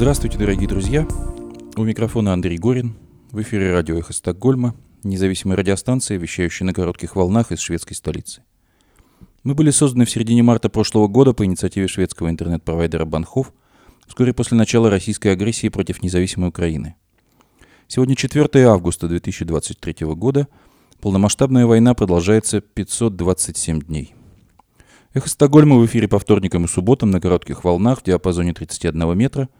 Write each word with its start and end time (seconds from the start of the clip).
Здравствуйте, 0.00 0.38
дорогие 0.38 0.66
друзья. 0.66 1.06
У 1.76 1.84
микрофона 1.84 2.32
Андрей 2.32 2.56
Горин. 2.56 2.94
В 3.32 3.42
эфире 3.42 3.70
радио 3.70 3.98
«Эхо 3.98 4.14
Стокгольма», 4.14 4.74
независимая 5.02 5.58
радиостанция, 5.58 6.16
вещающая 6.16 6.66
на 6.66 6.72
коротких 6.72 7.16
волнах 7.16 7.52
из 7.52 7.60
шведской 7.60 7.94
столицы. 7.94 8.42
Мы 9.44 9.54
были 9.54 9.70
созданы 9.70 10.06
в 10.06 10.10
середине 10.10 10.42
марта 10.42 10.70
прошлого 10.70 11.06
года 11.06 11.34
по 11.34 11.44
инициативе 11.44 11.86
шведского 11.86 12.30
интернет-провайдера 12.30 13.04
Банхов, 13.04 13.52
вскоре 14.06 14.32
после 14.32 14.56
начала 14.56 14.88
российской 14.88 15.28
агрессии 15.28 15.68
против 15.68 16.02
независимой 16.02 16.48
Украины. 16.48 16.94
Сегодня 17.86 18.16
4 18.16 18.48
августа 18.68 19.06
2023 19.06 20.06
года. 20.14 20.48
Полномасштабная 21.02 21.66
война 21.66 21.92
продолжается 21.92 22.62
527 22.62 23.80
дней. 23.82 24.14
Эхо 25.12 25.28
Стокгольма 25.28 25.76
в 25.76 25.84
эфире 25.84 26.08
по 26.08 26.18
вторникам 26.18 26.64
и 26.64 26.68
субботам 26.68 27.10
на 27.10 27.20
коротких 27.20 27.64
волнах 27.64 28.00
в 28.00 28.04
диапазоне 28.04 28.54
31 28.54 29.18
метра. 29.18 29.50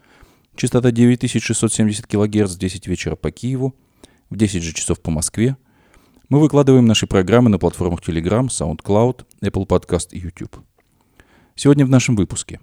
Частота 0.61 0.91
9670 0.91 2.07
кГц 2.07 2.55
в 2.55 2.59
10 2.59 2.87
вечера 2.87 3.17
по 3.17 3.31
Киеву, 3.31 3.75
в 4.29 4.37
10 4.37 4.63
же 4.63 4.75
часов 4.75 5.01
по 5.01 5.11
Москве– 5.11 5.57
мы 6.31 6.39
выкладываем 6.39 6.87
наши 6.87 7.09
программы 7.09 7.51
на 7.51 7.59
платформах 7.59 8.01
Telegram, 8.07 8.47
SoundCloud, 8.47 9.25
Apple 9.43 9.67
Podcast 9.67 10.11
и 10.13 10.21
YouTube. 10.21 10.59
Сегодня 11.57 11.85
в 11.85 11.89
нашем 11.89 12.15
выпуске. 12.15 12.61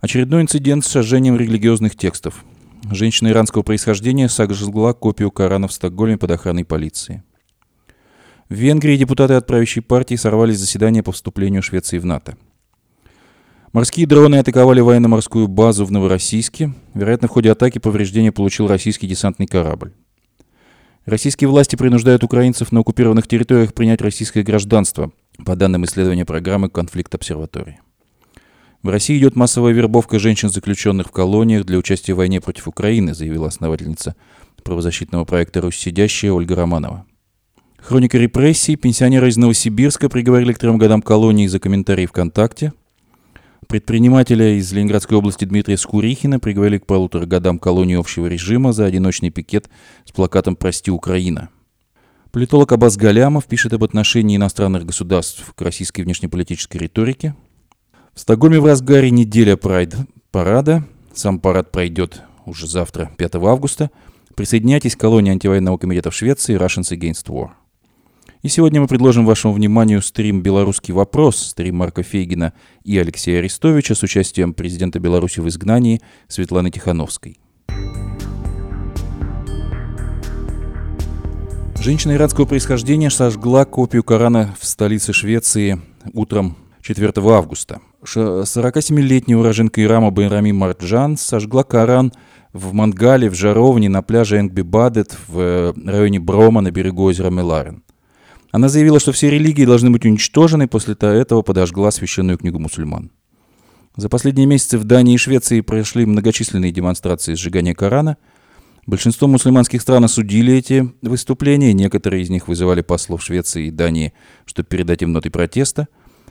Очередной 0.00 0.42
инцидент 0.42 0.84
с 0.84 0.88
сожжением 0.88 1.38
религиозных 1.38 1.96
текстов. 1.96 2.44
Женщина 2.90 3.28
иранского 3.28 3.62
происхождения 3.62 4.28
сожгла 4.28 4.92
копию 4.92 5.30
Корана 5.30 5.66
в 5.66 5.72
Стокгольме 5.72 6.18
под 6.18 6.32
охраной 6.32 6.66
полиции. 6.66 7.22
В 8.50 8.54
Венгрии 8.54 8.98
депутаты 8.98 9.32
от 9.32 9.46
правящей 9.46 9.82
партии 9.82 10.16
сорвали 10.16 10.52
заседание 10.52 11.02
по 11.02 11.12
вступлению 11.12 11.62
Швеции 11.62 11.96
в 11.96 12.04
НАТО. 12.04 12.36
Морские 13.74 14.06
дроны 14.06 14.36
атаковали 14.36 14.78
военно-морскую 14.78 15.48
базу 15.48 15.84
в 15.84 15.90
Новороссийске. 15.90 16.72
Вероятно, 16.94 17.26
в 17.26 17.32
ходе 17.32 17.50
атаки 17.50 17.80
повреждения 17.80 18.30
получил 18.30 18.68
российский 18.68 19.08
десантный 19.08 19.48
корабль. 19.48 19.92
Российские 21.06 21.50
власти 21.50 21.74
принуждают 21.74 22.22
украинцев 22.22 22.70
на 22.70 22.82
оккупированных 22.82 23.26
территориях 23.26 23.74
принять 23.74 24.00
российское 24.00 24.44
гражданство, 24.44 25.10
по 25.44 25.56
данным 25.56 25.84
исследования 25.86 26.24
программы 26.24 26.68
«Конфликт 26.70 27.16
обсерватории». 27.16 27.80
В 28.84 28.90
России 28.90 29.18
идет 29.18 29.34
массовая 29.34 29.72
вербовка 29.72 30.20
женщин, 30.20 30.50
заключенных 30.50 31.08
в 31.08 31.10
колониях 31.10 31.64
для 31.64 31.78
участия 31.78 32.14
в 32.14 32.18
войне 32.18 32.40
против 32.40 32.68
Украины, 32.68 33.12
заявила 33.12 33.48
основательница 33.48 34.14
правозащитного 34.62 35.24
проекта 35.24 35.60
«Русь 35.60 35.78
сидящая» 35.78 36.30
Ольга 36.30 36.54
Романова. 36.54 37.06
Хроника 37.78 38.18
репрессий. 38.18 38.76
Пенсионеры 38.76 39.30
из 39.30 39.36
Новосибирска 39.36 40.08
приговорили 40.08 40.52
к 40.52 40.58
трем 40.58 40.78
годам 40.78 41.02
колонии 41.02 41.48
за 41.48 41.58
комментарии 41.58 42.06
ВКонтакте– 42.06 42.72
Предпринимателя 43.68 44.58
из 44.58 44.72
Ленинградской 44.72 45.16
области 45.16 45.44
Дмитрия 45.44 45.76
Скурихина 45.76 46.40
приговорили 46.40 46.78
к 46.78 46.86
полутора 46.86 47.26
годам 47.26 47.58
колонии 47.58 47.96
общего 47.96 48.26
режима 48.26 48.72
за 48.72 48.84
одиночный 48.84 49.30
пикет 49.30 49.68
с 50.04 50.12
плакатом 50.12 50.56
«Прости, 50.56 50.90
Украина». 50.90 51.50
Политолог 52.32 52.72
Абаз 52.72 52.96
Галямов 52.96 53.46
пишет 53.46 53.72
об 53.72 53.84
отношении 53.84 54.36
иностранных 54.36 54.84
государств 54.84 55.54
к 55.54 55.62
российской 55.62 56.02
внешнеполитической 56.02 56.78
риторике. 56.78 57.36
В 58.12 58.20
Стокгольме 58.20 58.58
в 58.58 58.66
разгаре 58.66 59.10
неделя 59.10 59.56
прайд-парада. 59.56 60.84
Сам 61.12 61.38
парад 61.38 61.70
пройдет 61.70 62.22
уже 62.44 62.66
завтра, 62.66 63.12
5 63.16 63.36
августа. 63.36 63.90
Присоединяйтесь 64.34 64.96
к 64.96 65.00
колонии 65.00 65.30
антивоенного 65.30 65.78
комитета 65.78 66.10
в 66.10 66.14
Швеции 66.14 66.58
Russians 66.58 66.90
Against 66.90 67.26
War. 67.28 67.50
И 68.44 68.48
сегодня 68.48 68.78
мы 68.78 68.86
предложим 68.88 69.24
вашему 69.24 69.54
вниманию 69.54 70.02
стрим 70.02 70.42
«Белорусский 70.42 70.92
вопрос», 70.92 71.38
стрим 71.38 71.76
Марка 71.76 72.02
Фейгина 72.02 72.52
и 72.84 72.98
Алексея 72.98 73.38
Арестовича 73.38 73.94
с 73.94 74.02
участием 74.02 74.52
президента 74.52 75.00
Беларуси 75.00 75.40
в 75.40 75.48
изгнании 75.48 76.02
Светланы 76.28 76.70
Тихановской. 76.70 77.38
Женщина 81.80 82.12
иранского 82.12 82.44
происхождения 82.44 83.08
сожгла 83.08 83.64
копию 83.64 84.04
Корана 84.04 84.54
в 84.60 84.66
столице 84.66 85.14
Швеции 85.14 85.80
утром 86.12 86.58
4 86.82 87.14
августа. 87.16 87.80
47-летняя 88.02 89.38
уроженка 89.38 89.82
Ирама 89.82 90.10
Байрами 90.10 90.52
Марджан 90.52 91.16
сожгла 91.16 91.62
Коран 91.62 92.12
в 92.52 92.74
Мангале, 92.74 93.30
в 93.30 93.34
Жаровне, 93.34 93.88
на 93.88 94.02
пляже 94.02 94.36
Энгби-Бадет 94.36 95.16
в 95.28 95.74
районе 95.82 96.20
Брома 96.20 96.60
на 96.60 96.70
берегу 96.70 97.04
озера 97.04 97.30
Меларен. 97.30 97.82
Она 98.54 98.68
заявила, 98.68 99.00
что 99.00 99.10
все 99.10 99.30
религии 99.30 99.64
должны 99.64 99.90
быть 99.90 100.04
уничтожены, 100.04 100.68
после 100.68 100.94
этого 100.94 101.42
подожгла 101.42 101.90
священную 101.90 102.38
книгу 102.38 102.60
мусульман. 102.60 103.10
За 103.96 104.08
последние 104.08 104.46
месяцы 104.46 104.78
в 104.78 104.84
Дании 104.84 105.14
и 105.14 105.18
Швеции 105.18 105.60
прошли 105.60 106.06
многочисленные 106.06 106.70
демонстрации 106.70 107.34
сжигания 107.34 107.74
Корана. 107.74 108.16
Большинство 108.86 109.26
мусульманских 109.26 109.82
стран 109.82 110.04
осудили 110.04 110.54
эти 110.54 110.88
выступления, 111.02 111.72
некоторые 111.72 112.22
из 112.22 112.30
них 112.30 112.46
вызывали 112.46 112.82
послов 112.82 113.24
Швеции 113.24 113.66
и 113.66 113.70
Дании, 113.72 114.12
чтобы 114.44 114.68
передать 114.68 115.02
им 115.02 115.10
ноты 115.10 115.30
протеста. 115.30 115.88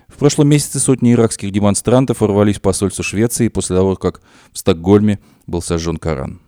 В 0.08 0.16
прошлом 0.16 0.48
месяце 0.48 0.80
сотни 0.80 1.12
иракских 1.12 1.52
демонстрантов 1.52 2.22
ворвались 2.22 2.56
в 2.56 2.62
посольство 2.62 3.04
Швеции 3.04 3.50
после 3.50 3.76
того, 3.76 3.98
как 3.98 4.22
в 4.54 4.60
Стокгольме 4.60 5.20
был 5.46 5.62
сожжен 5.62 5.98
Коран. 5.98 6.40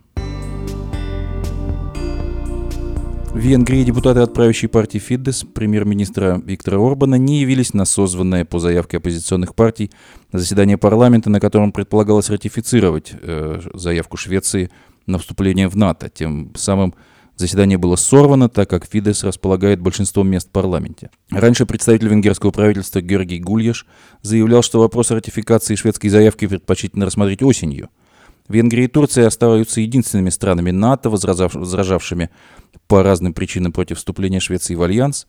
В 3.36 3.38
Венгрии 3.38 3.84
депутаты 3.84 4.20
от 4.20 4.32
правящей 4.32 4.66
партии 4.66 4.96
Фидес 4.96 5.44
премьер-министра 5.44 6.40
Виктора 6.42 6.78
Орбана 6.78 7.16
не 7.16 7.40
явились 7.40 7.74
на 7.74 7.84
созванное 7.84 8.46
по 8.46 8.58
заявке 8.58 8.96
оппозиционных 8.96 9.54
партий 9.54 9.90
заседание 10.32 10.78
парламента, 10.78 11.28
на 11.28 11.38
котором 11.38 11.70
предполагалось 11.70 12.30
ратифицировать 12.30 13.12
э, 13.12 13.60
заявку 13.74 14.16
Швеции 14.16 14.70
на 15.04 15.18
вступление 15.18 15.68
в 15.68 15.76
НАТО. 15.76 16.08
Тем 16.08 16.52
самым 16.56 16.94
заседание 17.36 17.76
было 17.76 17.96
сорвано, 17.96 18.48
так 18.48 18.70
как 18.70 18.86
Фидес 18.86 19.22
располагает 19.22 19.82
большинством 19.82 20.28
мест 20.28 20.48
в 20.48 20.52
парламенте. 20.52 21.10
Раньше 21.30 21.66
представитель 21.66 22.08
венгерского 22.08 22.52
правительства 22.52 23.02
Георгий 23.02 23.38
Гульяш 23.38 23.86
заявлял, 24.22 24.62
что 24.62 24.80
вопрос 24.80 25.10
ратификации 25.10 25.74
шведской 25.74 26.08
заявки 26.08 26.46
предпочтительно 26.46 27.04
рассмотреть 27.04 27.42
осенью– 27.42 27.90
Венгрия 28.48 28.84
и 28.84 28.88
Турция 28.88 29.26
остаются 29.26 29.80
единственными 29.80 30.30
странами 30.30 30.70
НАТО, 30.70 31.10
возражавшими 31.10 32.30
по 32.86 33.02
разным 33.02 33.34
причинам 33.34 33.72
против 33.72 33.98
вступления 33.98 34.40
Швеции 34.40 34.74
в 34.74 34.82
Альянс. 34.82 35.26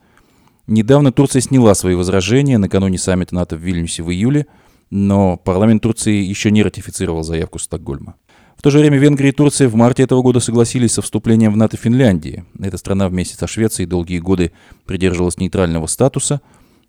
Недавно 0.67 1.11
Турция 1.11 1.41
сняла 1.41 1.73
свои 1.75 1.95
возражения 1.95 2.57
накануне 2.57 2.97
саммита 2.97 3.33
НАТО 3.33 3.55
в 3.55 3.59
Вильнюсе 3.59 4.03
в 4.03 4.11
июле, 4.11 4.47
но 4.89 5.37
парламент 5.37 5.81
Турции 5.81 6.23
еще 6.23 6.51
не 6.51 6.63
ратифицировал 6.63 7.23
заявку 7.23 7.59
Стокгольма. 7.59 8.15
В 8.57 8.63
то 8.63 8.71
же 8.71 8.79
время 8.79 8.97
Венгрия 8.97 9.29
и 9.29 9.33
Турция 9.33 9.69
в 9.69 9.75
марте 9.75 10.03
этого 10.03 10.23
года 10.23 10.39
согласились 10.39 10.93
со 10.93 11.03
вступлением 11.03 11.53
в 11.53 11.57
НАТО 11.57 11.77
Финляндии. 11.77 12.43
Эта 12.59 12.77
страна 12.77 13.07
вместе 13.07 13.35
со 13.35 13.45
Швецией 13.45 13.87
долгие 13.87 14.17
годы 14.17 14.51
придерживалась 14.85 15.37
нейтрального 15.37 15.85
статуса. 15.85 16.41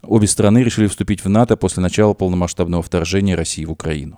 Обе 0.03 0.27
страны 0.29 0.59
решили 0.59 0.87
вступить 0.87 1.23
в 1.23 1.29
НАТО 1.29 1.57
после 1.57 1.83
начала 1.83 2.15
полномасштабного 2.15 2.83
вторжения 2.83 3.35
России 3.35 3.67
в 3.67 3.73
Украину. 3.73 4.18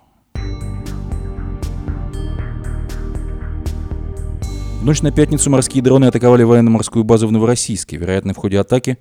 В 4.81 4.85
ночь 4.87 5.03
на 5.03 5.13
пятницу 5.13 5.51
морские 5.51 5.83
дроны 5.83 6.07
атаковали 6.07 6.43
военно-морскую 6.43 7.05
базу 7.05 7.29
в 7.29 7.33
Новороссийске. 7.33 7.99
Вероятно, 7.99 8.33
в 8.33 8.39
ходе 8.39 8.59
атаки 8.59 8.97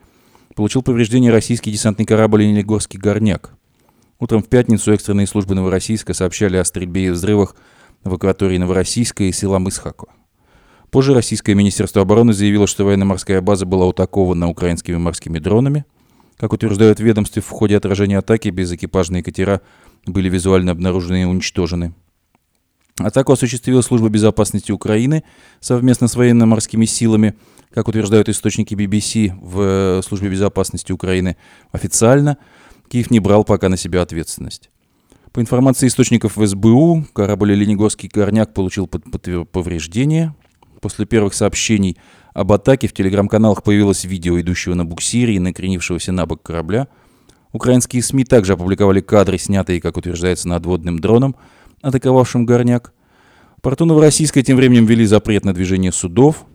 получил 0.54 0.84
повреждение 0.84 1.32
российский 1.32 1.72
десантный 1.72 2.06
корабль 2.06 2.42
«Ленигорский 2.42 3.00
горняк». 3.00 3.54
Утром 4.20 4.44
в 4.44 4.50
пятницу 4.50 4.92
экстренные 4.92 5.26
службы 5.26 5.56
Новороссийска 5.56 6.14
сообщали 6.14 6.58
о 6.58 6.66
стрельбе 6.66 7.06
и 7.06 7.10
взрывах 7.12 7.56
в 8.04 8.14
акватории 8.14 8.58
Новороссийска 8.58 9.24
и 9.24 9.32
села 9.32 9.58
Мысхако. 9.58 10.08
Позже 10.92 11.14
российское 11.14 11.56
министерство 11.56 12.02
обороны 12.02 12.34
заявило, 12.34 12.68
что 12.68 12.84
военно-морская 12.84 13.40
база 13.40 13.66
была 13.66 13.90
атакована 13.90 14.50
украинскими 14.50 14.98
морскими 14.98 15.40
дронами. 15.40 15.86
Как 16.36 16.52
утверждают 16.52 17.00
ведомстве, 17.00 17.42
в 17.42 17.48
ходе 17.48 17.78
отражения 17.78 18.18
атаки 18.18 18.50
безэкипажные 18.50 19.24
катера 19.24 19.62
были 20.06 20.28
визуально 20.28 20.74
обнаружены 20.74 21.22
и 21.22 21.26
уничтожены. 21.26 21.94
Атаку 23.00 23.32
осуществила 23.32 23.82
служба 23.82 24.10
безопасности 24.10 24.72
Украины 24.72 25.24
совместно 25.62 26.08
с 26.08 26.16
военно-морскими 26.16 26.86
силами, 26.86 27.36
как 27.74 27.88
утверждают 27.88 28.28
источники 28.30 28.74
BBC 28.74 29.34
в 29.42 29.62
э, 30.00 30.02
службе 30.04 30.30
безопасности 30.30 30.92
Украины 30.92 31.38
официально. 31.72 32.38
Киев 32.90 33.10
не 33.10 33.20
брал 33.20 33.46
пока 33.46 33.70
на 33.70 33.78
себя 33.78 34.02
ответственность. 34.02 34.70
По 35.32 35.40
информации 35.40 35.88
источников 35.88 36.36
в 36.36 36.46
СБУ, 36.46 37.06
корабль 37.14 37.54
«Ленигорский 37.54 38.10
горняк» 38.12 38.54
получил 38.54 38.88
повреждения. 38.88 40.36
После 40.82 41.06
первых 41.06 41.36
сообщений 41.36 41.98
об 42.34 42.52
атаке 42.52 42.88
в 42.88 42.94
телеграм-каналах 42.94 43.64
появилось 43.64 44.06
видео 44.06 44.40
идущего 44.42 44.74
на 44.74 44.86
буксире 44.86 45.36
и 45.36 45.40
накренившегося 45.40 46.12
на 46.12 46.26
бок 46.26 46.42
корабля. 46.42 46.88
Украинские 47.52 48.02
СМИ 48.02 48.26
также 48.26 48.54
опубликовали 48.54 49.02
кадры, 49.02 49.38
снятые, 49.38 49.82
как 49.82 49.98
утверждается, 49.98 50.50
надводным 50.50 51.00
дроном– 51.00 51.36
атаковавшим 51.82 52.46
горняк. 52.46 52.94
Порту 53.62 53.86
Новороссийска 53.86 54.42
тем 54.42 54.58
временем 54.58 54.86
ввели 54.86 55.06
запрет 55.06 55.46
на 55.46 55.54
движение 55.54 55.92
судов, 55.92 56.46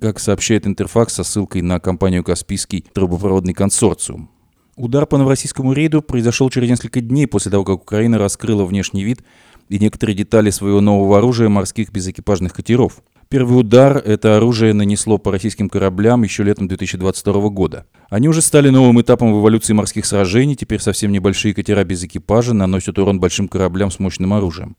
как 0.00 0.20
сообщает 0.20 0.66
Интерфакс 0.66 1.14
со 1.14 1.24
ссылкой 1.24 1.62
на 1.62 1.80
компанию 1.80 2.22
«Каспийский 2.22 2.84
трубопроводный 2.92 3.54
консорциум». 3.54 4.30
Удар 4.76 5.06
по 5.06 5.18
новороссийскому 5.18 5.72
рейду 5.72 6.00
произошел 6.02 6.48
через 6.48 6.70
несколько 6.70 7.00
дней 7.00 7.26
после 7.26 7.50
того, 7.50 7.64
как 7.64 7.82
Украина 7.82 8.18
раскрыла 8.18 8.64
внешний 8.64 9.04
вид 9.04 9.22
и 9.68 9.78
некоторые 9.78 10.16
детали 10.16 10.50
своего 10.50 10.80
нового 10.80 11.18
оружия 11.18 11.48
морских 11.48 11.92
безэкипажных 11.92 12.54
катеров. 12.54 13.02
Первый 13.32 13.60
удар 13.60 13.96
это 13.96 14.36
оружие 14.36 14.74
нанесло 14.74 15.16
по 15.16 15.32
российским 15.32 15.70
кораблям 15.70 16.22
еще 16.22 16.42
летом 16.42 16.68
2022 16.68 17.48
года. 17.48 17.86
Они 18.10 18.28
уже 18.28 18.42
стали 18.42 18.68
новым 18.68 19.00
этапом 19.00 19.32
в 19.32 19.40
эволюции 19.40 19.72
морских 19.72 20.04
сражений, 20.04 20.54
теперь 20.54 20.80
совсем 20.82 21.12
небольшие 21.12 21.54
катера 21.54 21.82
без 21.82 22.04
экипажа 22.04 22.52
наносят 22.52 22.98
урон 22.98 23.20
большим 23.20 23.48
кораблям 23.48 23.90
с 23.90 23.98
мощным 23.98 24.34
оружием. 24.34 24.76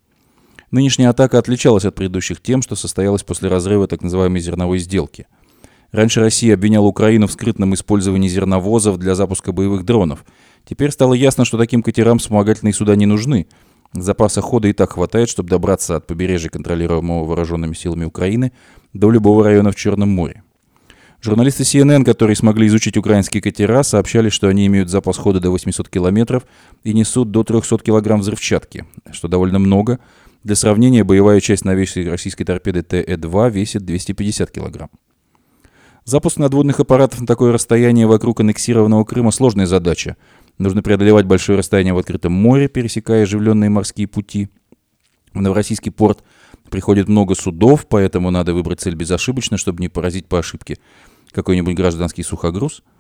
Нынешняя 0.70 1.10
атака 1.10 1.40
отличалась 1.40 1.86
от 1.86 1.96
предыдущих 1.96 2.44
тем, 2.44 2.62
что 2.62 2.76
состоялась 2.76 3.24
после 3.24 3.50
разрыва 3.50 3.88
так 3.88 4.04
называемой 4.04 4.40
зерновой 4.40 4.78
сделки. 4.78 5.26
Раньше 5.92 6.20
Россия 6.20 6.54
обвиняла 6.54 6.86
Украину 6.86 7.26
в 7.26 7.32
скрытном 7.32 7.74
использовании 7.74 8.28
зерновозов 8.28 9.00
для 9.00 9.16
запуска 9.16 9.52
боевых 9.52 9.84
дронов. 9.84 10.24
Теперь 10.64 10.92
стало 10.92 11.16
ясно, 11.16 11.44
что 11.44 11.58
таким 11.58 11.82
катерам 11.82 12.20
вспомогательные 12.20 12.74
суда 12.74 12.96
не 12.96 13.08
нужны– 13.08 13.48
Запаса 13.94 14.42
хода 14.42 14.68
и 14.68 14.74
так 14.74 14.94
хватает, 14.94 15.30
чтобы 15.30 15.50
добраться 15.50 15.96
от 15.96 16.08
побережья, 16.08 16.50
контролируемого 16.50 17.26
вооруженными 17.26 17.74
силами 17.74 18.06
Украины, 18.06 18.52
до 18.94 19.12
любого 19.12 19.44
района 19.44 19.72
в 19.72 19.76
Черном 19.76 20.10
море. 20.10 20.44
Журналисты 21.22 21.64
CNN, 21.64 22.04
которые 22.04 22.36
смогли 22.36 22.68
изучить 22.68 22.98
украинские 22.98 23.42
катера, 23.42 23.84
сообщали, 23.84 24.28
что 24.30 24.50
они 24.50 24.66
имеют 24.68 24.90
запас 24.90 25.18
хода 25.18 25.40
до 25.40 25.52
800 25.52 25.88
километров 25.88 26.44
и 26.84 26.94
несут 26.94 27.32
до 27.32 27.44
300 27.44 27.78
килограмм 27.78 28.20
взрывчатки, 28.20 28.86
что 29.12 29.30
довольно 29.30 29.58
много. 29.60 30.00
Для 30.44 30.56
сравнения, 30.56 31.06
боевая 31.06 31.40
часть 31.40 31.64
новейшей 31.64 32.10
российской 32.10 32.44
торпеды 32.44 32.82
ТЭ-2 32.82 33.52
весит 33.52 33.86
250 33.86 34.52
килограмм. 34.52 34.90
Запуск 36.06 36.38
надводных 36.38 36.80
аппаратов 36.80 37.22
на 37.22 37.28
такое 37.28 37.54
расстояние 37.54 38.08
вокруг 38.08 38.42
аннексированного 38.42 39.06
Крыма– 39.06 39.32
сложная 39.32 39.66
задача– 39.66 40.18
Нужно 40.60 40.84
преодолевать 40.84 41.26
большое 41.26 41.58
расстояние 41.58 41.96
в 41.96 41.98
открытом 41.98 42.32
море, 42.32 42.68
пересекая 42.68 43.24
оживленные 43.24 43.72
морские 43.72 44.08
пути. 44.08 44.50
В 45.34 45.42
Новороссийский 45.42 45.92
порт 45.92 46.24
приходит 46.70 47.08
много 47.08 47.34
судов, 47.34 47.88
поэтому 47.88 48.30
надо 48.30 48.54
выбрать 48.54 48.80
цель 48.80 48.94
безошибочно, 48.94 49.58
чтобы 49.58 49.82
не 49.82 49.90
поразить 49.90 50.28
по 50.28 50.38
ошибке 50.38 50.78
какой-нибудь 51.32 51.76
гражданский 51.76 52.24
сухогруз– 52.24 52.84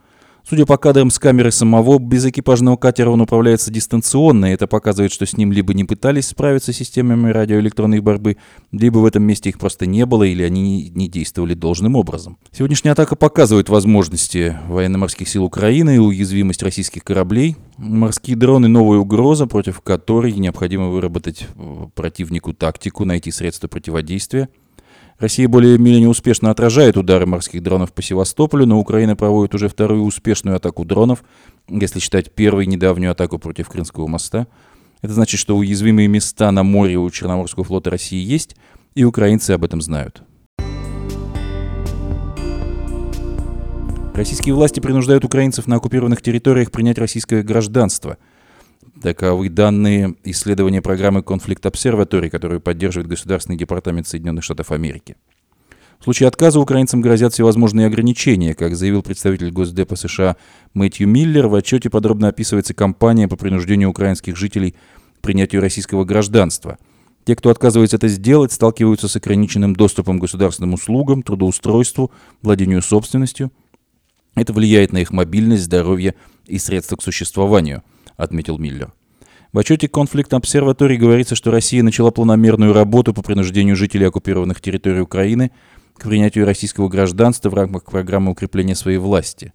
Судя 0.47 0.65
по 0.65 0.77
кадрам 0.77 1.09
с 1.09 1.19
камеры 1.19 1.51
самого 1.51 1.99
безэкипажного 1.99 2.75
катера, 2.75 3.09
он 3.09 3.21
управляется 3.21 3.71
дистанционно, 3.71 4.47
и 4.47 4.53
это 4.53 4.67
показывает, 4.67 5.13
что 5.13 5.25
с 5.25 5.37
ним 5.37 5.53
либо 5.53 5.73
не 5.73 5.85
пытались 5.85 6.27
справиться 6.27 6.73
с 6.73 6.75
системами 6.75 7.31
радиоэлектронной 7.31 8.01
борьбы, 8.01 8.35
либо 8.73 8.97
в 8.97 9.05
этом 9.05 9.23
месте 9.23 9.49
их 9.49 9.57
просто 9.57 9.85
не 9.85 10.05
было, 10.05 10.23
или 10.23 10.43
они 10.43 10.89
не 10.89 11.07
действовали 11.07 11.53
должным 11.53 11.95
образом. 11.95 12.37
Сегодняшняя 12.51 12.91
атака 12.91 13.15
показывает 13.15 13.69
возможности 13.69 14.57
военно-морских 14.67 15.29
сил 15.29 15.45
Украины 15.45 15.95
и 15.95 15.99
уязвимость 15.99 16.61
российских 16.61 17.05
кораблей. 17.05 17.55
Морские 17.77 18.35
дроны– 18.35 18.67
новая 18.69 18.97
угроза, 18.97 19.47
против 19.47 19.79
которой 19.79 20.33
необходимо 20.33 20.89
выработать 20.89 21.47
э, 21.55 21.87
противнику 21.95 22.53
тактику, 22.53 23.05
найти 23.05 23.31
средства 23.31 23.69
противодействия– 23.69 24.49
Россия 25.19 25.48
более-менее 25.48 26.10
успешно 26.10 26.50
отражает 26.50 26.98
удары 26.98 27.25
морских 27.25 27.62
дронов 27.62 27.94
по 27.94 28.01
Севастополю, 28.01 28.65
но 28.65 28.80
Украина 28.80 29.15
проводит 29.15 29.54
уже 29.56 29.69
вторую 29.69 30.04
успешную 30.04 30.57
атаку 30.57 30.86
дронов, 30.86 31.24
если 31.69 32.00
считать 32.00 32.33
первой 32.33 32.65
недавнюю 32.65 33.12
атаку 33.12 33.38
против 33.38 33.69
Крымского 33.69 34.07
моста. 34.07 34.48
Это 35.01 35.13
значит, 35.13 35.39
что 35.39 35.56
уязвимые 35.56 36.07
места 36.07 36.51
на 36.51 36.63
море 36.63 36.98
у 36.98 37.10
Черноморского 37.10 37.63
флота 37.63 37.89
России 37.89 38.24
есть, 38.24 38.56
и 38.95 39.04
украинцы 39.04 39.51
об 39.51 39.63
этом 39.63 39.81
знают. 39.81 40.24
Российские 44.13 44.54
власти 44.54 44.80
принуждают 44.80 45.25
украинцев 45.25 45.68
на 45.68 45.77
оккупированных 45.77 46.21
территориях 46.21 46.71
принять 46.71 46.98
российское 46.98 47.44
гражданство– 47.44 48.18
Таковы 49.03 49.50
данные 49.50 50.15
исследования 50.23 50.81
программы 50.81 51.19
Conflict 51.19 51.63
Observatory, 51.63 52.29
которую 52.29 52.61
поддерживает 52.61 53.09
Государственный 53.09 53.57
департамент 53.57 54.07
Соединенных 54.07 54.45
Штатов 54.45 54.71
Америки. 54.71 55.17
В 56.00 56.05
случае 56.05 56.29
отказа 56.29 56.57
украинцам 56.61 57.01
грозят 57.01 57.33
всевозможные 57.33 57.88
ограничения. 57.88 58.55
Как 58.55 58.77
заявил 58.77 59.03
представитель 59.03 59.51
Госдепа 59.51 59.97
США 59.97 60.38
Мэтью 60.73 61.09
Миллер, 61.09 61.47
в 61.47 61.55
отчете 61.55 61.89
подробно 61.89 62.29
описывается 62.29 62.73
кампания 62.73 63.27
по 63.27 63.35
принуждению 63.35 63.89
украинских 63.89 64.38
жителей 64.38 64.73
к 65.17 65.21
принятию 65.21 65.61
российского 65.61 66.05
гражданства. 66.05 66.77
Те, 67.25 67.35
кто 67.35 67.50
отказывается 67.50 67.97
это 67.97 68.07
сделать, 68.07 68.53
сталкиваются 68.53 69.09
с 69.09 69.17
ограниченным 69.17 69.75
доступом 69.75 70.17
к 70.17 70.21
государственным 70.21 70.75
услугам, 70.75 71.23
трудоустройству, 71.23 72.09
владению 72.41 72.81
собственностью. 72.81 73.51
Это 74.35 74.53
влияет 74.53 74.94
на 74.94 75.00
их 75.00 75.11
мобильность, 75.11 75.63
здоровье 75.63 76.15
и 76.45 76.57
средства 76.57 76.95
к 76.95 77.03
существованию– 77.03 77.83
отметил 78.18 78.57
Миллер. 78.57 78.94
В 79.54 79.60
отчете 79.60 79.86
Conflict 79.86 80.30
Observatory 80.31 80.95
говорится, 80.95 81.36
что 81.36 81.51
Россия 81.51 81.83
начала 81.83 82.10
планомерную 82.10 82.74
работу 82.74 83.13
по 83.13 83.21
принуждению 83.21 83.75
жителей 83.75 84.07
оккупированных 84.07 84.60
территорий 84.60 85.01
Украины 85.01 85.51
к 85.95 86.04
принятию 86.04 86.45
российского 86.45 86.89
гражданства 86.89 87.50
в 87.50 87.54
рамках 87.54 87.86
программы 87.86 88.31
укрепления 88.31 88.75
своей 88.75 88.98
власти. 88.98 89.54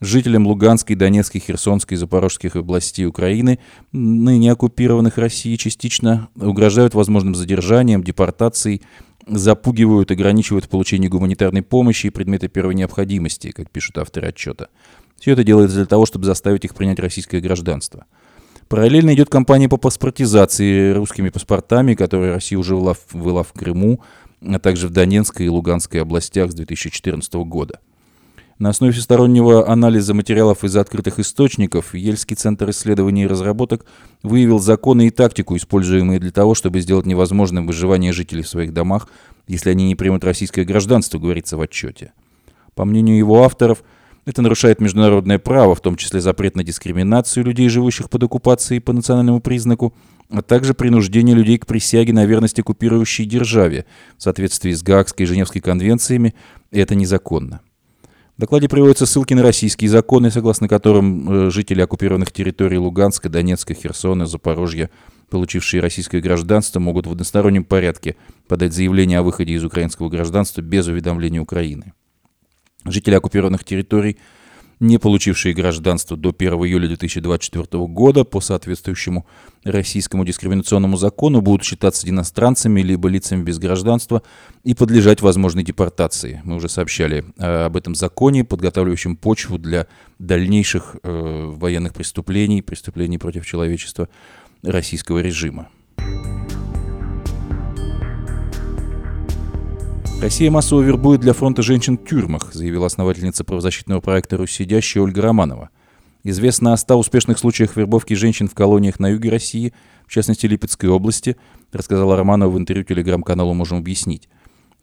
Жителям 0.00 0.46
Луганской, 0.46 0.96
Донецкой, 0.96 1.40
Херсонской 1.40 1.96
и 1.96 1.98
Запорожских 1.98 2.56
областей 2.56 3.06
Украины, 3.06 3.60
ныне 3.92 4.50
оккупированных 4.50 5.16
Россией 5.16 5.58
частично, 5.58 6.28
угрожают 6.36 6.94
возможным 6.94 7.34
задержанием, 7.36 8.02
депортацией, 8.02 8.82
запугивают, 9.26 10.10
ограничивают 10.10 10.68
получение 10.68 11.08
гуманитарной 11.08 11.62
помощи 11.62 12.06
и 12.06 12.10
предметы 12.10 12.48
первой 12.48 12.74
необходимости, 12.74 13.52
как 13.52 13.70
пишут 13.70 13.98
авторы 13.98 14.28
отчета. 14.28 14.68
Все 15.22 15.34
это 15.34 15.44
делается 15.44 15.76
для 15.76 15.86
того, 15.86 16.04
чтобы 16.04 16.24
заставить 16.24 16.64
их 16.64 16.74
принять 16.74 16.98
российское 16.98 17.38
гражданство. 17.38 18.06
Параллельно 18.66 19.14
идет 19.14 19.28
кампания 19.28 19.68
по 19.68 19.76
паспортизации 19.76 20.90
русскими 20.90 21.28
паспортами, 21.28 21.94
которые 21.94 22.32
Россия 22.32 22.58
уже 22.58 22.74
вела, 22.74 22.96
вела 23.12 23.44
в 23.44 23.52
Крыму, 23.52 24.00
а 24.44 24.58
также 24.58 24.88
в 24.88 24.90
Донецкой 24.90 25.46
и 25.46 25.48
Луганской 25.48 26.02
областях 26.02 26.50
с 26.50 26.54
2014 26.56 27.34
года. 27.34 27.78
На 28.58 28.70
основе 28.70 28.92
всестороннего 28.92 29.70
анализа 29.70 30.12
материалов 30.12 30.64
из 30.64 30.76
открытых 30.76 31.20
источников 31.20 31.94
Ельский 31.94 32.34
центр 32.34 32.70
исследований 32.70 33.22
и 33.22 33.28
разработок 33.28 33.86
выявил 34.24 34.58
законы 34.58 35.06
и 35.06 35.10
тактику, 35.10 35.54
используемые 35.54 36.18
для 36.18 36.32
того, 36.32 36.56
чтобы 36.56 36.80
сделать 36.80 37.06
невозможным 37.06 37.68
выживание 37.68 38.12
жителей 38.12 38.42
в 38.42 38.48
своих 38.48 38.74
домах, 38.74 39.06
если 39.46 39.70
они 39.70 39.86
не 39.86 39.94
примут 39.94 40.24
российское 40.24 40.64
гражданство, 40.64 41.20
говорится 41.20 41.56
в 41.56 41.60
отчете. 41.60 42.12
По 42.74 42.84
мнению 42.84 43.18
его 43.18 43.44
авторов– 43.44 43.84
это 44.24 44.42
нарушает 44.42 44.80
международное 44.80 45.38
право, 45.38 45.74
в 45.74 45.80
том 45.80 45.96
числе 45.96 46.20
запрет 46.20 46.56
на 46.56 46.64
дискриминацию 46.64 47.44
людей, 47.44 47.68
живущих 47.68 48.08
под 48.08 48.22
оккупацией 48.24 48.80
по 48.80 48.92
национальному 48.92 49.40
признаку, 49.40 49.94
а 50.30 50.42
также 50.42 50.74
принуждение 50.74 51.34
людей 51.34 51.58
к 51.58 51.66
присяге 51.66 52.12
на 52.12 52.24
верность 52.24 52.58
оккупирующей 52.58 53.24
державе 53.24 53.84
в 54.16 54.22
соответствии 54.22 54.72
с 54.72 54.82
Гаагской 54.82 55.24
и 55.24 55.26
Женевской 55.26 55.60
конвенциями, 55.60 56.34
и 56.70 56.78
это 56.78 56.94
незаконно. 56.94 57.60
В 58.36 58.40
докладе 58.40 58.68
приводятся 58.68 59.04
ссылки 59.04 59.34
на 59.34 59.42
российские 59.42 59.90
законы, 59.90 60.30
согласно 60.30 60.66
которым 60.66 61.48
э, 61.48 61.50
жители 61.50 61.82
оккупированных 61.82 62.32
территорий 62.32 62.78
Луганска, 62.78 63.28
Донецка, 63.28 63.74
Херсона, 63.74 64.24
Запорожья, 64.24 64.88
получившие 65.28 65.82
российское 65.82 66.20
гражданство, 66.20 66.80
могут 66.80 67.06
в 67.06 67.12
одностороннем 67.12 67.64
порядке 67.64 68.16
подать 68.48 68.72
заявление 68.72 69.18
о 69.18 69.22
выходе 69.22 69.52
из 69.52 69.64
украинского 69.64 70.08
гражданства 70.08 70.62
без 70.62 70.86
уведомления 70.86 71.40
Украины. 71.40 71.92
Жители 72.84 73.14
оккупированных 73.14 73.64
территорий, 73.64 74.18
не 74.80 74.98
получившие 74.98 75.54
гражданство 75.54 76.16
до 76.16 76.34
1 76.36 76.54
июля 76.54 76.88
2024 76.88 77.86
года 77.86 78.24
по 78.24 78.40
соответствующему 78.40 79.24
российскому 79.62 80.24
дискриминационному 80.24 80.96
закону, 80.96 81.40
будут 81.40 81.62
считаться 81.64 82.08
иностранцами 82.08 82.80
либо 82.80 83.08
лицами 83.08 83.44
без 83.44 83.60
гражданства 83.60 84.22
и 84.64 84.74
подлежать 84.74 85.22
возможной 85.22 85.62
депортации. 85.62 86.40
Мы 86.44 86.56
уже 86.56 86.68
сообщали 86.68 87.24
э, 87.38 87.66
об 87.66 87.76
этом 87.76 87.94
законе, 87.94 88.44
подготавливающем 88.44 89.16
почву 89.16 89.56
для 89.56 89.86
дальнейших 90.18 90.96
э, 91.02 91.52
военных 91.54 91.94
преступлений, 91.94 92.60
преступлений 92.60 93.18
против 93.18 93.46
человечества 93.46 94.08
российского 94.64 95.20
режима. 95.20 95.68
Россия 100.22 100.52
массово 100.52 100.82
вербует 100.82 101.20
для 101.20 101.32
фронта 101.32 101.62
женщин 101.62 101.98
в 101.98 102.08
тюрьмах, 102.08 102.54
заявила 102.54 102.86
основательница 102.86 103.42
правозащитного 103.42 104.00
проекта 104.00 104.36
«Руссидящая» 104.36 105.02
Ольга 105.02 105.20
Романова. 105.20 105.70
Известно 106.22 106.72
о 106.72 106.76
100 106.76 106.96
успешных 106.96 107.40
случаях 107.40 107.74
вербовки 107.74 108.14
женщин 108.14 108.46
в 108.46 108.54
колониях 108.54 109.00
на 109.00 109.08
юге 109.08 109.30
России, 109.30 109.74
в 110.06 110.12
частности 110.12 110.46
Липецкой 110.46 110.90
области, 110.90 111.36
рассказала 111.72 112.16
Романова 112.16 112.50
в 112.50 112.56
интервью 112.56 112.84
телеграм-каналу 112.84 113.52
«Можем 113.52 113.78
объяснить». 113.78 114.28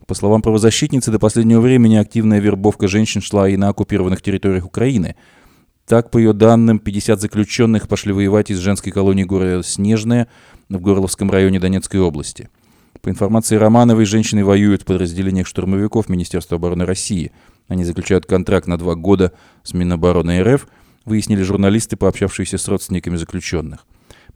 По 0.06 0.12
словам 0.12 0.42
правозащитницы, 0.42 1.10
до 1.10 1.18
последнего 1.18 1.62
времени 1.62 1.96
активная 1.96 2.40
вербовка 2.40 2.86
женщин 2.86 3.22
шла 3.22 3.48
и 3.48 3.56
на 3.56 3.70
оккупированных 3.70 4.20
территориях 4.20 4.66
Украины. 4.66 5.16
Так, 5.86 6.10
по 6.10 6.18
ее 6.18 6.34
данным, 6.34 6.78
50 6.78 7.18
заключенных 7.18 7.88
пошли 7.88 8.12
воевать 8.12 8.50
из 8.50 8.58
женской 8.58 8.92
колонии 8.92 9.24
города 9.24 9.62
Снежная 9.62 10.28
в 10.68 10.78
Горловском 10.82 11.30
районе 11.30 11.58
Донецкой 11.58 12.00
области– 12.00 12.50
по 13.02 13.08
информации 13.08 13.56
Романовой, 13.56 14.04
женщины 14.04 14.44
воюют 14.44 14.82
в 14.82 14.84
подразделениях 14.84 15.46
штурмовиков 15.46 16.08
Министерства 16.08 16.56
обороны 16.56 16.84
России. 16.84 17.32
Они 17.68 17.84
заключают 17.84 18.26
контракт 18.26 18.66
на 18.66 18.78
два 18.78 18.94
года 18.94 19.32
с 19.62 19.72
Минобороны 19.72 20.42
РФ, 20.42 20.68
выяснили 21.04 21.42
журналисты, 21.42 21.96
пообщавшиеся 21.96 22.58
с 22.58 22.68
родственниками 22.68 23.16
заключенных. 23.16 23.86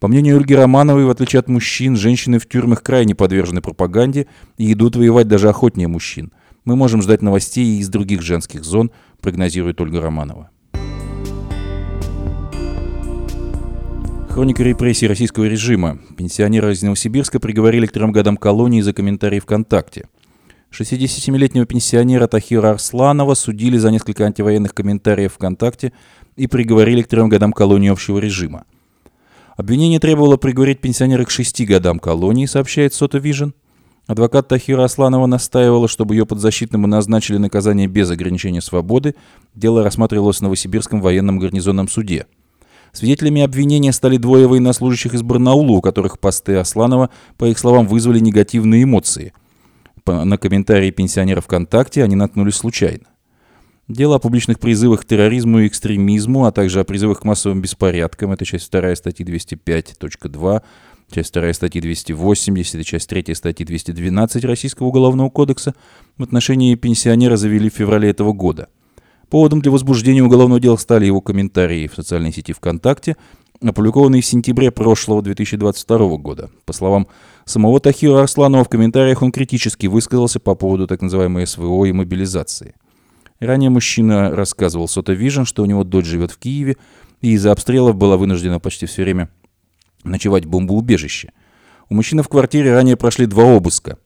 По 0.01 0.09
мнению 0.09 0.37
Ольги 0.37 0.55
Романовой, 0.55 1.05
в 1.05 1.11
отличие 1.11 1.41
от 1.41 1.49
мужчин, 1.49 1.97
женщины 1.97 2.39
в 2.39 2.49
тюрьмах 2.49 2.83
крайне 2.83 3.15
подвержены 3.15 3.61
пропаганде 3.61 4.27
и 4.57 4.73
идут 4.73 4.97
воевать 4.97 5.29
даже 5.29 5.49
охотнее 5.49 5.89
мужчин. 5.89 6.33
Мы 6.65 6.77
можем 6.77 7.03
ждать 7.03 7.23
новостей 7.23 7.65
и 7.65 7.81
из 7.81 7.89
других 7.89 8.23
женских 8.23 8.65
зон, 8.65 8.91
прогнозирует 9.21 9.81
Ольга 9.81 10.01
Романова. 10.01 10.51
Хроника 14.35 14.65
репрессий 14.65 15.07
российского 15.07 15.45
режима. 15.45 16.01
Пенсионера 16.19 16.73
из 16.73 16.83
Новосибирска 16.83 17.39
приговорили 17.39 17.87
к 17.87 17.93
трем 17.93 18.11
годам 18.11 18.37
колонии 18.37 18.81
за 18.81 18.93
комментарии 18.93 19.39
ВКонтакте. 19.39 20.09
67-летнего 20.73 21.67
пенсионера 21.67 22.27
Тахира 22.27 22.71
Арсланова 22.71 23.35
судили 23.35 23.79
за 23.79 23.93
несколько 23.93 24.27
антивоенных 24.27 24.75
комментариев 24.75 25.35
ВКонтакте 25.35 25.93
и 26.35 26.49
приговорили 26.49 27.03
к 27.03 27.07
трем 27.07 27.29
годам 27.29 27.53
колонии 27.53 27.91
общего 27.91 28.19
режима. 28.19 28.65
Обвинение 29.57 30.01
требовало 30.01 30.37
приговорить 30.37 30.81
пенсионера 30.81 31.25
к 31.25 31.31
шести 31.31 31.65
годам 31.65 32.01
колонии, 32.01 32.47
сообщает 32.47 32.93
Sota 32.93 33.19
Vision. 33.19 33.51
Адвокат 34.09 34.49
Тахира 34.49 34.83
Арсланова 34.83 35.27
настаивала, 35.27 35.87
чтобы 35.87 36.17
ее 36.17 36.27
подзащитному 36.27 36.89
назначили 36.89 37.37
наказание 37.37 37.87
без 37.87 38.11
ограничения 38.11 38.63
свободы. 38.63 39.15
Дело 39.55 39.85
рассматривалось 39.85 40.39
в 40.39 40.43
Новосибирском 40.43 41.01
военном 41.01 41.39
гарнизонном 41.39 41.87
суде– 41.87 42.27
Свидетелями 42.95 43.43
обвинения 43.43 43.93
стали 43.93 44.19
двое 44.19 44.47
военнослужащих 44.47 45.15
из 45.15 45.23
Барнаула, 45.23 45.73
у 45.73 45.81
которых 45.81 46.21
посты 46.21 46.55
Арсланова, 46.55 47.11
по 47.37 47.45
их 47.45 47.59
словам, 47.59 47.89
вызвали 47.89 48.21
негативные 48.21 48.85
эмоции. 48.85 49.33
На 50.07 50.39
комментарии 50.39 50.93
пенсионеров 50.93 51.47
ВКонтакте 51.47 52.05
они 52.05 52.15
наткнулись 52.15 52.55
случайно. 52.55 53.07
Дело 53.89 54.17
о 54.17 54.19
публичных 54.21 54.61
призывах 54.61 55.03
к 55.03 55.07
терроризму 55.07 55.61
и 55.61 55.67
экстремизму, 55.67 56.45
а 56.45 56.53
также 56.53 56.81
о 56.81 56.85
призывах 56.85 57.21
к 57.21 57.25
массовым 57.25 57.61
беспорядкам, 57.61 58.31
это 58.31 58.45
часть 58.45 58.71
2 58.71 58.95
статьи 58.95 59.27
205.2, 59.27 60.63
часть 61.11 61.35
2 61.35 61.53
статьи 61.53 61.81
280 61.81 62.81
и 62.81 62.85
часть 62.85 63.09
3 63.11 63.35
статьи 63.35 63.67
212 63.67 64.45
Российского 64.45 64.87
уголовного 64.87 65.31
кодекса, 65.31 65.75
в 66.17 66.23
отношении 66.23 66.77
пенсионера 66.77 67.37
завели 67.37 67.69
в 67.69 67.75
феврале 67.75 68.11
этого 68.11 68.33
года– 68.33 68.69
Поводом 69.35 69.61
для 69.61 69.73
возбуждения 69.73 70.23
уголовного 70.23 70.61
дела 70.61 70.77
стали 70.77 71.07
его 71.07 71.21
комментарии 71.21 71.89
в 71.89 71.95
социальной 71.97 72.33
сети 72.33 72.53
ВКонтакте, 72.53 73.17
опубликованные 73.61 74.23
в 74.23 74.27
сентябре 74.27 74.71
прошлого 74.71 75.23
2022 75.23 76.19
года. 76.19 76.51
По 76.65 76.73
словам 76.73 77.09
самого 77.45 77.81
Тахира 77.81 78.21
Арсланова, 78.21 78.63
в 78.63 78.69
комментариях 78.69 79.23
он 79.23 79.33
критически 79.33 79.89
высказался 79.89 80.39
по 80.39 80.55
поводу 80.55 80.87
так 80.87 81.03
называемой 81.03 81.49
СВО 81.49 81.85
и 81.85 81.91
мобилизации. 81.91 82.77
Ранее 83.41 83.71
мужчина 83.71 84.31
рассказывал 84.31 84.87
SOTAvision, 84.87 85.43
что 85.43 85.65
у 85.65 85.67
него 85.67 85.83
дочь 85.83 86.07
живет 86.07 86.31
в 86.31 86.39
Киеве, 86.39 86.77
и 87.21 87.33
из-за 87.33 87.51
обстрелов 87.51 87.97
была 87.97 88.17
вынуждена 88.17 88.61
почти 88.61 88.87
все 88.87 89.03
время 89.03 89.31
ночевать 90.05 90.45
в 90.45 90.49
бомбоубежище. 90.49 91.33
У 91.89 91.97
мужчины 91.97 92.23
в 92.23 92.29
квартире 92.29 92.73
ранее 92.73 92.97
прошли 92.97 93.27
два 93.27 93.43
обыска. 93.43 93.99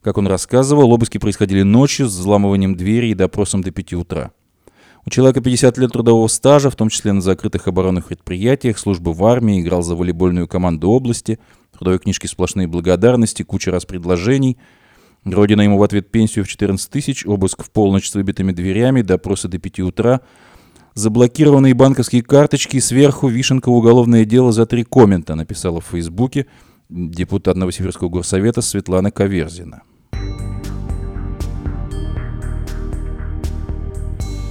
Как 0.00 0.16
он 0.16 0.26
рассказывал, 0.26 0.90
обыски 0.90 1.18
происходили 1.18 1.60
ночью 1.64 2.08
с 2.08 2.14
взламыванием 2.14 2.76
двери 2.76 3.08
и 3.08 3.14
допросом 3.14 3.60
до 3.60 3.72
5 3.72 3.92
утра. 3.92 4.32
У 5.06 5.10
человека 5.10 5.40
50 5.40 5.78
лет 5.78 5.92
трудового 5.92 6.28
стажа, 6.28 6.70
в 6.70 6.76
том 6.76 6.90
числе 6.90 7.12
на 7.12 7.20
закрытых 7.20 7.68
оборонных 7.68 8.08
предприятиях, 8.08 8.78
службы 8.78 9.12
в 9.12 9.24
армии, 9.24 9.60
играл 9.60 9.82
за 9.82 9.94
волейбольную 9.94 10.46
команду 10.46 10.90
области, 10.90 11.38
трудовой 11.72 11.98
книжки 11.98 12.26
сплошные 12.26 12.66
благодарности, 12.66 13.42
куча 13.42 13.70
раз 13.70 13.86
предложений. 13.86 14.58
Родина 15.24 15.62
ему 15.62 15.78
в 15.78 15.82
ответ 15.82 16.10
пенсию 16.10 16.44
в 16.44 16.48
14 16.48 16.90
тысяч, 16.90 17.26
обыск 17.26 17.64
в 17.64 17.70
полночь 17.70 18.10
с 18.10 18.14
выбитыми 18.14 18.52
дверями, 18.52 19.02
допросы 19.02 19.48
до 19.48 19.58
5 19.58 19.80
утра, 19.80 20.20
заблокированные 20.94 21.74
банковские 21.74 22.22
карточки, 22.22 22.78
сверху 22.78 23.28
вишенка 23.28 23.70
уголовное 23.70 24.24
дело 24.24 24.52
за 24.52 24.66
три 24.66 24.84
коммента, 24.84 25.34
написала 25.34 25.80
в 25.80 25.86
Фейсбуке 25.86 26.46
депутат 26.90 27.56
Новосибирского 27.56 28.08
горсовета 28.08 28.60
Светлана 28.60 29.10
Каверзина. 29.10 29.82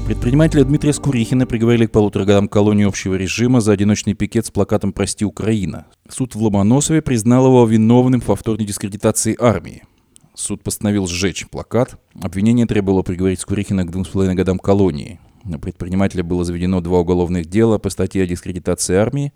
Предпринимателя 0.10 0.64
Дмитрия 0.64 0.92
Скурихина 0.92 1.46
приговорили 1.46 1.86
к 1.86 1.92
полутора 1.92 2.26
годам 2.26 2.48
колонии 2.48 2.84
общего 2.84 3.14
режима 3.14 3.62
за 3.62 3.74
одиночный 3.74 4.16
пикет 4.16 4.48
с 4.48 4.50
плакатом 4.50 4.92
«Прости, 4.92 5.24
Украина». 5.24 5.86
Суд 6.10 6.34
в 6.34 6.42
Ломоносове 6.42 7.04
признал 7.04 7.46
его 7.46 7.64
виновным 7.68 8.20
в 8.20 8.26
повторной 8.26 8.66
дискредитации 8.66 9.38
армии. 9.40 9.84
Суд 10.34 10.64
постановил 10.64 11.06
сжечь 11.06 11.48
плакат. 11.48 12.00
Обвинение 12.20 12.66
требовало 12.66 13.04
приговорить 13.04 13.40
Скурихина 13.40 13.86
к 13.86 13.92
двум 13.92 14.04
с 14.04 14.08
половиной 14.08 14.34
годам 14.34 14.58
колонии. 14.58 15.20
На 15.44 15.60
предпринимателя 15.60 16.24
было 16.24 16.44
заведено 16.44 16.82
два 16.82 17.02
уголовных 17.02 17.46
дела 17.46 17.78
по 17.78 17.92
статье 17.92 18.24
о 18.24 18.26
дискредитации 18.26 18.96
армии. 18.96 19.32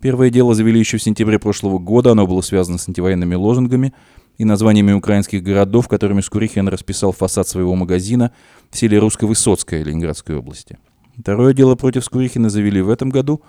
Первое 0.00 0.30
дело 0.30 0.56
завели 0.56 0.80
еще 0.80 0.98
в 0.98 1.02
сентябре 1.04 1.38
прошлого 1.38 1.78
года. 1.78 2.10
Оно 2.10 2.26
было 2.26 2.40
связано 2.40 2.78
с 2.78 2.88
антивоенными 2.88 3.36
лозунгами– 3.36 3.94
и 4.40 4.44
названиями 4.46 4.92
украинских 4.92 5.42
городов, 5.42 5.86
которыми 5.86 6.22
Скурихин 6.22 6.66
расписал 6.66 7.12
фасад 7.12 7.46
своего 7.46 7.74
магазина 7.74 8.32
в 8.70 8.78
селе 8.78 8.98
Русско-Высоцкое 8.98 9.82
Ленинградской 9.82 10.34
области. 10.34 10.78
Второе 11.18 11.52
дело 11.52 11.74
против 11.74 12.06
Скурихина 12.06 12.48
завели 12.48 12.80
в 12.80 12.88
этом 12.88 13.10
году. 13.10 13.42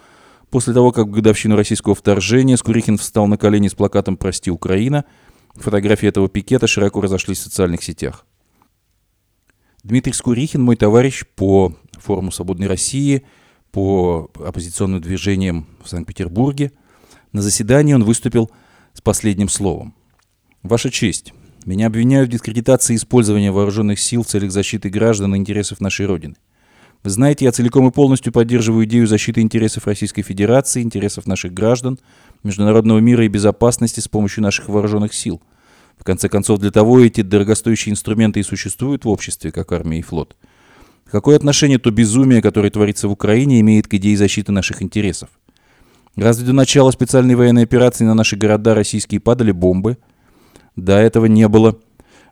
После 0.50 0.74
того, 0.74 0.92
как 0.92 1.08
в 1.08 1.12
годовщину 1.12 1.56
российского 1.56 1.96
вторжения 1.96 2.58
Скурихин 2.58 2.98
встал 2.98 3.28
на 3.28 3.38
колени 3.38 3.70
с 3.70 3.74
плакатом 3.74 4.18
«Прости, 4.18 4.52
Украина», 4.52 5.06
фотографии 5.56 6.10
этого 6.10 6.28
пикета 6.28 6.68
широко 6.68 7.00
разошлись 7.00 7.40
в 7.40 7.44
социальных 7.44 7.84
сетях. 7.84 8.26
Дмитрий 9.84 10.12
Скурихин, 10.12 10.62
мой 10.62 10.76
товарищ 10.76 11.24
по 11.38 11.74
форуму 11.94 12.34
«Свободной 12.34 12.68
России», 12.68 13.24
по 13.72 14.30
оппозиционным 14.36 15.00
движениям 15.00 15.68
в 15.82 15.88
Санкт-Петербурге. 15.88 16.74
На 17.32 17.42
заседании 17.42 17.94
он 17.94 18.04
выступил 18.04 18.52
с 18.94 19.00
последним 19.00 19.48
словом. 19.48 19.96
Ваша 20.64 20.92
честь, 20.92 21.34
меня 21.66 21.88
обвиняют 21.88 22.30
в 22.30 22.32
дискредитации 22.34 22.96
использования 22.96 23.52
вооруженных 23.52 24.00
сил 24.00 24.22
в 24.22 24.28
целях 24.28 24.52
защиты 24.52 24.90
граждан 24.90 25.34
и 25.34 25.38
интересов 25.40 25.82
нашей 25.82 26.06
Родины. 26.06 26.36
Вы 27.04 27.10
знаете, 27.10 27.46
я 27.46 27.52
целиком 27.52 27.88
и 27.88 27.92
полностью 27.92 28.32
поддерживаю 28.32 28.86
идею 28.86 29.08
защиты 29.08 29.42
интересов 29.42 29.88
Российской 29.88 30.22
Федерации, 30.22 30.84
интересов 30.84 31.26
наших 31.26 31.52
граждан, 31.52 31.98
международного 32.44 33.00
мира 33.00 33.26
и 33.26 33.28
безопасности 33.28 34.02
с 34.02 34.08
помощью 34.08 34.44
наших 34.44 34.70
вооруженных 34.70 35.16
сил. 35.16 35.42
В 35.98 36.04
конце 36.04 36.30
концов, 36.30 36.60
для 36.60 36.70
того 36.70 37.00
эти 37.00 37.22
дорогостоящие 37.22 37.94
инструменты 37.94 38.40
и 38.40 38.44
существуют 38.44 39.04
в 39.04 39.10
обществе, 39.10 39.52
как 39.52 39.72
армия 39.72 39.98
и 39.98 40.04
флот. 40.04 40.36
Какое 41.10 41.38
отношение 41.38 41.80
то 41.80 41.90
безумие, 41.90 42.44
которое 42.44 42.70
творится 42.70 43.08
в 43.08 43.12
Украине, 43.12 43.60
имеет 43.62 43.88
к 43.88 43.96
идее 43.96 44.16
защиты 44.16 44.52
наших 44.52 44.84
интересов? 44.84 45.30
Разве 46.16 46.46
до 46.46 46.54
начала 46.54 46.92
специальной 46.92 47.34
военной 47.34 47.64
операции 47.64 48.04
на 48.04 48.14
наши 48.14 48.36
города 48.36 48.76
российские 48.76 49.20
падали 49.20 49.52
бомбы– 49.52 49.98
до 50.76 50.98
этого 50.98 51.26
не 51.26 51.48
было. 51.48 51.78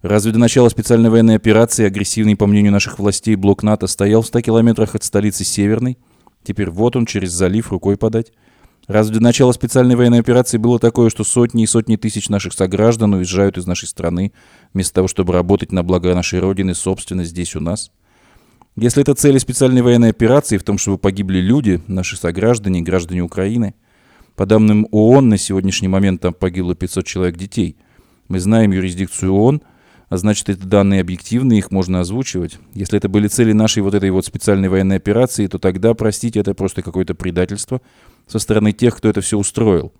Разве 0.01 0.31
до 0.31 0.39
начала 0.39 0.69
специальной 0.69 1.09
военной 1.09 1.35
операции 1.35 1.85
агрессивный, 1.85 2.37
по 2.37 2.47
мнению 2.47 2.71
наших 2.71 2.99
властей, 2.99 3.35
блок 3.35 3.63
НАТО 3.63 3.87
стоял 3.87 4.21
в 4.21 4.27
100 4.27 4.41
километрах 4.41 4.95
от 4.95 5.03
столицы 5.03 5.43
Северной? 5.43 5.97
Теперь 6.43 6.69
вот 6.69 6.95
он, 6.95 7.05
через 7.05 7.31
залив, 7.31 7.71
рукой 7.71 7.97
подать. 7.97 8.31
Разве 8.87 9.15
до 9.17 9.21
начала 9.21 9.51
специальной 9.51 9.95
военной 9.95 10.19
операции 10.19 10.57
было 10.57 10.79
такое, 10.79 11.09
что 11.09 11.25
сотни 11.25 11.63
и 11.63 11.67
сотни 11.67 11.97
тысяч 11.97 12.29
наших 12.29 12.53
сограждан 12.53 13.13
уезжают 13.13 13.57
из 13.57 13.67
нашей 13.67 13.87
страны, 13.87 14.31
вместо 14.73 14.95
того, 14.95 15.07
чтобы 15.09 15.33
работать 15.33 15.73
на 15.73 15.83
благо 15.83 16.15
нашей 16.15 16.39
Родины, 16.39 16.73
собственно, 16.73 17.25
здесь 17.25 17.55
у 17.55 17.59
нас? 17.59 17.91
Если 18.77 19.01
это 19.01 19.13
цели 19.15 19.37
специальной 19.37 19.81
военной 19.81 20.09
операции 20.09 20.57
в 20.57 20.63
том, 20.63 20.77
чтобы 20.77 20.97
погибли 20.97 21.39
люди, 21.39 21.81
наши 21.87 22.15
сограждане, 22.15 22.81
граждане 22.81 23.21
Украины, 23.21 23.75
по 24.37 24.45
данным 24.45 24.87
ООН, 24.91 25.27
на 25.27 25.37
сегодняшний 25.37 25.89
момент 25.89 26.21
там 26.21 26.33
погибло 26.33 26.73
500 26.73 27.05
человек 27.05 27.35
детей– 27.35 27.75
мы 28.29 28.39
знаем 28.39 28.71
юрисдикцию 28.71 29.33
ООН, 29.33 29.61
а 30.07 30.17
значит, 30.17 30.49
это 30.49 30.65
данные 30.65 31.01
объективные, 31.01 31.59
их 31.59 31.71
можно 31.71 31.99
озвучивать. 31.99 32.57
Если 32.73 32.97
это 32.97 33.09
были 33.09 33.27
цели 33.27 33.51
нашей 33.51 33.83
вот 33.83 33.93
этой 33.93 34.09
вот 34.09 34.25
специальной 34.25 34.69
военной 34.69 34.95
операции, 34.95 35.45
то 35.47 35.59
тогда, 35.59 35.93
простите, 35.93 36.39
это 36.39 36.53
просто 36.55 36.81
какое-то 36.81 37.13
предательство 37.13 37.81
со 38.27 38.39
стороны 38.39 38.71
тех, 38.71 38.95
кто 38.95 39.09
это 39.09 39.21
все 39.21 39.37
устроил. 39.37 39.93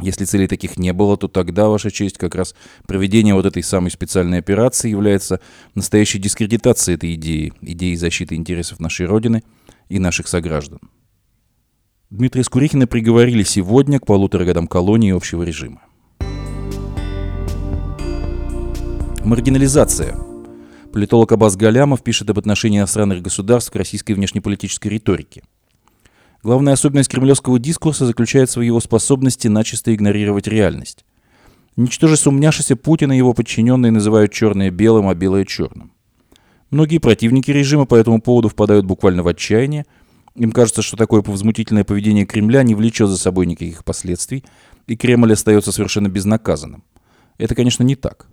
Если 0.00 0.24
целей 0.24 0.48
таких 0.48 0.78
не 0.78 0.92
было, 0.92 1.16
то 1.16 1.28
тогда, 1.28 1.68
Ваша 1.68 1.90
честь, 1.90 2.18
как 2.18 2.34
раз 2.34 2.54
проведение 2.88 3.34
вот 3.34 3.46
этой 3.46 3.62
самой 3.62 3.90
специальной 3.90 4.38
операции 4.38 4.90
является 4.90 5.40
настоящей 5.74 6.18
дискредитацией 6.18 6.96
этой 6.96 7.14
идеи, 7.14 7.52
идеи 7.60 7.94
защиты 7.94 8.34
интересов 8.34 8.80
нашей 8.80 9.06
Родины 9.06 9.42
и 9.88 9.98
наших 9.98 10.28
сограждан. 10.28 10.80
Дмитрия 12.10 12.42
Скурихина 12.42 12.86
приговорили 12.86 13.42
сегодня 13.42 14.00
к 14.00 14.06
полутора 14.06 14.44
годам 14.44 14.66
колонии 14.66 15.12
общего 15.12 15.42
режима. 15.42 15.82
Маргинализация. 19.24 20.16
Политолог 20.92 21.30
Абаз 21.30 21.56
Галямов 21.56 22.02
пишет 22.02 22.28
об 22.30 22.40
отношении 22.40 22.80
иностранных 22.80 23.22
государств 23.22 23.70
к 23.70 23.76
российской 23.76 24.14
внешнеполитической 24.14 24.88
риторике. 24.88 25.44
Главная 26.42 26.72
особенность 26.72 27.08
кремлевского 27.08 27.60
дискурса 27.60 28.04
заключается 28.04 28.58
в 28.58 28.62
его 28.62 28.80
способности 28.80 29.46
начисто 29.46 29.94
игнорировать 29.94 30.48
реальность. 30.48 31.04
Ничтоже 31.76 32.16
сумняшися 32.16 32.74
Путина 32.74 33.12
и 33.12 33.18
его 33.18 33.32
подчиненные 33.32 33.92
называют 33.92 34.32
черное 34.32 34.72
белым, 34.72 35.08
а 35.08 35.14
белое 35.14 35.44
черным. 35.44 35.92
Многие 36.70 36.98
противники 36.98 37.52
режима 37.52 37.86
по 37.86 37.94
этому 37.94 38.20
поводу 38.20 38.48
впадают 38.48 38.86
буквально 38.86 39.22
в 39.22 39.28
отчаяние, 39.28 39.86
Им 40.34 40.50
кажется, 40.50 40.82
что 40.82 40.96
такое 40.96 41.22
возмутительное 41.22 41.84
поведение 41.84 42.26
Кремля 42.26 42.64
не 42.64 42.74
влечет 42.74 43.08
за 43.08 43.18
собой 43.18 43.46
никаких 43.46 43.84
последствий, 43.84 44.42
и 44.88 44.96
Кремль 44.96 45.34
остается 45.34 45.70
совершенно 45.70 46.08
безнаказанным. 46.08 46.82
Это, 47.38 47.54
конечно, 47.54 47.84
не 47.84 47.94
так. 47.94 48.26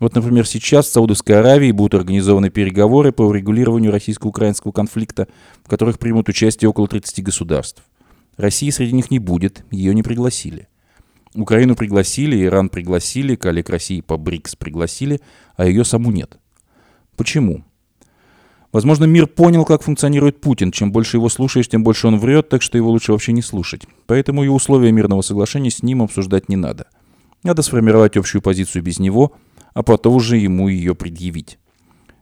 Вот, 0.00 0.14
например, 0.14 0.46
сейчас 0.46 0.86
в 0.86 0.92
Саудовской 0.92 1.38
Аравии 1.38 1.70
будут 1.72 1.94
организованы 1.94 2.48
переговоры 2.48 3.12
по 3.12 3.22
урегулированию 3.22 3.92
российско-украинского 3.92 4.72
конфликта, 4.72 5.28
в 5.62 5.68
которых 5.68 5.98
примут 5.98 6.28
участие 6.28 6.70
около 6.70 6.88
30 6.88 7.22
государств. 7.22 7.82
России 8.38 8.70
среди 8.70 8.92
них 8.94 9.10
не 9.10 9.18
будет, 9.18 9.64
ее 9.70 9.94
не 9.94 10.02
пригласили. 10.02 10.68
Украину 11.34 11.76
пригласили, 11.76 12.42
Иран 12.42 12.70
пригласили, 12.70 13.36
коллег 13.36 13.68
России 13.68 14.00
по 14.00 14.16
БРИКС 14.16 14.56
пригласили, 14.56 15.20
а 15.56 15.66
ее 15.66 15.84
саму 15.84 16.10
нет. 16.10 16.38
Почему? 17.16 17.62
Возможно, 18.72 19.04
мир 19.04 19.26
понял, 19.26 19.64
как 19.64 19.82
функционирует 19.82 20.40
Путин. 20.40 20.72
Чем 20.72 20.92
больше 20.92 21.18
его 21.18 21.28
слушаешь, 21.28 21.68
тем 21.68 21.84
больше 21.84 22.06
он 22.06 22.18
врет, 22.18 22.48
так 22.48 22.62
что 22.62 22.78
его 22.78 22.90
лучше 22.90 23.12
вообще 23.12 23.32
не 23.32 23.42
слушать. 23.42 23.82
Поэтому 24.06 24.44
и 24.44 24.48
условия 24.48 24.92
мирного 24.92 25.20
соглашения 25.20 25.70
с 25.70 25.82
ним 25.82 26.02
обсуждать 26.02 26.48
не 26.48 26.56
надо. 26.56 26.86
Надо 27.42 27.62
сформировать 27.62 28.16
общую 28.16 28.42
позицию 28.42 28.82
без 28.82 28.98
него, 28.98 29.32
а 29.74 29.82
потом 29.82 30.16
уже 30.16 30.36
ему 30.36 30.68
ее 30.68 30.94
предъявить. 30.94 31.58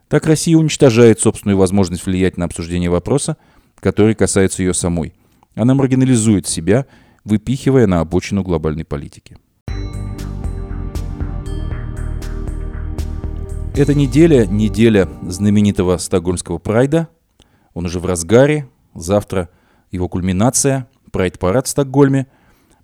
Так 0.08 0.26
Россия 0.26 0.56
уничтожает 0.56 1.20
собственную 1.20 1.58
возможность 1.58 2.06
влиять 2.06 2.36
на 2.36 2.46
обсуждение 2.46 2.90
вопроса, 2.90 3.36
который 3.80 4.14
касается 4.14 4.62
ее 4.62 4.74
самой. 4.74 5.14
Она 5.54 5.74
маргинализует 5.74 6.46
себя, 6.46 6.86
выпихивая 7.24 7.86
на 7.86 8.00
обочину 8.00 8.42
глобальной 8.42 8.84
политики. 8.84 9.36
Эта 13.74 13.94
неделя– 13.94 14.44
неделя 14.50 15.08
знаменитого 15.22 15.98
стокгольмского 15.98 16.58
прайда. 16.58 17.08
Он 17.74 17.86
уже 17.86 18.00
в 18.00 18.06
разгаре. 18.06 18.68
Завтра 18.94 19.50
его 19.92 20.08
кульминация– 20.08 20.88
прайд-парад 21.12 21.66
в 21.66 21.70
Стокгольме. 21.70 22.26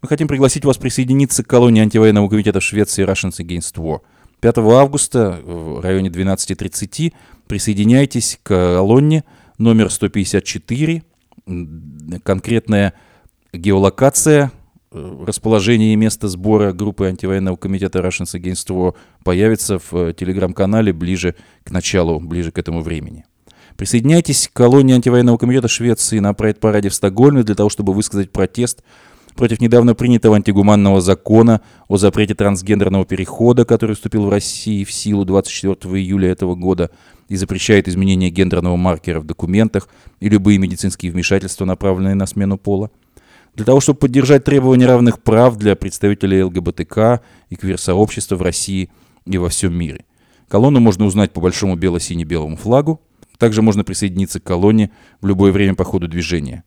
Мы 0.02 0.08
хотим 0.08 0.28
пригласить 0.28 0.64
вас 0.64 0.76
присоединиться 0.76 1.42
к 1.42 1.48
колонии 1.48 1.82
антивоенного 1.82 2.28
комитета 2.28 2.60
Швеции 2.60 3.04
Russians 3.04 3.44
Against 3.44 3.74
War. 3.76 4.02
5 4.44 4.58
августа 4.58 5.40
в 5.42 5.80
районе 5.80 6.10
12.30 6.10 7.14
присоединяйтесь 7.46 8.38
к 8.42 8.76
колонне 8.76 9.24
номер 9.56 9.90
154. 9.90 11.02
Конкретная 12.22 12.92
геолокация– 13.52 14.52
Э, 14.94 15.24
расположение 15.26 15.92
и 15.92 15.96
место 15.96 16.28
сбора 16.28 16.72
группы 16.72 17.06
антивоенного 17.06 17.56
комитета 17.56 17.98
Russians 17.98 18.40
Against 18.40 18.68
War 18.68 18.94
появится 19.24 19.80
в 19.80 19.92
э, 19.92 20.14
телеграм-канале 20.14 20.92
ближе 20.92 21.34
к 21.64 21.72
началу, 21.72 22.20
ближе 22.20 22.52
к 22.52 22.58
этому 22.58 22.80
времени. 22.80 23.24
Присоединяйтесь 23.76 24.46
к 24.46 24.52
колонии 24.52 24.94
антивоенного 24.94 25.36
комитета 25.36 25.66
Швеции 25.66 26.20
на 26.20 26.32
прайд-параде 26.32 26.90
в 26.90 26.94
Стокгольме 26.94 27.42
для 27.42 27.56
того, 27.56 27.70
чтобы 27.70 27.92
высказать 27.92 28.30
протест 28.30 28.84
против 29.34 29.60
недавно 29.60 29.94
принятого 29.94 30.36
антигуманного 30.36 31.00
закона 31.00 31.60
о 31.88 31.96
запрете 31.96 32.34
трансгендерного 32.34 33.04
перехода, 33.04 33.64
который 33.64 33.94
вступил 33.94 34.26
в 34.26 34.30
России 34.30 34.84
в 34.84 34.92
силу 34.92 35.24
24 35.24 35.94
июля 35.96 36.30
этого 36.30 36.54
года 36.54 36.90
и 37.28 37.36
запрещает 37.36 37.88
изменение 37.88 38.30
гендерного 38.30 38.76
маркера 38.76 39.20
в 39.20 39.26
документах 39.26 39.88
и 40.20 40.28
любые 40.28 40.58
медицинские 40.58 41.12
вмешательства, 41.12 41.64
направленные 41.64 42.14
на 42.14 42.26
смену 42.26 42.58
пола 42.58 42.90
для 43.54 43.64
того, 43.64 43.80
чтобы 43.80 44.00
поддержать 44.00 44.44
требования 44.44 44.86
равных 44.86 45.22
прав 45.22 45.56
для 45.56 45.76
представителей 45.76 46.42
ЛГБТК 46.42 47.20
и 47.50 47.56
квир-сообщества 47.56 48.36
в 48.36 48.42
России 48.42 48.90
и 49.26 49.38
во 49.38 49.48
всем 49.48 49.74
мире. 49.74 50.04
Колонну 50.48 50.80
можно 50.80 51.04
узнать 51.04 51.32
по 51.32 51.40
большому 51.40 51.76
бело-сине-белому 51.76 52.56
флагу. 52.56 53.00
Также 53.38 53.62
можно 53.62 53.84
присоединиться 53.84 54.40
к 54.40 54.44
колонне 54.44 54.90
в 55.20 55.26
любое 55.26 55.52
время 55.52 55.74
по 55.74 55.84
ходу 55.84 56.08
движения. 56.08 56.64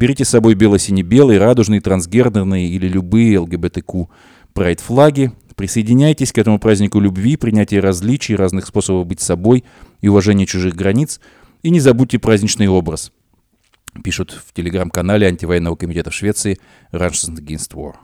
Берите 0.00 0.24
с 0.24 0.30
собой 0.30 0.54
бело-сине-белые, 0.54 1.38
радужные, 1.38 1.82
трансгендерные 1.82 2.68
или 2.68 2.88
любые 2.88 3.38
ЛГБТК 3.38 4.08
прайд-флаги. 4.54 5.32
Присоединяйтесь 5.56 6.32
к 6.32 6.38
этому 6.38 6.58
празднику 6.58 7.00
любви, 7.00 7.36
принятия 7.36 7.80
различий, 7.80 8.34
разных 8.34 8.64
способов 8.64 9.06
быть 9.06 9.20
собой 9.20 9.62
и 10.00 10.08
уважения 10.08 10.46
чужих 10.46 10.74
границ. 10.74 11.20
И 11.62 11.68
не 11.68 11.80
забудьте 11.80 12.18
праздничный 12.18 12.66
образ– 12.68 13.12
пишут 14.02 14.30
в 14.30 14.54
телеграм-канале 14.54 15.26
антивоенного 15.26 15.76
комитета 15.76 16.10
Швеции 16.10 16.58
Russians 16.92 17.36
Against 17.36 17.74
War. 17.74 17.96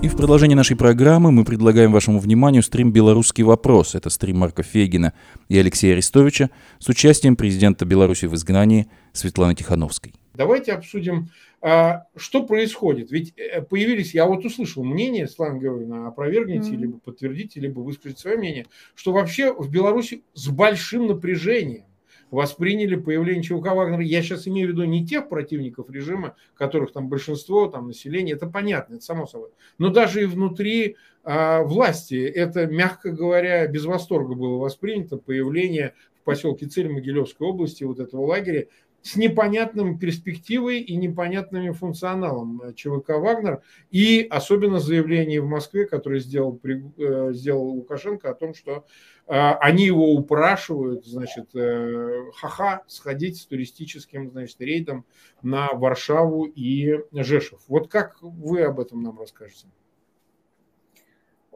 И 0.00 0.06
в 0.06 0.16
продолжении 0.16 0.54
нашей 0.54 0.76
программы 0.76 1.32
мы 1.32 1.44
предлагаем 1.44 1.90
вашему 1.90 2.20
вниманию 2.20 2.62
стрим 2.62 2.92
«Белорусский 2.92 3.42
вопрос». 3.42 3.96
Это 3.96 4.10
стрим 4.10 4.38
Марка 4.38 4.62
Фейгина 4.62 5.12
и 5.48 5.58
Алексея 5.58 5.94
Арестовича 5.94 6.50
с 6.78 6.88
участием 6.88 7.34
президента 7.34 7.84
Беларуси 7.84 8.26
в 8.26 8.34
изгнании 8.36 8.86
Светланы 9.12 9.56
Тихановской. 9.56 10.14
Давайте 10.34 10.72
обсудим, 10.72 11.30
а, 11.60 12.04
что 12.14 12.44
происходит. 12.44 13.10
Ведь 13.10 13.34
э, 13.36 13.60
появились, 13.60 14.14
я 14.14 14.26
вот 14.26 14.44
услышал 14.44 14.84
мнение, 14.84 15.26
Светлана 15.26 15.58
Георгиевна, 15.58 16.06
опровергните, 16.06 16.70
mm-hmm. 16.70 16.76
либо 16.76 16.98
подтвердите, 17.00 17.58
либо 17.58 17.80
выскажите 17.80 18.20
свое 18.20 18.36
мнение, 18.36 18.66
что 18.94 19.10
вообще 19.10 19.52
в 19.52 19.68
Беларуси 19.68 20.22
с 20.32 20.46
большим 20.46 21.08
напряжением 21.08 21.87
восприняли 22.30 22.96
появление 22.96 23.42
ЧВК 23.42 23.74
Вагнера. 23.74 24.02
Я 24.02 24.22
сейчас 24.22 24.46
имею 24.48 24.68
в 24.68 24.72
виду 24.72 24.84
не 24.84 25.06
тех 25.06 25.28
противников 25.28 25.90
режима, 25.90 26.36
которых 26.54 26.92
там 26.92 27.08
большинство, 27.08 27.66
там 27.66 27.88
население, 27.88 28.36
это 28.36 28.46
понятно, 28.46 28.94
это 28.94 29.04
само 29.04 29.26
собой. 29.26 29.50
Но 29.78 29.90
даже 29.90 30.22
и 30.22 30.26
внутри 30.26 30.96
а, 31.24 31.62
власти 31.62 32.16
это, 32.16 32.66
мягко 32.66 33.10
говоря, 33.10 33.66
без 33.66 33.84
восторга 33.84 34.34
было 34.34 34.58
воспринято 34.58 35.16
появление 35.16 35.94
в 36.20 36.24
поселке 36.24 36.66
Цель 36.66 36.90
Могилевской 36.90 37.46
области 37.46 37.84
вот 37.84 38.00
этого 38.00 38.26
лагеря 38.26 38.66
с 39.02 39.16
непонятным 39.16 39.98
перспективой 39.98 40.80
и 40.80 40.96
непонятным 40.96 41.72
функционалом 41.72 42.74
ЧВК 42.74 43.10
«Вагнер», 43.10 43.62
и 43.90 44.26
особенно 44.28 44.80
заявление 44.80 45.40
в 45.40 45.46
Москве, 45.46 45.86
которое 45.86 46.20
сделал, 46.20 46.60
э, 46.64 47.32
сделал 47.32 47.68
Лукашенко 47.68 48.30
о 48.30 48.34
том, 48.34 48.54
что 48.54 48.72
э, 48.72 48.80
они 49.28 49.84
его 49.84 50.12
упрашивают, 50.12 51.04
значит, 51.06 51.54
э, 51.54 52.30
ха-ха, 52.34 52.82
сходить 52.86 53.36
с 53.36 53.46
туристическим, 53.46 54.30
значит, 54.30 54.60
рейдом 54.60 55.04
на 55.42 55.68
Варшаву 55.72 56.44
и 56.44 57.00
Жешев. 57.12 57.60
Вот 57.68 57.88
как 57.88 58.16
вы 58.22 58.62
об 58.62 58.80
этом 58.80 59.02
нам 59.02 59.18
расскажете? 59.20 59.66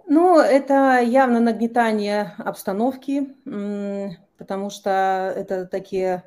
Ну, 0.07 0.39
это 0.39 1.01
явно 1.01 1.41
нагнетание 1.41 2.35
обстановки, 2.39 3.29
потому 4.37 4.69
что 4.69 5.33
это 5.35 5.67
такие 5.67 6.25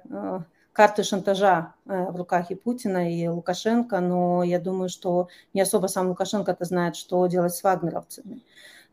карты 0.75 1.03
шантажа 1.03 1.73
э, 1.85 2.11
в 2.11 2.17
руках 2.17 2.51
и 2.51 2.55
Путина, 2.55 3.09
и 3.09 3.27
Лукашенко, 3.27 4.01
но 4.01 4.43
я 4.43 4.59
думаю, 4.59 4.89
что 4.89 5.29
не 5.53 5.61
особо 5.61 5.87
сам 5.87 6.09
Лукашенко-то 6.09 6.65
знает, 6.65 6.97
что 6.97 7.25
делать 7.27 7.53
с 7.53 7.63
вагнеровцами. 7.63 8.43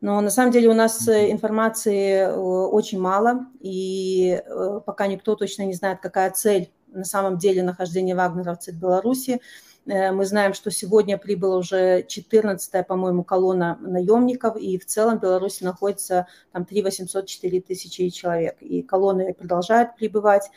Но 0.03 0.21
на 0.21 0.31
самом 0.31 0.51
деле 0.51 0.69
у 0.69 0.75
нас 0.75 1.07
э, 1.07 1.31
информации 1.31 2.17
э, 2.17 2.35
очень 2.37 3.01
мало, 3.01 3.47
и 3.61 4.43
пока 4.85 5.07
никто 5.07 5.37
точно 5.37 5.63
не 5.63 5.75
знает, 5.75 6.01
какая 6.03 6.31
цель 6.33 6.71
на 6.89 7.05
самом 7.05 7.39
деле 7.39 7.63
нахождения 7.63 8.15
вагнеровцев 8.15 8.75
в 8.75 8.79
Беларуси. 8.79 9.41
Мы 9.87 10.25
знаем, 10.27 10.55
что 10.55 10.71
сегодня 10.71 11.19
прибыла 11.19 11.57
уже 11.57 12.03
14-я, 12.03 12.85
по-моему, 12.85 13.25
колонна 13.25 13.79
наемников, 13.81 14.57
и 14.57 14.79
в 14.79 14.87
целом 14.87 15.19
в 15.19 15.23
Беларуси 15.23 15.65
находится 15.65 16.27
там 16.53 16.65
3 16.65 16.83
804 16.83 17.61
тысячи 17.63 18.09
человек. 18.11 18.59
И 18.61 18.83
колонны 18.83 19.35
продолжают 19.35 19.97
прибывать. 19.97 20.51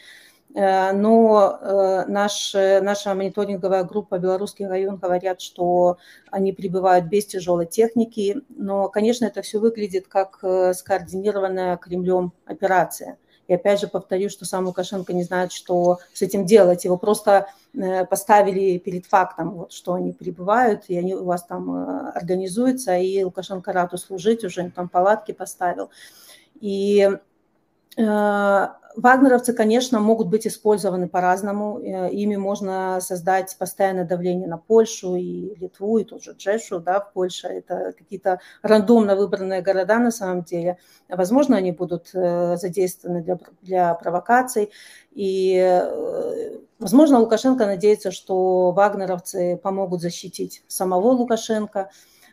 Э, 0.53 0.93
но 0.93 1.60
э, 1.62 2.05
наш, 2.08 2.53
наша 2.53 3.13
мониторинговая 3.13 3.84
группа 3.84 4.17
«Белорусский 4.19 4.67
район» 4.67 4.97
говорят, 4.97 5.41
что 5.41 5.97
они 6.31 6.53
прибывают 6.53 7.05
без 7.05 7.25
тяжелой 7.25 7.65
техники, 7.65 8.38
но, 8.49 8.88
конечно, 8.88 9.25
это 9.25 9.41
все 9.41 9.60
выглядит 9.60 10.08
как 10.08 10.39
э, 10.43 10.73
скоординированная 10.73 11.77
Кремлем 11.77 12.31
операция. 12.45 13.17
И 13.47 13.53
опять 13.53 13.79
же 13.79 13.88
повторю, 13.88 14.29
что 14.29 14.45
сам 14.45 14.65
Лукашенко 14.65 15.13
не 15.13 15.23
знает, 15.23 15.51
что 15.51 15.99
с 16.13 16.21
этим 16.23 16.45
делать. 16.45 16.84
Его 16.84 16.97
просто 16.97 17.47
поставили 18.10 18.79
перед 18.79 19.05
фактом, 19.05 19.51
вот, 19.51 19.71
что 19.71 19.93
они 19.93 20.13
прибывают, 20.13 20.86
и 20.88 20.97
они 20.97 21.13
у 21.13 21.25
вас 21.25 21.43
там 21.45 21.69
организуются, 22.15 22.97
и 22.97 23.23
Лукашенко 23.23 23.71
рад 23.71 23.93
услужить, 23.93 24.43
уже 24.43 24.71
там 24.71 24.89
палатки 24.89 25.31
поставил. 25.31 25.91
И 26.60 27.08
Вагнеровцы, 28.97 29.53
конечно, 29.53 29.99
могут 29.99 30.27
быть 30.27 30.47
использованы 30.47 31.08
по-разному. 31.08 31.79
Э, 31.79 32.10
ими 32.10 32.36
можно 32.36 32.99
создать 33.01 33.55
постоянное 33.58 34.05
давление 34.05 34.47
на 34.47 34.58
Польшу 34.58 35.15
и 35.15 35.55
Литву, 35.55 35.97
и 35.97 36.03
тоже 36.03 36.34
Джешу, 36.38 36.79
да, 36.79 36.99
в 36.99 37.12
Польше. 37.13 37.47
Это 37.47 37.93
какие-то 37.97 38.39
рандомно 38.62 39.15
выбранные 39.15 39.62
города 39.62 39.99
на 39.99 40.12
самом 40.12 40.43
деле. 40.43 40.77
Возможно, 41.10 41.58
они 41.58 41.71
будут 41.71 42.12
э, 42.13 42.58
задействованы 42.58 43.21
для, 43.21 43.38
для 43.62 43.93
провокаций. 43.95 44.71
И, 45.12 45.55
э, 45.58 46.58
возможно, 46.79 47.19
Лукашенко 47.19 47.65
надеется, 47.65 48.12
что 48.12 48.71
вагнеровцы 48.71 49.60
помогут 49.62 50.01
защитить 50.01 50.63
самого 50.67 51.10
Лукашенко. 51.10 51.89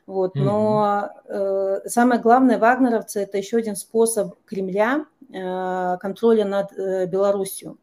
Вот. 0.07 0.35
Но 0.35 1.11
mm-hmm. 1.29 1.81
э, 1.85 1.89
самое 1.89 2.21
главное, 2.21 2.59
вагнеровцы– 2.59 3.21
это 3.23 3.39
еще 3.39 3.59
один 3.59 3.77
способ 3.77 4.35
Кремля 4.45 5.07
контроля 5.33 6.45
над 6.45 6.73
Беларусью. 7.11 7.79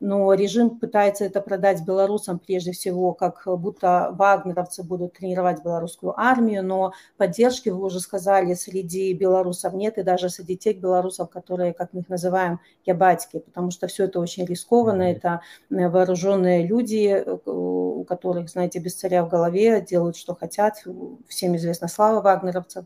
Но 0.00 0.34
режим 0.34 0.78
пытается 0.78 1.24
это 1.24 1.40
продать 1.40 1.84
белорусам 1.86 2.38
прежде 2.38 2.72
всего, 2.72 3.14
как 3.14 3.42
будто 3.46 4.10
вагнеровцы 4.12 4.82
будут 4.82 5.14
тренировать 5.14 5.64
белорусскую 5.64 6.18
армию, 6.18 6.62
но 6.62 6.92
поддержки, 7.16 7.70
вы 7.70 7.86
уже 7.86 8.00
сказали, 8.00 8.52
среди 8.54 9.14
белорусов 9.14 9.72
нет, 9.72 9.96
и 9.96 10.02
даже 10.02 10.28
среди 10.28 10.56
тех 10.58 10.80
белорусов, 10.80 11.30
которые, 11.30 11.72
как 11.72 11.94
мы 11.94 12.00
их 12.00 12.08
называем, 12.10 12.60
ябатьки, 12.84 13.38
потому 13.38 13.70
что 13.70 13.86
все 13.86 14.04
это 14.04 14.20
очень 14.20 14.44
рискованно, 14.44 15.02
это 15.02 15.40
э, 15.70 15.88
вооруженные 15.88 16.66
люди, 16.66 17.24
э, 17.24 17.38
у 17.46 18.04
которых, 18.04 18.50
знаете, 18.50 18.78
без 18.80 18.94
царя 18.94 19.24
в 19.24 19.30
голове, 19.30 19.80
делают, 19.80 20.16
что 20.16 20.34
хотят, 20.34 20.84
всем 21.26 21.56
известна 21.56 21.88
слава 21.88 22.20
вагнеровцев, 22.20 22.84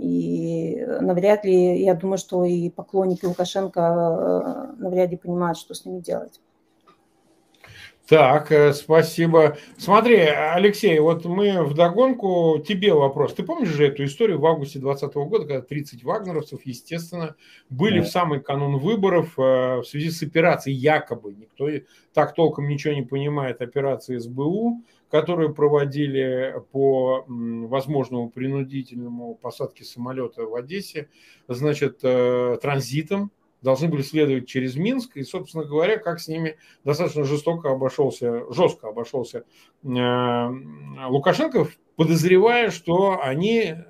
и 0.00 0.84
навряд 1.00 1.44
ли, 1.44 1.82
я 1.82 1.94
думаю, 1.94 2.18
что 2.18 2.44
и 2.44 2.70
поклонники 2.70 3.24
Лукашенко 3.24 3.80
э, 3.80 4.82
навряд 4.82 5.10
ли 5.10 5.16
понимают, 5.16 5.58
что 5.58 5.74
с 5.74 5.84
ними 5.84 6.00
делать. 6.00 6.40
Так, 8.08 8.52
э, 8.52 8.72
спасибо. 8.72 9.56
Смотри, 9.78 10.16
Алексей, 10.16 10.96
вот 11.00 11.24
мы 11.24 11.64
в 11.64 11.74
догонку 11.74 12.62
тебе 12.64 12.94
вопрос. 12.94 13.34
Ты 13.34 13.42
помнишь 13.42 13.70
же 13.70 13.88
эту 13.88 14.04
историю 14.04 14.38
в 14.38 14.46
августе 14.46 14.78
2020 14.78 15.16
года, 15.28 15.44
когда 15.44 15.60
30 15.60 16.04
вагнеровцев, 16.04 16.60
естественно, 16.64 17.34
были 17.68 17.98
да. 17.98 18.04
в 18.04 18.08
самый 18.08 18.40
канун 18.40 18.78
выборов 18.78 19.36
э, 19.36 19.78
в 19.80 19.84
связи 19.84 20.10
с 20.10 20.22
операцией 20.22 20.76
якобы, 20.76 21.34
никто 21.34 21.68
так 22.14 22.34
толком 22.34 22.68
ничего 22.68 22.94
не 22.94 23.02
понимает, 23.02 23.60
операции 23.60 24.18
СБУ, 24.18 24.84
которую 25.10 25.52
проводили 25.52 26.62
по 26.70 27.24
возможному 27.26 28.30
принудительному 28.30 29.34
посадке 29.34 29.82
самолета 29.84 30.44
в 30.44 30.54
Одессе, 30.54 31.08
значит, 31.48 31.98
э, 32.04 32.56
транзитом, 32.62 33.32
должны 33.66 33.88
были 33.88 34.02
следовать 34.02 34.46
через 34.46 34.76
Минск, 34.76 35.16
и, 35.16 35.24
собственно 35.24 35.64
говоря, 35.64 35.98
как 35.98 36.20
с 36.20 36.28
ними 36.28 36.56
достаточно 36.84 37.24
жестоко 37.24 37.70
обошелся, 37.70 38.44
жестко 38.52 38.88
обошелся 38.88 39.42
э, 39.82 40.48
Лукашенко, 41.08 41.66
подозревая, 41.96 42.70
что 42.70 43.18
они 43.20 43.74
э, 43.74 43.84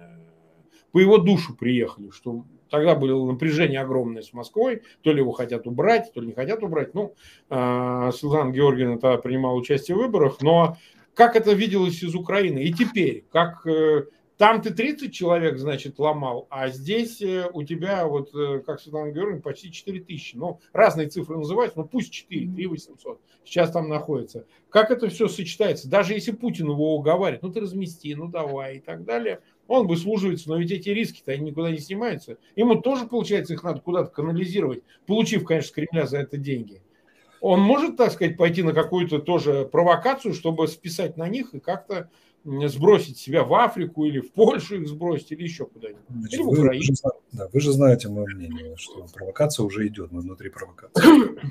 по 0.93 0.99
его 0.99 1.19
душу 1.19 1.55
приехали, 1.55 2.09
что 2.09 2.47
тогда 2.71 2.95
было 2.95 3.31
напряжение 3.31 3.81
огромное 3.81 4.23
с 4.23 4.33
Москвой, 4.33 4.83
то 5.03 5.13
ли 5.13 5.19
его 5.19 5.33
хотят 5.33 5.67
убрать, 5.67 6.11
то 6.15 6.23
ли 6.23 6.29
не 6.29 6.33
хотят 6.33 6.63
убрать. 6.63 6.95
Ну, 6.95 7.15
Светлана 7.49 8.51
Георгиевна 8.51 8.99
тогда 8.99 9.19
принимала 9.19 9.55
участие 9.55 9.95
в 9.97 10.01
выборах, 10.01 10.39
но 10.41 10.77
как 11.15 11.37
это 11.37 11.53
виделось 11.53 12.03
из 12.03 12.15
Украины. 12.15 12.61
И 12.61 12.73
теперь, 12.73 13.25
как 13.31 13.67
э, 13.67 14.07
там 14.39 14.61
ты 14.61 14.71
30 14.71 15.15
человек, 15.15 15.59
значит, 15.59 15.99
ломал, 15.99 16.47
а 16.51 16.69
здесь 16.69 17.23
э, 17.23 17.49
у 17.53 17.63
тебя, 17.63 18.07
вот, 18.07 18.35
э, 18.35 18.61
как 18.61 18.81
Светлана 18.81 19.11
Георгиевна, 19.11 19.41
почти 19.41 19.73
4 19.73 20.01
тысячи. 20.01 20.37
Ну, 20.37 20.61
разные 20.73 21.09
цифры 21.09 21.39
называются, 21.39 21.79
но 21.79 21.87
пусть 21.87 22.13
4, 22.13 22.53
3 22.53 22.67
800. 22.67 23.21
Сейчас 23.45 23.71
там 23.71 23.89
находится. 23.89 24.45
Как 24.69 24.91
это 24.91 25.09
все 25.09 25.29
сочетается? 25.29 25.89
Даже 25.89 26.13
если 26.13 26.33
Путин 26.33 26.67
его 26.67 26.97
уговаривает, 26.97 27.43
ну 27.43 27.51
ты 27.51 27.61
размести, 27.61 28.15
ну 28.15 28.29
давай 28.29 28.77
и 28.77 28.81
так 28.81 29.05
далее, 29.05 29.41
он 29.69 29.87
выслуживается, 29.87 30.51
но 30.51 30.59
ведь 30.59 30.71
эти 30.71 30.91
риски-то 30.91 31.33
они 31.33 31.51
никуда 31.51 31.71
не 31.71 31.79
снимаются. 31.79 32.37
Ему 32.57 32.77
тоже, 32.77 33.07
получается, 33.07 33.55
их 33.55 33.63
надо 33.65 33.81
куда-то 33.81 34.11
канализировать, 34.11 34.83
получив, 35.07 35.45
конечно, 35.45 35.69
с 35.69 35.73
Кремля 35.73 36.07
за 36.07 36.19
это 36.19 36.37
деньги 36.37 36.83
он 37.41 37.61
может, 37.61 37.97
так 37.97 38.13
сказать, 38.13 38.37
пойти 38.37 38.63
на 38.63 38.73
какую-то 38.73 39.19
тоже 39.19 39.69
провокацию, 39.71 40.35
чтобы 40.35 40.67
списать 40.69 41.17
на 41.17 41.29
них 41.29 41.55
и 41.55 41.61
как-то 41.61 42.11
сбросить 42.69 43.19
себя 43.19 43.45
в 43.45 43.55
Африку 43.55 44.05
или 44.05 44.21
в 44.21 44.33
Польшу 44.33 44.81
их 44.81 44.89
сбросить, 44.89 45.33
или 45.33 45.43
еще 45.43 45.67
куда-нибудь. 45.67 46.03
Значит, 46.09 46.35
или 46.35 46.43
в 46.43 46.49
Украину. 46.49 46.73
Вы 46.79 46.83
же, 46.83 46.95
да, 47.33 47.49
вы 47.53 47.61
же 47.61 47.73
знаете 47.73 48.09
мое 48.09 48.27
мнение, 48.27 48.77
что 48.77 49.07
провокация 49.13 49.65
уже 49.65 49.87
идет, 49.87 50.13
мы 50.13 50.21
внутри 50.21 50.51
провокации. 50.51 51.03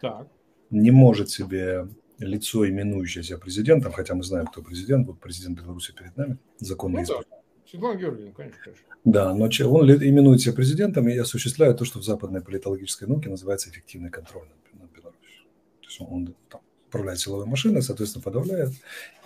Так. 0.00 0.28
Не 0.70 0.92
может 0.92 1.28
себе 1.28 1.86
лицо, 2.18 2.66
именующее 2.66 3.22
себя 3.22 3.36
президентом, 3.36 3.92
хотя 3.92 4.14
мы 4.14 4.22
знаем, 4.22 4.46
кто 4.46 4.62
президент, 4.62 5.06
вот 5.06 5.20
президент 5.20 5.60
Беларуси 5.60 5.92
перед 5.92 6.16
нами, 6.16 6.38
законный 6.56 7.02
ну, 7.02 7.06
да. 7.06 7.36
Светлана 7.70 7.98
Георгиевна, 7.98 8.32
конечно, 8.32 8.58
конечно. 8.64 8.86
Да, 9.04 9.34
но 9.34 9.44
он 9.44 9.90
именует 9.90 10.40
себя 10.40 10.54
президентом 10.54 11.06
и 11.06 11.18
осуществляет 11.18 11.76
то, 11.76 11.84
что 11.84 11.98
в 11.98 12.02
западной 12.02 12.40
политологической 12.40 13.06
науке 13.08 13.28
называется 13.28 13.68
эффективный 13.68 14.08
контроль 14.08 14.48
есть 15.90 16.00
он 16.00 16.34
там, 16.48 16.60
управляет 16.90 17.20
силовой 17.20 17.46
машиной, 17.46 17.82
соответственно, 17.82 18.22
подавляет. 18.22 18.72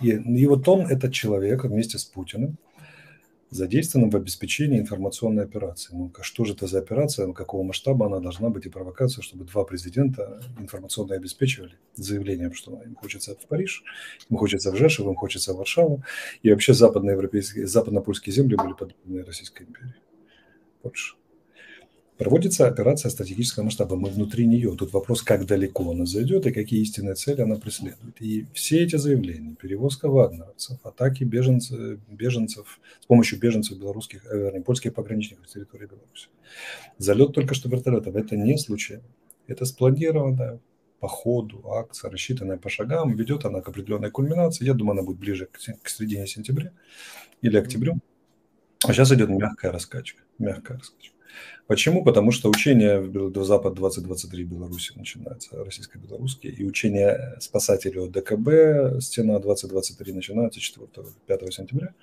И, 0.00 0.11
и 0.11 0.46
вот 0.46 0.68
он, 0.68 0.87
этот 0.87 1.12
человек 1.12 1.64
вместе 1.64 1.98
с 1.98 2.05
Путиным, 2.05 2.59
задействован 3.50 4.11
в 4.11 4.16
обеспечении 4.16 4.81
информационной 4.81 5.44
операции. 5.44 5.94
Ну, 5.94 6.12
что 6.22 6.44
же 6.44 6.55
это 6.55 6.66
за 6.66 6.79
операция, 6.79 7.33
какого 7.33 7.62
масштаба 7.62 8.07
она 8.07 8.18
должна 8.18 8.50
быть 8.50 8.66
и 8.66 8.68
провокация, 8.68 9.22
чтобы 9.22 9.44
два 9.44 9.64
президента 9.64 10.40
информационно 10.59 11.14
обеспечивали 11.14 11.74
заявлением, 11.94 12.53
что 12.53 12.83
им 12.83 12.96
хочется 12.96 13.35
в 13.35 13.46
Париж, 13.46 13.85
им 14.29 14.37
хочется 14.37 14.72
в 14.72 14.77
Жешев, 14.77 15.07
им 15.07 15.14
хочется 15.14 15.55
в 15.55 15.57
Варшаву. 15.57 16.03
И 16.42 16.50
вообще 16.50 16.74
западноевропейские, 16.74 17.66
западно-польские 17.66 18.35
земли 18.35 18.57
были 18.57 18.72
подобны 18.72 19.24
Российской 19.24 19.62
империи. 19.62 19.94
Польша. 20.83 21.14
Проводится 22.18 22.68
операция 22.68 23.11
стратегического 23.11 23.64
масштаба, 23.64 23.96
мы 23.96 24.09
внутри 24.09 24.46
нее. 24.46 24.77
Тут 24.77 24.92
вопрос, 24.92 25.22
как 25.22 25.46
далеко 25.46 25.90
она 25.90 26.07
зайдет 26.07 26.46
и 26.46 26.53
какие 26.53 26.81
истинные 26.81 27.16
цели 27.16 27.40
она 27.40 27.57
преследует. 27.57 28.20
И 28.20 28.46
все 28.55 28.85
эти 28.85 28.94
заявления, 28.94 29.57
перевозка 29.61 30.09
вагнеровцев, 30.09 30.79
атаки 30.85 31.24
беженцев, 31.24 31.98
беженцев 32.09 32.79
с 33.00 33.07
помощью 33.07 33.40
беженцев 33.40 33.79
белорусских, 33.79 34.24
э, 34.27 34.38
вернее, 34.38 34.62
польских 34.62 34.94
пограничников 34.94 35.48
с 35.48 35.53
территории 35.55 35.87
Беларуси, 35.87 36.29
залет 36.98 37.33
только 37.33 37.55
что 37.55 37.68
вертолетов, 37.68 38.14
это 38.14 38.37
не 38.37 38.59
случайно. 38.59 39.05
Это 39.48 39.64
спланированная 39.64 40.61
по 41.00 41.09
ходу 41.09 41.68
акция, 41.72 42.11
рассчитанная 42.11 42.59
по 42.59 42.70
шагам, 42.70 43.16
ведет 43.16 43.44
она 43.44 43.61
к 43.61 43.68
определенной 43.68 44.11
кульминации. 44.11 44.64
Я 44.64 44.74
думаю, 44.74 44.92
она 44.92 45.03
будет 45.03 45.18
ближе 45.18 45.46
к, 45.46 45.59
к 45.83 45.88
середине 45.88 46.29
сентября 46.29 46.70
или 47.42 47.59
октябрю. 47.59 47.98
А 48.87 48.92
сейчас 48.92 49.11
идет 49.12 49.31
мягкая 49.31 49.72
раскачка, 49.72 50.22
мягкая 50.38 50.79
раскачка. 50.79 51.13
Почему? 51.66 52.04
Потому 52.04 52.30
что 52.30 52.50
учение 52.50 53.00
в 53.00 53.44
Запад 53.44 53.74
2023 53.74 54.44
Беларуси 54.44 54.92
начинается, 54.96 55.64
российско-белорусские, 55.64 56.52
и 56.52 56.64
учение 56.64 57.36
спасателей 57.40 58.08
ДКБ 58.08 59.00
Стена 59.02 59.38
2023 59.38 60.12
начинается 60.12 60.60
4-5 60.60 61.50
сентября. 61.50 61.94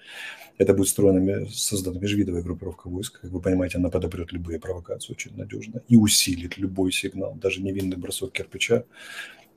Это 0.58 0.74
будет 0.74 0.88
строена, 0.88 1.46
создана 1.50 2.00
межвидовая 2.00 2.42
группировка 2.42 2.90
войск. 2.90 3.22
Как 3.22 3.32
вы 3.32 3.40
понимаете, 3.40 3.78
она 3.78 3.90
подопрет 3.90 4.32
любые 4.32 4.60
провокации 4.60 5.14
очень 5.14 5.36
надежно 5.38 5.82
и 5.88 5.96
усилит 5.96 6.58
любой 6.58 6.92
сигнал, 6.92 7.36
даже 7.36 7.62
невинный 7.62 7.98
бросок 7.98 8.32
кирпича 8.32 8.84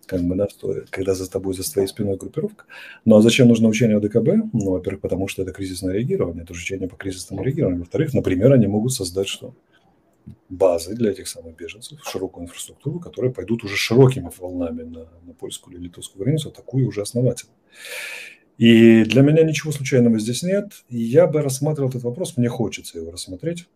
как 0.06 0.22
бы, 0.22 0.34
да, 0.36 0.48
когда 0.90 1.14
за 1.14 1.30
тобой, 1.30 1.54
за 1.54 1.70
твоей 1.70 1.88
спиной 1.88 2.16
группировка. 2.16 2.64
Ну, 3.04 3.16
а 3.16 3.22
зачем 3.22 3.48
нужно 3.48 3.68
учение 3.68 3.96
ОДКБ? 3.98 4.50
Ну, 4.52 4.70
во-первых, 4.70 5.00
потому 5.00 5.28
что 5.28 5.42
это 5.42 5.52
кризисное 5.52 5.94
реагирование, 5.94 6.44
это 6.44 6.52
учение 6.52 6.88
по 6.88 6.96
кризисному 6.96 7.42
реагированию. 7.42 7.80
Во-вторых, 7.80 8.14
например, 8.14 8.52
они 8.52 8.66
могут 8.66 8.92
создать 8.92 9.28
что? 9.28 9.54
базы 10.48 10.94
для 10.94 11.10
этих 11.10 11.28
самых 11.28 11.56
беженцев, 11.56 12.00
широкую 12.04 12.44
инфраструктуру, 12.44 13.00
которые 13.00 13.32
пойдут 13.32 13.64
уже 13.64 13.76
широкими 13.76 14.30
волнами 14.38 14.82
на, 14.82 15.08
на 15.22 15.34
польскую 15.34 15.76
или 15.76 15.84
литовскую 15.84 16.22
границу, 16.22 16.48
атакуя 16.48 16.86
уже 16.86 17.02
основательно. 17.02 17.52
И 18.56 19.04
для 19.04 19.22
меня 19.22 19.42
ничего 19.42 19.72
случайного 19.72 20.18
здесь 20.18 20.42
нет. 20.42 20.84
Я 20.88 21.26
бы 21.26 21.42
рассматривал 21.42 21.90
этот 21.90 22.04
вопрос, 22.04 22.36
мне 22.36 22.48
хочется 22.48 22.98
его 22.98 23.10
рассмотреть. 23.10 23.68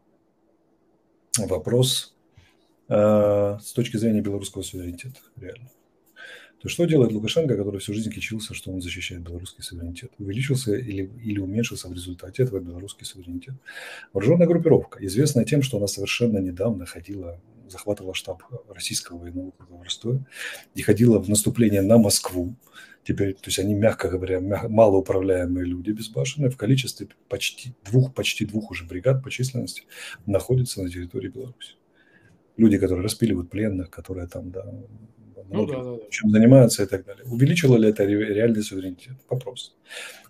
Вопрос 1.36 2.16
э, 2.88 3.58
с 3.60 3.72
точки 3.72 3.96
зрения 3.96 4.20
белорусского 4.20 4.62
суверенитета, 4.62 5.20
реально. 5.36 5.70
То 6.60 6.68
что 6.68 6.86
делает 6.86 7.12
Лукашенко, 7.12 7.56
который 7.56 7.78
всю 7.78 7.94
жизнь 7.94 8.10
кичился, 8.10 8.52
что 8.52 8.72
он 8.72 8.80
защищает 8.80 9.22
белорусский 9.22 9.62
суверенитет? 9.62 10.10
Увеличился 10.18 10.74
или, 10.74 11.08
или 11.22 11.38
уменьшился 11.38 11.88
в 11.88 11.92
результате 11.92 12.42
этого 12.42 12.58
белорусский 12.58 13.06
суверенитет? 13.06 13.54
Вооруженная 14.12 14.48
группировка, 14.48 15.04
известная 15.06 15.44
тем, 15.44 15.62
что 15.62 15.76
она 15.76 15.86
совершенно 15.86 16.38
недавно 16.38 16.84
ходила, 16.84 17.40
захватывала 17.68 18.12
штаб 18.12 18.42
российского 18.68 19.18
военного 19.18 19.48
округа 19.48 19.84
в 19.88 20.24
и 20.74 20.82
ходила 20.82 21.20
в 21.20 21.28
наступление 21.28 21.82
на 21.82 21.96
Москву. 21.96 22.56
Теперь, 23.04 23.34
то 23.34 23.46
есть 23.46 23.60
они, 23.60 23.74
мягко 23.74 24.08
говоря, 24.08 24.40
малоуправляемые 24.40 25.64
люди 25.64 25.92
безбашенные 25.92 26.50
в 26.50 26.56
количестве 26.56 27.08
почти 27.28 27.72
двух, 27.84 28.12
почти 28.12 28.44
двух 28.44 28.72
уже 28.72 28.84
бригад 28.84 29.22
по 29.22 29.30
численности 29.30 29.84
находятся 30.26 30.82
на 30.82 30.90
территории 30.90 31.28
Беларуси. 31.28 31.76
Люди, 32.58 32.76
которые 32.76 33.04
распиливают 33.04 33.50
пленных, 33.50 33.88
которые 33.88 34.26
там, 34.26 34.50
да, 34.50 34.64
ну, 35.48 35.66
да, 35.66 35.76
да, 35.76 35.96
да. 35.96 35.98
чем 36.10 36.30
занимаются 36.30 36.82
и 36.82 36.86
так 36.86 37.04
далее. 37.04 37.24
Увеличило 37.24 37.76
ли 37.76 37.88
это 37.88 38.04
реальный 38.04 38.62
суверенитет? 38.62 39.14
Вопрос. 39.30 39.76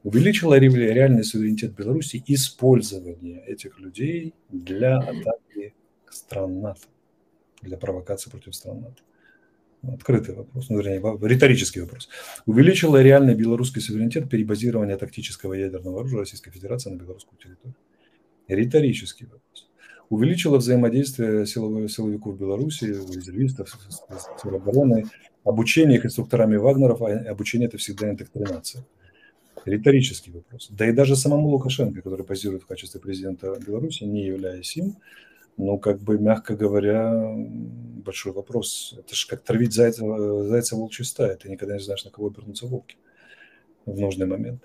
Увеличило 0.05 0.55
ли 0.55 0.69
реальный 0.69 1.25
суверенитет 1.25 1.75
Беларуси 1.75 2.23
использование 2.27 3.45
этих 3.47 3.81
людей 3.81 4.35
для 4.51 4.99
атаки 4.99 5.75
стран 6.11 6.61
НАТО, 6.61 6.87
для 7.63 7.77
провокации 7.77 8.31
против 8.31 8.55
стран 8.55 8.81
НАТО? 8.83 9.03
Открытый 9.95 10.35
вопрос, 10.35 10.69
ну, 10.69 10.79
вернее, 10.79 11.01
риторический 11.29 11.81
вопрос. 11.81 12.09
Увеличило 12.47 13.01
реальный 13.01 13.35
белорусский 13.35 13.81
суверенитет 13.81 14.29
перебазирование 14.29 14.97
тактического 14.97 15.55
ядерного 15.55 16.01
оружия 16.01 16.21
Российской 16.21 16.51
Федерации 16.51 16.91
на 16.91 16.97
белорусскую 16.97 17.39
территорию? 17.39 17.77
Риторический 18.49 19.25
вопрос 19.25 19.68
увеличило 20.11 20.59
взаимодействие 20.59 21.47
силовиков 21.47 22.39
Беларуси, 22.39 22.85
резервистов, 22.85 23.77
сил 24.43 24.55
обороны, 24.55 25.05
обучение 25.45 25.99
их 25.99 26.07
инструкторами 26.07 26.57
Вагнеров, 26.57 27.03
а 27.03 27.11
обучение 27.31 27.69
это 27.69 27.79
всегда 27.79 28.11
индоктринация. 28.11 28.85
Риторический 29.65 30.31
вопрос. 30.31 30.69
Да 30.71 30.89
и 30.89 30.93
даже 30.93 31.17
самому 31.17 31.49
Лукашенко, 31.49 32.01
который 32.01 32.25
позирует 32.25 32.63
в 32.63 32.67
качестве 32.67 33.01
президента 33.01 33.55
Беларуси, 33.67 34.05
не 34.05 34.25
являясь 34.25 34.77
им, 34.77 34.97
ну, 35.57 35.77
как 35.79 36.01
бы, 36.01 36.19
мягко 36.19 36.55
говоря, 36.55 37.35
большой 37.37 38.33
вопрос. 38.33 38.95
Это 38.97 39.15
же 39.15 39.27
как 39.27 39.43
травить 39.43 39.73
зайца, 39.73 40.05
зайца 40.45 40.77
волчьей 40.77 41.05
стаи. 41.05 41.35
Ты 41.35 41.51
никогда 41.51 41.75
не 41.75 41.81
знаешь, 41.81 42.05
на 42.05 42.13
кого 42.13 42.29
обернутся 42.29 42.67
волки 42.67 42.97
в 43.85 43.99
нужный 43.99 44.27
момент. 44.27 44.63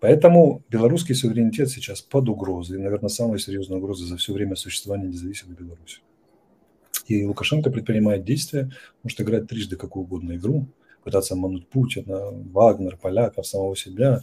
Поэтому 0.00 0.62
белорусский 0.68 1.14
суверенитет 1.14 1.70
сейчас 1.70 2.02
под 2.02 2.28
угрозой, 2.28 2.78
наверное, 2.78 3.08
самая 3.08 3.38
серьезная 3.38 3.78
угроза 3.78 4.04
за 4.04 4.16
все 4.16 4.32
время 4.32 4.54
существования 4.54 5.08
независимой 5.08 5.56
Беларуси. 5.56 6.00
И 7.06 7.24
Лукашенко 7.24 7.70
предпринимает 7.70 8.24
действия, 8.24 8.70
может 9.02 9.20
играть 9.20 9.48
трижды 9.48 9.76
какую 9.76 10.04
угодно 10.04 10.36
игру, 10.36 10.66
пытаться 11.04 11.34
обмануть 11.34 11.68
Путина, 11.68 12.30
Вагнер, 12.52 12.96
поляков, 12.96 13.46
самого 13.46 13.76
себя 13.76 14.22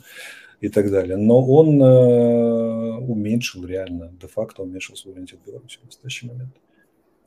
и 0.59 0.69
так 0.69 0.91
далее. 0.91 1.17
Но 1.17 1.43
он 1.43 1.81
э, 1.81 2.97
уменьшил 2.99 3.65
реально, 3.65 4.11
де-факто 4.21 4.63
уменьшил 4.63 4.95
суверенитет 4.95 5.39
Беларуси 5.45 5.79
в 5.81 5.85
настоящий 5.85 6.27
момент. 6.27 6.53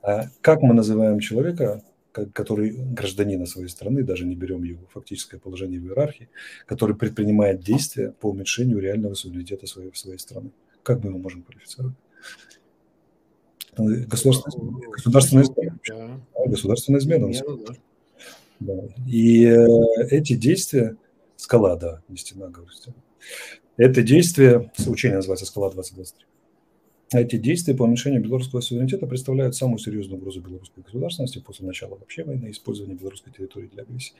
А 0.03 0.27
как 0.41 0.61
мы 0.61 0.73
называем 0.73 1.19
человека, 1.19 1.81
который 2.25 2.71
гражданина 2.71 3.45
своей 3.45 3.69
страны, 3.69 4.03
даже 4.03 4.25
не 4.25 4.35
берем 4.35 4.63
его 4.63 4.85
фактическое 4.91 5.39
положение 5.39 5.79
в 5.79 5.85
иерархии, 5.85 6.29
который 6.65 6.95
предпринимает 6.95 7.61
действия 7.61 8.11
по 8.11 8.29
уменьшению 8.29 8.79
реального 8.79 9.13
суверенитета 9.13 9.67
своей, 9.67 9.93
своей 9.93 10.19
страны. 10.19 10.51
Как 10.83 11.03
мы 11.03 11.09
его 11.09 11.19
можем 11.19 11.43
квалифицировать? 11.43 11.95
Государственная, 13.77 14.89
государственная 14.91 15.43
измена. 15.43 15.79
Да. 15.87 16.45
Государственная 16.45 16.99
измена. 16.99 17.31
Да. 18.59 18.73
И 19.07 19.45
э, 19.45 19.65
эти 20.09 20.33
действия, 20.33 20.97
скала, 21.35 21.75
да, 21.75 22.01
не 22.07 22.17
стена, 22.17 22.47
говорю, 22.47 22.71
стена. 22.71 22.95
Это 23.77 24.01
действие, 24.01 24.71
учение 24.87 25.17
называется 25.17 25.45
«Скала 25.45 25.69
2023», 25.69 26.25
эти 27.13 27.37
действия 27.37 27.73
по 27.73 27.83
уменьшению 27.83 28.21
белорусского 28.21 28.59
суверенитета 28.59 29.07
представляют 29.07 29.55
самую 29.55 29.77
серьезную 29.77 30.19
угрозу 30.19 30.41
белорусской 30.41 30.83
государственности 30.83 31.39
после 31.39 31.65
начала 31.65 31.95
вообще 31.95 32.23
войны, 32.23 32.51
использования 32.51 32.95
белорусской 32.95 33.31
территории 33.31 33.67
для 33.67 33.83
агрессии. 33.83 34.13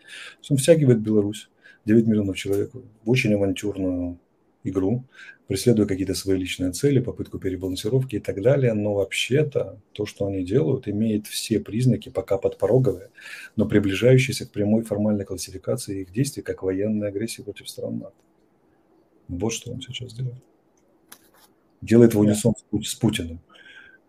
Он 0.49 0.57
втягивает 0.57 1.01
Беларусь, 1.01 1.49
9 1.85 2.07
миллионов 2.07 2.37
человек, 2.37 2.71
в 2.73 3.09
очень 3.09 3.33
авантюрную 3.33 4.19
игру, 4.63 5.03
преследуя 5.47 5.85
какие-то 5.85 6.13
свои 6.13 6.37
личные 6.37 6.71
цели, 6.71 6.99
попытку 6.99 7.39
перебалансировки 7.39 8.15
и 8.15 8.19
так 8.19 8.41
далее. 8.41 8.73
Но 8.73 8.93
вообще-то 8.93 9.81
то, 9.91 10.05
что 10.05 10.27
они 10.27 10.45
делают, 10.45 10.87
имеет 10.87 11.27
все 11.27 11.59
признаки, 11.59 12.09
пока 12.09 12.37
подпороговые, 12.37 13.09
но 13.57 13.67
приближающиеся 13.67 14.45
к 14.45 14.51
прямой 14.51 14.83
формальной 14.83 15.25
классификации 15.25 16.01
их 16.01 16.11
действий 16.11 16.43
как 16.43 16.63
военной 16.63 17.09
агрессии 17.09 17.41
против 17.41 17.69
стран 17.69 17.99
НАТО. 17.99 18.15
Вот 19.27 19.51
что 19.51 19.71
он 19.71 19.81
сейчас 19.81 20.13
делает 20.13 20.41
делает 21.81 22.13
в 22.13 22.19
унисон 22.19 22.53
с 22.83 22.95
Путиным. 22.95 23.39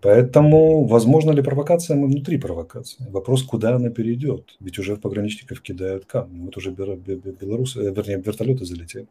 Поэтому, 0.00 0.84
возможно 0.84 1.32
ли 1.32 1.42
провокация, 1.42 1.96
мы 1.96 2.06
внутри 2.06 2.38
провокации. 2.38 3.04
Вопрос, 3.10 3.42
куда 3.42 3.74
она 3.74 3.90
перейдет. 3.90 4.56
Ведь 4.60 4.78
уже 4.78 4.94
в 4.94 5.00
пограничников 5.00 5.60
кидают 5.60 6.04
камни. 6.06 6.40
Вот 6.40 6.56
уже 6.56 6.70
белорусы, 6.70 7.80
э, 7.80 7.92
вернее, 7.92 8.22
вертолеты 8.24 8.64
залетели. 8.64 9.08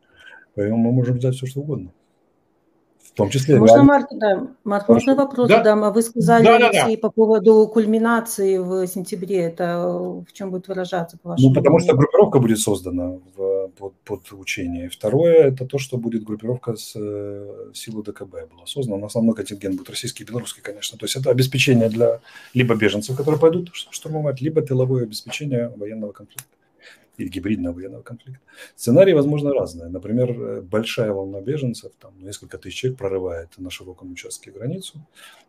Поэтому 0.55 0.77
мы 0.77 0.91
можем 0.91 1.17
ждать 1.17 1.35
все, 1.35 1.45
что 1.45 1.59
угодно. 1.59 1.91
В 3.07 3.17
том 3.17 3.29
числе... 3.29 3.57
Можно, 3.57 3.83
Марк, 3.83 4.07
да, 4.11 4.47
Марк, 4.63 4.87
можно 4.89 5.15
вопрос 5.15 5.49
да. 5.49 5.57
задам? 5.57 5.91
Вы 5.91 6.01
сказали, 6.01 6.43
да, 6.43 6.59
да, 6.59 6.71
да. 6.71 6.97
по 7.01 7.09
поводу 7.09 7.67
кульминации 7.67 8.57
в 8.57 8.85
сентябре. 8.87 9.43
Это 9.43 9.79
в 9.79 10.31
чем 10.33 10.51
будет 10.51 10.67
выражаться, 10.67 11.17
по 11.17 11.29
вашему 11.29 11.49
Ну, 11.49 11.55
потому 11.55 11.79
что 11.79 11.95
группировка 11.95 12.39
будет 12.39 12.59
создана 12.59 13.17
в, 13.35 13.69
под, 13.77 13.93
под 14.03 14.31
учение. 14.33 14.89
Второе, 14.89 15.47
это 15.47 15.65
то, 15.65 15.79
что 15.79 15.97
будет 15.97 16.23
группировка 16.23 16.75
с 16.75 16.93
э, 16.95 17.71
силу 17.73 18.03
ДКБ 18.03 18.31
была 18.51 18.65
создана. 18.65 19.07
Основной 19.07 19.35
контингент 19.35 19.77
будет 19.77 19.89
российский 19.89 20.23
и 20.23 20.27
белорусский, 20.27 20.61
конечно. 20.61 20.97
То 20.97 21.05
есть 21.05 21.15
это 21.15 21.31
обеспечение 21.31 21.89
для 21.89 22.19
либо 22.53 22.75
беженцев, 22.75 23.15
которые 23.15 23.39
пойдут 23.39 23.71
штурмовать, 23.73 24.41
либо 24.41 24.61
тыловое 24.61 25.03
обеспечение 25.03 25.71
военного 25.75 26.11
конфликта 26.11 26.56
или 27.17 27.29
гибридного 27.29 27.73
военного 27.73 28.03
конфликта. 28.03 28.41
Сценарии, 28.75 29.13
возможно, 29.13 29.53
разные. 29.53 29.89
Например, 29.89 30.31
э, 30.31 30.61
большая 30.61 31.11
волна 31.11 31.41
беженцев, 31.41 31.91
там 31.99 32.13
несколько 32.19 32.57
тысяч 32.57 32.75
человек 32.75 32.99
прорывает 32.99 33.49
на 33.57 33.69
широком 33.69 34.11
участке 34.11 34.51
границу, 34.51 34.99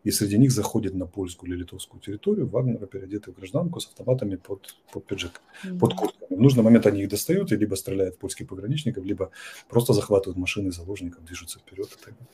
и 0.03 0.11
среди 0.11 0.37
них 0.37 0.51
заходит 0.51 0.95
на 0.95 1.05
польскую 1.05 1.51
или 1.51 1.59
литовскую 1.59 2.01
территорию 2.01 2.47
Вагнера, 2.47 2.85
переодетый 2.87 3.33
в 3.33 3.37
гражданку 3.37 3.79
с 3.79 3.87
автоматами 3.87 4.35
под, 4.35 4.75
под 4.91 5.05
пиджак, 5.05 5.41
mm-hmm. 5.63 5.79
под 5.79 5.93
куртками. 5.93 6.37
В 6.37 6.41
нужный 6.41 6.63
момент 6.63 6.87
они 6.87 7.03
их 7.03 7.09
достают 7.09 7.51
и 7.51 7.55
либо 7.55 7.75
стреляют 7.75 8.15
в 8.15 8.17
польских 8.17 8.47
пограничников, 8.47 9.05
либо 9.05 9.29
просто 9.67 9.93
захватывают 9.93 10.37
машины 10.37 10.71
заложников, 10.71 11.23
движутся 11.25 11.59
вперед 11.59 11.87
и 11.87 12.05
так 12.05 12.13
далее. 12.13 12.29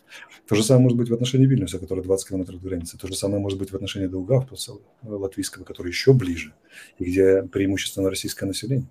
То 0.48 0.56
же 0.56 0.64
самое 0.64 0.84
может 0.84 0.98
быть 0.98 1.10
в 1.10 1.14
отношении 1.14 1.46
Вильнюса, 1.46 1.80
который 1.80 2.04
20 2.04 2.30
километров 2.30 2.62
до 2.62 2.70
границы. 2.70 2.98
То 2.98 3.08
же 3.08 3.16
самое 3.16 3.42
может 3.42 3.60
быть 3.60 3.72
в 3.72 3.76
отношении 3.76 4.08
Даугавпилса, 4.08 4.74
э, 4.74 5.08
латвийского, 5.08 5.64
который 5.64 5.90
еще 5.90 6.14
ближе, 6.14 6.54
и 7.00 7.06
где 7.06 7.44
преимущественно 7.44 8.10
российское 8.10 8.46
население 8.46 8.88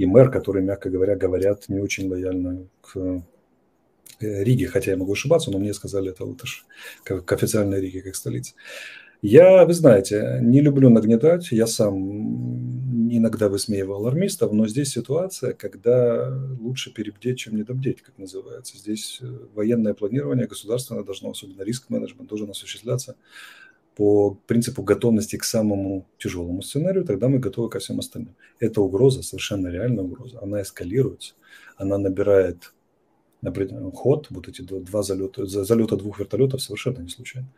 и 0.00 0.06
мэр, 0.06 0.30
которые, 0.30 0.64
мягко 0.64 0.88
говоря, 0.88 1.14
говорят 1.14 1.68
не 1.68 1.78
очень 1.78 2.08
лояльно 2.08 2.66
к 2.80 2.96
э, 2.96 4.44
Риге, 4.44 4.66
хотя 4.66 4.92
я 4.92 4.96
могу 4.96 5.12
ошибаться, 5.12 5.50
но 5.50 5.58
мне 5.58 5.74
сказали 5.74 6.10
это 6.10 6.24
латыш, 6.24 6.64
как 7.04 7.26
к 7.26 7.32
официальной 7.32 7.82
Риге, 7.82 8.00
как 8.00 8.16
столице. 8.16 8.54
Я, 9.20 9.66
вы 9.66 9.74
знаете, 9.74 10.38
не 10.40 10.62
люблю 10.62 10.88
нагнетать, 10.88 11.52
я 11.52 11.66
сам 11.66 13.10
иногда 13.14 13.50
высмеивал 13.50 13.96
алармистов, 13.96 14.52
но 14.52 14.66
здесь 14.66 14.88
ситуация, 14.88 15.52
когда 15.52 16.34
лучше 16.58 16.94
перебдеть, 16.94 17.40
чем 17.40 17.56
недобдеть, 17.56 18.00
как 18.00 18.16
называется. 18.16 18.78
Здесь 18.78 19.18
э, 19.20 19.26
военное 19.52 19.92
планирование 19.92 20.46
государственное 20.46 21.04
должно, 21.04 21.32
особенно 21.32 21.62
риск-менеджмент, 21.62 22.26
должен 22.26 22.48
осуществляться 22.48 23.16
по 24.00 24.32
принципу 24.46 24.82
готовности 24.82 25.36
к 25.36 25.44
самому 25.44 26.06
тяжелому 26.16 26.62
сценарию, 26.62 27.04
тогда 27.04 27.28
мы 27.28 27.38
готовы 27.38 27.68
ко 27.68 27.80
всем 27.80 27.98
остальным. 27.98 28.34
Это 28.58 28.80
угроза, 28.80 29.22
совершенно 29.22 29.68
реальная 29.68 30.04
угроза. 30.04 30.38
Она 30.40 30.62
эскалируется, 30.62 31.34
она 31.76 31.98
набирает 31.98 32.72
ход, 33.92 34.28
вот 34.30 34.48
эти 34.48 34.62
два 34.62 35.02
залета, 35.02 35.44
залета 35.44 35.98
двух 35.98 36.18
вертолетов 36.18 36.62
совершенно 36.62 37.02
не 37.02 37.10
случайно. 37.10 37.52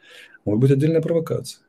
Может 0.45 0.61
быть 0.61 0.73
отдельная 0.73 1.01
провокация, 1.01 1.63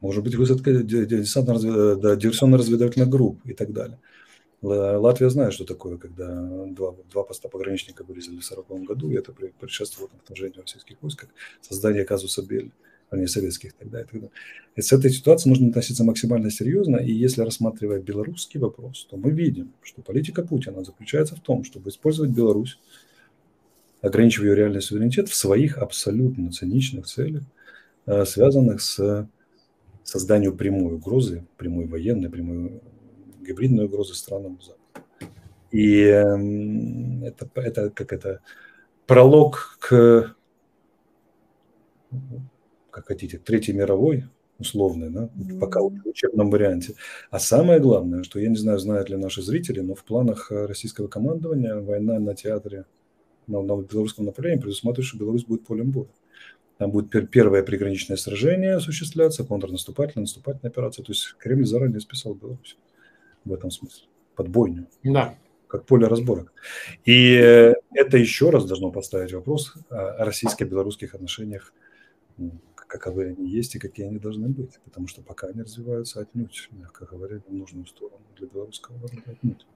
может 0.00 0.24
быть 0.24 0.34
высадка 0.34 0.72
диверсионно-разведывательных 0.72 3.08
групп 3.08 3.38
и 3.44 3.54
так 3.54 3.72
далее. 3.72 4.00
Латвия 4.62 5.30
знает, 5.30 5.52
что 5.52 5.64
такое, 5.64 5.96
когда 5.96 6.26
два, 6.66 6.96
два 7.08 7.22
поста 7.22 7.48
пограничника 7.48 8.02
вырезали 8.02 8.40
в 8.40 8.50
1940 8.50 8.84
году, 8.84 9.12
и 9.12 9.14
это 9.14 9.32
предшествовало 9.32 10.10
вторжению 10.24 10.62
российских 10.62 11.00
войск, 11.02 11.28
создание 11.60 12.04
казуса 12.04 12.42
Бель 12.42 12.72
вернее, 13.12 13.28
советских 13.28 13.74
тогда 13.74 14.00
и 14.00 14.04
тогда. 14.04 14.28
И 14.74 14.82
с 14.82 14.92
этой 14.92 15.10
ситуацией 15.10 15.50
нужно 15.50 15.68
относиться 15.68 16.04
максимально 16.04 16.50
серьезно, 16.50 16.96
и 16.96 17.12
если 17.12 17.42
рассматривать 17.42 18.02
белорусский 18.02 18.58
вопрос, 18.58 19.06
то 19.10 19.16
мы 19.16 19.30
видим, 19.30 19.72
что 19.82 20.02
политика 20.02 20.42
Путина 20.42 20.82
заключается 20.82 21.36
в 21.36 21.40
том, 21.40 21.64
чтобы 21.64 21.90
использовать 21.90 22.30
Беларусь, 22.30 22.78
ограничивая 24.00 24.48
ее 24.48 24.56
реальный 24.56 24.82
суверенитет 24.82 25.28
в 25.28 25.34
своих 25.34 25.78
абсолютно 25.78 26.50
циничных 26.50 27.06
целях, 27.06 27.42
э, 28.06 28.24
связанных 28.24 28.80
с 28.80 29.28
созданием 30.02 30.56
прямой 30.56 30.94
угрозы, 30.94 31.44
прямой 31.56 31.86
военной, 31.86 32.30
прямой 32.30 32.80
гибридной 33.40 33.84
угрозы 33.84 34.14
странам 34.14 34.58
Запада. 34.60 34.82
И 35.70 36.02
эм, 36.02 37.24
это, 37.24 37.48
это 37.54 37.90
как 37.90 38.12
это 38.12 38.40
пролог 39.06 39.78
к 39.80 40.34
как 42.92 43.06
хотите, 43.06 43.38
Третьей 43.38 43.74
мировой, 43.74 44.24
условной, 44.58 45.10
да, 45.10 45.24
mm-hmm. 45.24 45.58
пока 45.58 45.80
в 45.80 45.92
учебном 46.04 46.50
варианте. 46.50 46.94
А 47.30 47.40
самое 47.40 47.80
главное, 47.80 48.22
что 48.22 48.38
я 48.38 48.48
не 48.48 48.56
знаю, 48.56 48.78
знают 48.78 49.10
ли 49.10 49.16
наши 49.16 49.42
зрители, 49.42 49.80
но 49.80 49.94
в 49.94 50.04
планах 50.04 50.52
э, 50.52 50.66
российского 50.66 51.08
командования 51.08 51.74
война 51.74 52.20
на 52.20 52.34
театре 52.34 52.84
на, 53.48 53.62
на 53.62 53.82
белорусском 53.82 54.24
направлении 54.24 54.60
предусматривает, 54.60 55.08
что 55.08 55.18
Беларусь 55.18 55.44
будет 55.44 55.66
полем 55.66 55.90
боя. 55.90 56.08
Там 56.78 56.90
будет 56.90 57.30
первое 57.30 57.62
приграничное 57.62 58.16
сражение 58.16 58.74
осуществляться, 58.74 59.44
контрнаступательная, 59.44 60.24
наступательная 60.24 60.70
операция. 60.70 61.04
То 61.04 61.12
есть 61.12 61.34
Кремль 61.38 61.66
заранее 61.66 62.00
списал 62.00 62.34
Беларусь 62.34 62.76
в 63.44 63.52
этом 63.52 63.70
смысле, 63.70 64.04
под 64.36 64.48
бойню. 64.48 64.86
Да. 65.02 65.34
Как 65.66 65.86
поле 65.86 66.06
разборок. 66.06 66.52
И 67.04 67.32
это 67.94 68.18
еще 68.18 68.50
раз 68.50 68.66
должно 68.66 68.90
поставить 68.90 69.32
вопрос 69.32 69.74
о 69.88 70.24
российско-белорусских 70.24 71.14
отношениях 71.14 71.72
каковы 72.92 73.28
они 73.28 73.48
есть 73.48 73.74
и 73.74 73.78
какие 73.78 74.06
они 74.06 74.18
должны 74.18 74.48
быть. 74.48 74.78
Потому 74.84 75.06
что 75.06 75.22
пока 75.22 75.46
они 75.46 75.62
развиваются 75.62 76.20
отнюдь, 76.20 76.68
мягко 76.72 77.06
говоря, 77.06 77.40
в 77.40 77.52
нужную 77.52 77.86
сторону 77.86 78.24
для 78.36 78.46
белорусского 78.46 78.96
народа 78.96 79.22
отнюдь. 79.26 79.66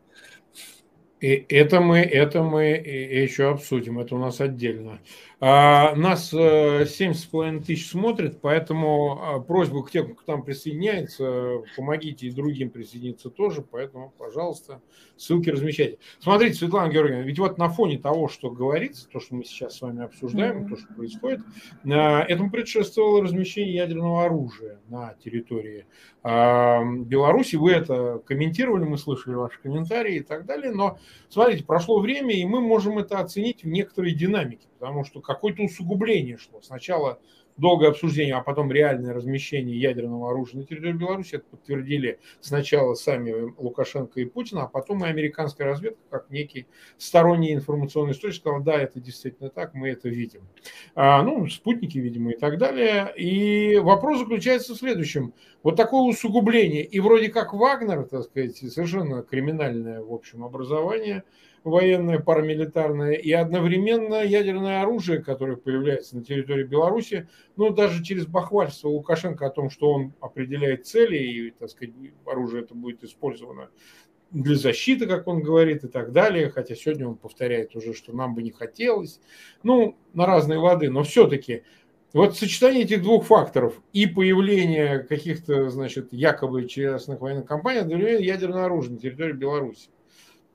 И 1.21 1.47
это 1.49 1.81
мы, 1.81 1.99
это 1.99 2.43
мы 2.43 2.65
еще 2.65 3.51
обсудим, 3.51 3.99
это 3.99 4.15
у 4.15 4.19
нас 4.19 4.41
отдельно. 4.41 5.01
А, 5.39 5.95
нас 5.95 6.33
э, 6.33 6.87
семь 6.87 7.13
с 7.13 7.27
половиной 7.27 7.63
тысяч 7.63 7.91
смотрит, 7.91 8.41
поэтому 8.41 9.21
а, 9.23 9.41
просьба 9.41 9.85
к 9.85 9.91
тем, 9.91 10.15
кто 10.15 10.33
там 10.33 10.43
присоединяется, 10.43 11.63
помогите 11.77 12.27
и 12.27 12.31
другим 12.31 12.71
присоединиться 12.71 13.29
тоже, 13.29 13.61
поэтому, 13.61 14.15
пожалуйста, 14.17 14.81
ссылки 15.19 15.51
размещайте. 15.51 15.99
Смотрите, 16.21 16.55
Светлана 16.55 16.91
Георгиевна, 16.91 17.23
ведь 17.25 17.39
вот 17.39 17.59
на 17.59 17.69
фоне 17.69 17.99
того, 17.99 18.29
что 18.29 18.51
говорится, 18.51 19.07
то, 19.11 19.21
что 19.21 19.35
мы 19.35 19.45
сейчас 19.45 19.77
с 19.77 19.83
вами 19.83 20.05
обсуждаем, 20.05 20.65
mm-hmm. 20.65 20.69
то, 20.71 20.77
что 20.79 20.95
происходит, 20.95 21.41
а, 21.85 22.23
этому 22.23 22.51
предшествовало 22.51 23.23
размещение 23.23 23.75
ядерного 23.75 24.25
оружия 24.25 24.81
на 24.89 25.15
территории 25.23 25.85
Беларуси. 26.25 27.55
Вы 27.55 27.71
это 27.71 28.21
комментировали, 28.27 28.83
мы 28.83 28.99
слышали 28.99 29.35
ваши 29.35 29.61
комментарии 29.61 30.17
и 30.17 30.21
так 30.21 30.45
далее, 30.45 30.73
но, 30.73 30.99
смотрите, 31.29 31.65
прошло 31.65 32.01
время, 32.01 32.35
и 32.35 32.45
мы 32.45 32.61
можем 32.61 32.99
это 32.99 33.19
оценить 33.19 33.63
в 33.63 33.67
некоторой 33.67 34.13
динамике, 34.13 34.69
потому 34.79 35.05
что 35.05 35.21
какое-то 35.21 35.63
усугубление 35.63 36.39
шло. 36.39 36.61
Сначала 36.63 37.19
долгое 37.57 37.91
обсуждение, 37.91 38.35
а 38.35 38.43
потом 38.43 38.71
реальное 38.71 39.15
размещение 39.15 39.79
ядерного 39.79 40.31
оружия 40.31 40.61
на 40.61 40.67
территории 40.67 40.93
Беларуси. 40.93 41.37
Это 41.37 41.45
подтвердили 41.51 42.19
сначала 42.41 42.95
сами 42.95 43.55
Лукашенко 43.59 44.21
и 44.21 44.25
Путин, 44.25 44.59
а 44.59 44.67
потом 44.67 45.05
и 45.05 45.09
американская 45.09 45.67
разведка, 45.67 46.01
как 46.11 46.31
некий 46.31 46.67
сторонний 46.99 47.55
информационный 47.55 48.13
источник, 48.13 48.41
сказал, 48.41 48.63
да, 48.63 48.81
это 48.81 49.01
действительно 49.01 49.51
так, 49.51 49.75
мы 49.75 49.89
это 49.89 50.09
видим. 50.09 50.43
А, 50.95 51.23
ну, 51.23 51.47
спутники, 51.49 51.99
видимо, 51.99 52.33
и 52.33 52.37
так 52.37 52.59
далее. 52.59 53.13
И 53.17 53.79
вопрос 53.79 54.21
заключается 54.21 54.75
в 54.75 54.79
следующем. 54.79 55.33
Вот 55.63 55.77
такое 55.77 56.03
усугубление, 56.03 56.85
и 56.85 57.01
вроде 57.01 57.29
как 57.29 57.53
Вагнер, 57.53 58.05
так 58.05 58.25
сказать, 58.25 58.57
совершенно 58.57 59.23
криминальное, 59.23 60.01
в 60.01 60.13
общем, 60.13 60.45
образование– 60.45 61.25
военное, 61.71 62.19
парамилитарное, 62.19 63.13
и 63.13 63.33
одновременно 63.33 64.25
ядерное 64.25 64.83
оружие, 64.83 65.23
которое 65.23 65.57
появляется 65.57 66.17
на 66.17 66.25
территории 66.25 66.65
Беларуси, 66.65 67.29
ну, 67.57 67.71
даже 67.71 68.03
через 68.03 68.27
бахвальство 68.27 68.89
Лукашенко 68.89 69.47
о 69.47 69.51
том, 69.51 69.71
что 69.71 69.93
он 69.93 70.15
определяет 70.21 70.87
цели, 70.87 71.17
и, 71.17 71.51
так 71.51 71.71
сказать, 71.71 71.95
оружие 72.25 72.63
это 72.63 72.75
будет 72.75 73.03
использовано 73.05 73.71
для 74.31 74.57
защиты, 74.57 75.07
как 75.07 75.29
он 75.29 75.43
говорит, 75.43 75.85
и 75.85 75.89
так 75.89 76.13
далее. 76.13 76.51
Хотя 76.51 76.75
сегодня 76.75 77.09
он 77.09 77.17
повторяет 77.17 77.77
уже, 77.77 77.95
что 77.95 78.15
нам 78.15 78.35
бы 78.35 78.43
не 78.43 78.51
хотелось. 78.51 79.21
Ну, 79.63 79.97
на 80.15 80.27
разные 80.27 80.59
лады, 80.59 80.91
но 80.91 81.03
все-таки 81.05 81.63
вот 82.13 82.37
сочетание 82.37 82.85
этих 82.85 83.03
двух 83.03 83.27
факторов 83.27 83.83
и 83.93 84.07
появление 84.07 85.01
каких-то, 85.01 85.69
значит, 85.71 86.13
якобы 86.13 86.67
частных 86.67 87.21
военных 87.21 87.47
компаний, 87.47 88.25
ядерное 88.25 88.65
оружие 88.65 88.95
на 88.95 88.99
территории 88.99 89.33
Беларуси. 89.33 89.91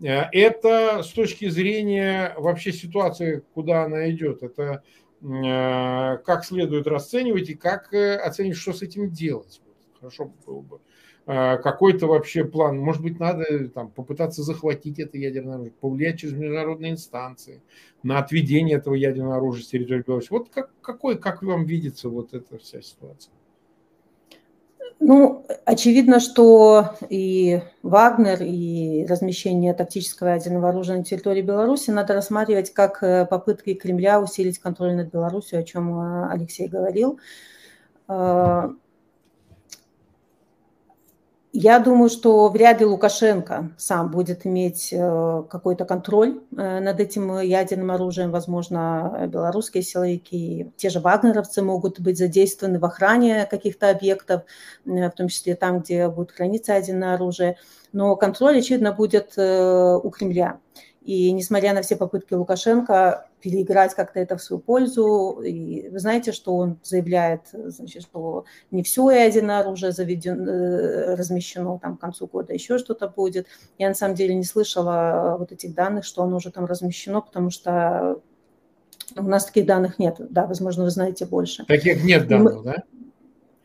Э, 0.01 0.23
это 0.31 1.03
с 1.03 1.11
точки 1.11 1.49
зрения 1.49 2.33
вообще 2.37 2.71
ситуации, 2.71 3.43
куда 3.53 3.83
она 3.83 4.09
идет, 4.11 4.43
это 4.43 4.83
э, 5.21 6.17
как 6.25 6.43
следует 6.45 6.87
расценивать 6.87 7.49
и 7.49 7.55
как 7.55 7.93
э, 7.93 8.15
оценивать, 8.15 8.57
что 8.57 8.73
с 8.73 8.81
этим 8.81 9.11
делать. 9.11 9.61
Хорошо 9.99 10.31
было 10.45 10.61
бы 10.61 10.79
какой-то 11.23 12.07
вообще 12.07 12.43
план. 12.43 12.79
Может 12.79 13.03
быть, 13.03 13.19
надо 13.19 13.69
там, 13.69 13.91
попытаться 13.91 14.41
захватить 14.41 14.97
это 14.97 15.19
ядерное 15.19 15.53
оружие, 15.53 15.73
повлиять 15.79 16.19
через 16.19 16.33
международные 16.33 16.93
инстанции 16.93 17.61
на 18.01 18.17
отведение 18.17 18.77
этого 18.77 18.95
ядерного 18.95 19.37
оружия 19.37 19.63
с 19.63 19.67
территории 19.67 20.01
Беларуси. 20.01 20.29
Вот 20.31 20.49
как, 20.49 20.71
какой, 20.81 21.19
как 21.19 21.43
вам 21.43 21.65
видится 21.65 22.09
вот 22.09 22.33
эта 22.33 22.57
вся 22.57 22.81
ситуация? 22.81 23.31
Ну, 25.03 25.47
очевидно, 25.65 26.19
что 26.19 26.91
и 27.09 27.59
Вагнер, 27.81 28.43
и 28.43 29.03
размещение 29.07 29.73
тактического 29.73 30.27
ядерного 30.27 30.69
оружия 30.69 30.97
на 30.97 31.03
территории 31.03 31.41
Беларуси 31.41 31.89
надо 31.89 32.13
рассматривать 32.13 32.71
как 32.71 33.01
э, 33.01 33.25
попытки 33.25 33.73
Кремля 33.73 34.21
усилить 34.21 34.59
контроль 34.59 34.95
над 34.95 35.11
Беларусью, 35.11 35.59
о 35.59 35.63
чем 35.63 35.99
э, 35.99 36.31
Алексей 36.31 36.67
говорил. 36.67 37.19
Э, 41.53 41.57
я 41.57 41.79
думаю, 41.79 42.09
что 42.09 42.47
вряд 42.49 42.79
ли 42.79 42.85
Лукашенко 42.85 43.71
сам 43.77 44.09
будет 44.09 44.45
иметь 44.45 44.89
э, 44.93 45.43
какой-то 45.49 45.85
контроль 45.85 46.41
э, 46.55 46.79
над 46.79 46.99
этим 46.99 47.39
ядерным 47.39 47.91
оружием. 47.91 48.31
Возможно, 48.31 49.27
белорусские 49.27 49.83
силовики, 49.83 50.71
те 50.77 50.89
же 50.89 50.99
вагнеровцы 50.99 51.61
могут 51.61 51.99
быть 51.99 52.17
задействованы 52.17 52.79
в 52.79 52.85
охране 52.85 53.45
каких-то 53.45 53.89
объектов, 53.89 54.43
э, 54.85 55.09
в 55.09 55.11
том 55.11 55.27
числе 55.27 55.55
там, 55.55 55.79
где 55.81 56.07
будет 56.07 56.31
храниться 56.31 56.73
ядерное 56.73 57.15
оружие. 57.15 57.57
Но 57.93 58.15
контроль, 58.15 58.59
очевидно, 58.59 58.93
будет 58.93 59.33
у 59.37 60.09
Кремля. 60.11 60.59
И 61.01 61.31
несмотря 61.31 61.73
на 61.73 61.81
все 61.81 61.95
попытки 61.95 62.35
Лукашенко 62.35 63.27
переиграть 63.41 63.95
как-то 63.95 64.19
это 64.19 64.37
в 64.37 64.43
свою 64.43 64.61
пользу, 64.61 65.41
и 65.43 65.89
вы 65.89 65.97
знаете, 65.97 66.31
что 66.31 66.55
он 66.55 66.79
заявляет, 66.83 67.41
значит, 67.51 68.03
что 68.03 68.45
не 68.69 68.83
все 68.83 69.09
ядерное 69.09 69.61
оружие 69.61 69.93
заведено, 69.93 70.45
э, 70.45 71.15
размещено 71.15 71.79
там 71.79 71.97
к 71.97 72.01
концу 72.01 72.27
года, 72.27 72.53
еще 72.53 72.77
что-то 72.77 73.07
будет. 73.07 73.47
Я 73.79 73.87
на 73.89 73.95
самом 73.95 74.13
деле 74.13 74.35
не 74.35 74.43
слышала 74.43 75.37
вот 75.39 75.51
этих 75.51 75.73
данных, 75.73 76.05
что 76.05 76.21
оно 76.21 76.37
уже 76.37 76.51
там 76.51 76.65
размещено, 76.65 77.21
потому 77.21 77.49
что 77.49 78.19
у 79.17 79.23
нас 79.23 79.45
таких 79.45 79.65
данных 79.65 79.97
нет. 79.97 80.17
Да, 80.19 80.45
возможно, 80.45 80.83
вы 80.83 80.91
знаете 80.91 81.25
больше. 81.25 81.65
Таких 81.65 82.03
нет 82.03 82.27
данных, 82.27 82.57
мы... 82.57 82.63
да? 82.63 82.83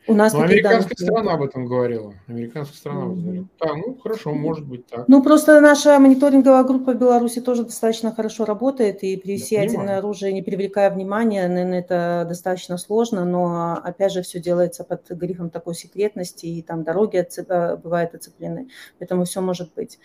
У 0.07 0.13
нас 0.13 0.33
ну, 0.33 0.41
американская 0.41 0.95
страна 0.95 1.33
об 1.33 1.43
этом 1.43 1.65
говорила. 1.65 2.13
Американская 2.27 2.77
страна 2.77 3.01
mm-hmm. 3.01 3.21
говорила. 3.21 3.47
Да, 3.59 3.75
ну 3.75 3.97
хорошо, 4.01 4.33
может 4.33 4.65
быть 4.65 4.87
так. 4.87 5.07
Ну 5.07 5.21
просто 5.21 5.59
наша 5.59 5.99
мониторинговая 5.99 6.63
группа 6.63 6.93
в 6.93 6.97
Беларуси 6.97 7.41
тоже 7.41 7.63
достаточно 7.63 8.13
хорошо 8.13 8.45
работает, 8.45 9.03
и 9.03 9.17
привести 9.17 9.55
ядерное 9.55 9.77
понимаю. 9.79 9.99
оружие, 9.99 10.33
не 10.33 10.41
привлекая 10.41 10.89
внимания, 10.89 11.47
наверное, 11.47 11.79
это 11.79 12.25
достаточно 12.27 12.77
сложно, 12.77 13.25
но 13.25 13.79
опять 13.83 14.13
же 14.13 14.21
все 14.21 14.39
делается 14.39 14.83
под 14.83 15.09
грифом 15.09 15.49
такой 15.49 15.75
секретности, 15.75 16.45
и 16.45 16.61
там 16.61 16.83
дороги 16.83 17.17
отцеп... 17.17 17.49
Э, 17.49 17.75
бывают 17.75 18.15
оцеплены, 18.15 18.69
поэтому 18.99 19.25
все 19.25 19.41
может 19.41 19.73
быть. 19.73 19.99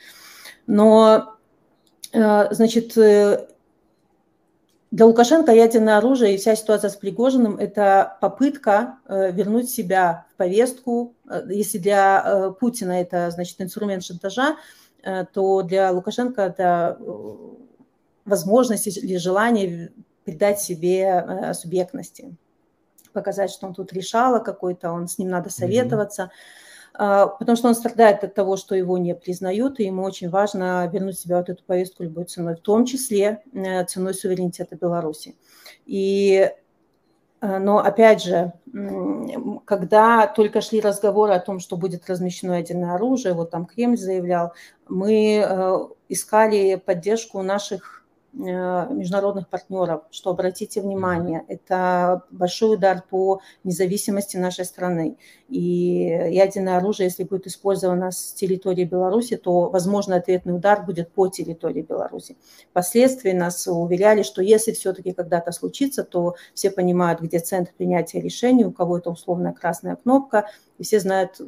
Но, 0.67 1.37
э, 2.13 2.53
значит, 2.53 2.97
э, 2.97 3.47
для 4.93 5.07
Лукашенко 5.07 5.53
ядерное 5.53 5.97
оружие 5.97 6.35
и 6.35 6.37
вся 6.37 6.55
ситуация 6.55 6.91
с 6.91 6.97
Пригожиным– 6.97 7.57
это 7.59 8.19
попытка 8.21 8.99
э, 9.07 9.33
вернуть 9.33 9.71
себя 9.71 10.27
в 10.35 10.37
повестку. 10.37 11.15
Э, 11.27 11.41
если 11.49 11.79
для 11.79 12.23
э, 12.23 12.53
Путина 12.61 13.01
это, 13.01 13.31
значит, 13.31 13.59
инструмент 13.61 14.05
шантажа, 14.05 14.57
то 15.33 15.63
для 15.63 15.91
Лукашенко 15.91 16.43
это 16.43 16.97
возможность 18.25 18.87
или 18.87 19.17
желание 19.17 19.91
придать 20.25 20.61
себе 20.61 21.53
субъектности, 21.55 22.37
показать, 23.13 23.51
что 23.51 23.67
он 23.67 23.75
тут 23.75 23.93
решала 23.93 24.39
какой-то, 24.39 24.93
он 24.93 25.09
с 25.09 25.19
ним 25.19 25.31
надо 25.31 25.51
советоваться. 25.51 26.23
Mm-hmm. 26.23 26.62
А, 26.95 27.27
потому 27.27 27.57
что 27.57 27.69
он 27.69 27.75
страдает 27.75 28.23
от 28.23 28.35
того, 28.35 28.57
что 28.57 28.75
его 28.75 28.99
не 28.99 29.15
признают, 29.15 29.81
и 29.81 29.85
ему 29.85 30.03
очень 30.03 30.29
важно 30.29 30.89
вернуть 30.93 31.19
себя 31.19 31.39
вот 31.39 31.49
эту 31.49 31.65
повестку 31.65 32.03
любой 32.03 32.25
ценой, 32.25 32.57
в 32.57 32.61
том 32.61 32.85
числе 32.85 33.43
э, 33.53 33.85
ценой 33.85 34.15
суверенитета 34.15 34.77
Беларуси. 34.77 35.37
И 35.87 36.51
э, 37.41 37.59
но 37.59 37.79
опять 37.79 38.23
же, 38.23 38.53
когда 39.65 40.27
только 40.27 40.61
шли 40.61 40.81
разговоры 40.81 41.33
о 41.33 41.41
том, 41.41 41.61
что 41.61 41.77
будет 41.77 42.09
размещено 42.09 42.59
ядерное 42.59 42.95
оружие, 42.95 43.35
вот 43.35 43.51
там 43.51 43.65
Кремль 43.65 43.97
заявлял, 43.97 44.53
мы 44.89 45.43
э, 45.45 45.79
искали 46.09 46.75
поддержку 46.77 47.41
наших 47.43 48.02
международных 48.33 49.49
партнеров, 49.49 50.05
что 50.11 50.31
обратите 50.31 50.81
внимание, 50.81 51.45
это 51.49 52.23
большой 52.31 52.77
удар 52.77 53.03
по 53.09 53.41
независимости 53.63 54.37
нашей 54.39 54.65
страны. 54.65 55.19
И 55.49 56.07
ядерное 56.31 56.79
оружие, 56.79 57.09
если 57.09 57.25
будет 57.25 57.47
использовано 57.47 58.11
с 58.11 58.33
территории 58.33 58.85
Беларуси, 58.85 59.37
то, 59.37 59.69
возможно, 59.69 60.17
ответный 60.17 60.55
удар 60.55 60.85
будет 60.85 61.13
по 61.13 61.29
территории 61.29 61.83
Беларуси. 61.83 62.37
Впоследствии 62.71 63.33
нас 63.33 63.67
уверяли, 63.67 64.23
что 64.23 64.41
если 64.41 64.73
все-таки 64.73 65.13
когда-то 65.13 65.53
случится, 65.53 66.03
то 66.03 66.35
все 66.55 66.71
понимают, 66.71 67.21
где 67.21 67.39
центр 67.39 67.73
принятия 67.77 68.21
решений, 68.21 68.65
у 68.65 68.73
кого 68.73 68.99
это 68.99 69.11
условная 69.11 69.53
красная 69.53 69.97
кнопка, 69.97 70.49
и 70.79 70.85
все 70.85 71.01
знают, 71.01 71.41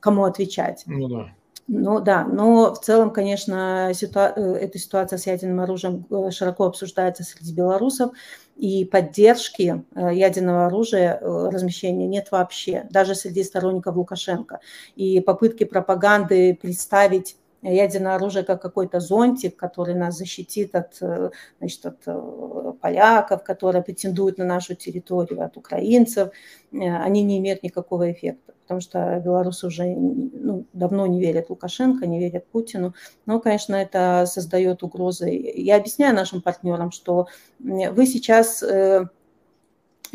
кому 0.00 0.24
отвечать. 0.24 0.82
Ну 0.86 1.08
да. 1.08 1.35
Ну 1.68 2.00
да, 2.00 2.24
но 2.24 2.72
в 2.74 2.80
целом, 2.80 3.10
конечно, 3.10 3.90
ситуа- 3.92 4.32
э, 4.36 4.40
эта 4.60 4.78
ситуация 4.78 5.18
с 5.18 5.26
ядерным 5.26 5.60
оружием 5.60 6.06
э, 6.10 6.30
широко 6.30 6.64
обсуждается 6.66 7.24
среди 7.24 7.52
белорусов, 7.52 8.12
и 8.56 8.84
поддержки 8.84 9.84
э, 9.96 10.14
ядерного 10.14 10.66
оружия 10.66 11.18
размещения 11.20 12.06
нет 12.06 12.28
вообще, 12.30 12.86
даже 12.90 13.16
среди 13.16 13.42
сторонников 13.42 13.96
Лукашенко. 13.96 14.60
И 14.94 15.18
попытки 15.20 15.64
пропаганды 15.64 16.56
представить 16.60 17.36
ядерное 17.62 18.14
оружие 18.14 18.44
как 18.44 18.62
какой-то 18.62 19.00
зонтик, 19.00 19.56
который 19.56 19.94
нас 19.94 20.16
защитит 20.16 20.74
от, 20.74 20.96
э, 21.00 21.30
значит, 21.58 21.86
от 21.86 21.98
э, 22.06 22.72
поляков, 22.80 23.42
которые 23.42 23.82
претендуют 23.82 24.38
на 24.38 24.44
нашу 24.44 24.74
территорию, 24.74 25.42
от 25.42 25.56
украинцев, 25.56 26.28
э, 26.72 26.76
они 26.78 27.22
не 27.22 27.38
имеют 27.38 27.62
никакого 27.62 28.10
эффекта, 28.12 28.52
потому 28.62 28.80
что 28.80 29.20
белорусы 29.24 29.66
уже 29.66 29.84
ну, 29.86 30.64
давно 30.72 31.06
не 31.06 31.20
верят 31.20 31.50
Лукашенко, 31.50 32.06
не 32.06 32.20
верят 32.20 32.46
Путину. 32.46 32.94
Но, 33.24 33.40
конечно, 33.40 33.74
это 33.74 34.24
создает 34.26 34.82
угрозы. 34.82 35.30
Я 35.30 35.76
объясняю 35.76 36.14
нашим 36.14 36.42
партнерам, 36.42 36.90
что 36.90 37.26
вы 37.58 38.06
сейчас 38.06 38.62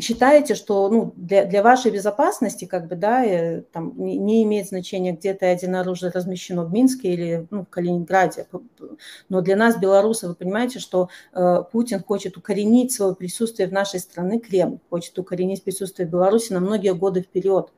считаете, 0.00 0.54
что 0.54 0.88
ну, 0.88 1.12
для, 1.16 1.44
для 1.44 1.62
вашей 1.62 1.90
безопасности 1.90 2.64
как 2.64 2.88
бы, 2.88 2.96
да, 2.96 3.24
э, 3.24 3.62
там, 3.72 3.94
не, 3.96 4.16
не 4.16 4.42
имеет 4.44 4.68
значения, 4.68 5.12
где 5.12 5.30
это 5.30 5.48
один 5.48 5.74
оружие 5.76 6.12
размещено 6.12 6.64
в 6.64 6.72
Минске 6.72 7.12
или 7.12 7.46
ну, 7.50 7.64
в 7.64 7.68
Калининграде, 7.68 8.46
но 9.28 9.40
для 9.40 9.56
нас, 9.56 9.78
белорусов, 9.78 10.30
вы 10.30 10.34
понимаете, 10.34 10.78
что 10.78 11.08
э, 11.32 11.62
Путин 11.70 12.02
хочет 12.02 12.36
укоренить 12.36 12.92
свое 12.92 13.14
присутствие 13.14 13.68
в 13.68 13.72
нашей 13.72 14.00
стране, 14.00 14.40
Кремль 14.40 14.78
хочет 14.90 15.18
укоренить 15.18 15.62
присутствие 15.62 16.08
Беларуси 16.08 16.52
на 16.52 16.60
многие 16.60 16.94
годы 16.94 17.22
вперед. 17.22 17.72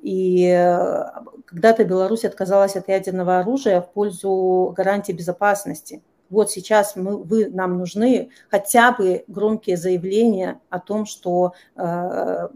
И 0.00 0.44
э, 0.46 1.04
когда-то 1.44 1.84
Беларусь 1.84 2.24
отказалась 2.24 2.76
от 2.76 2.88
ядерного 2.88 3.38
оружия 3.40 3.80
в 3.80 3.92
пользу 3.92 4.72
гарантии 4.76 5.12
безопасности– 5.12 6.02
вот 6.30 6.50
сейчас 6.50 6.96
мы, 6.96 7.16
вы 7.16 7.48
нам 7.48 7.78
нужны, 7.78 8.30
хотя 8.50 8.92
бы 8.92 9.24
громкие 9.28 9.76
заявления 9.76 10.60
о 10.68 10.78
том, 10.78 11.06
что 11.06 11.54
э, 11.76 12.48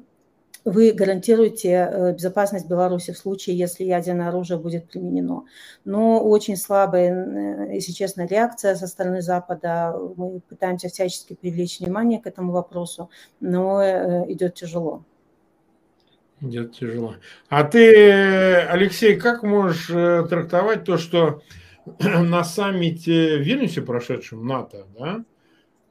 вы 0.65 0.93
гарантируете 0.93 1.71
э, 1.71 2.13
безопасность 2.15 2.69
Беларуси 2.69 3.13
в 3.13 3.19
случае, 3.19 3.57
если 3.57 3.85
ядерное 3.85 4.29
оружие 4.29 4.59
будет 4.59 4.89
применено. 4.89 5.45
Но 5.85 6.23
очень 6.23 6.57
слабая, 6.57 7.13
э, 7.13 7.75
если 7.75 7.93
честно, 7.93 8.27
реакция 8.27 8.75
со 8.75 8.87
стороны 8.87 9.23
Запада. 9.23 9.97
Мы 10.17 10.41
пытаемся 10.41 10.89
всячески 10.89 11.35
привлечь 11.35 11.81
внимание 11.81 12.21
к 12.21 12.27
этому 12.27 12.53
вопросу, 12.53 13.11
но 13.41 13.83
идет 14.29 14.55
тяжело. 14.55 15.03
Идет 16.41 16.73
тяжело. 16.73 17.15
А 17.49 17.63
ты, 17.63 17.93
Алексей, 18.69 19.15
как 19.15 19.45
можешь 19.45 19.87
трактовать 19.87 20.83
то, 20.85 20.99
что 20.99 21.41
на 22.01 22.45
саммите 22.45 23.39
в 23.39 23.43
Вильнюсе 23.43 23.83
прошедшем 23.83 24.47
НАТО, 24.47 24.87
да, 24.99 25.25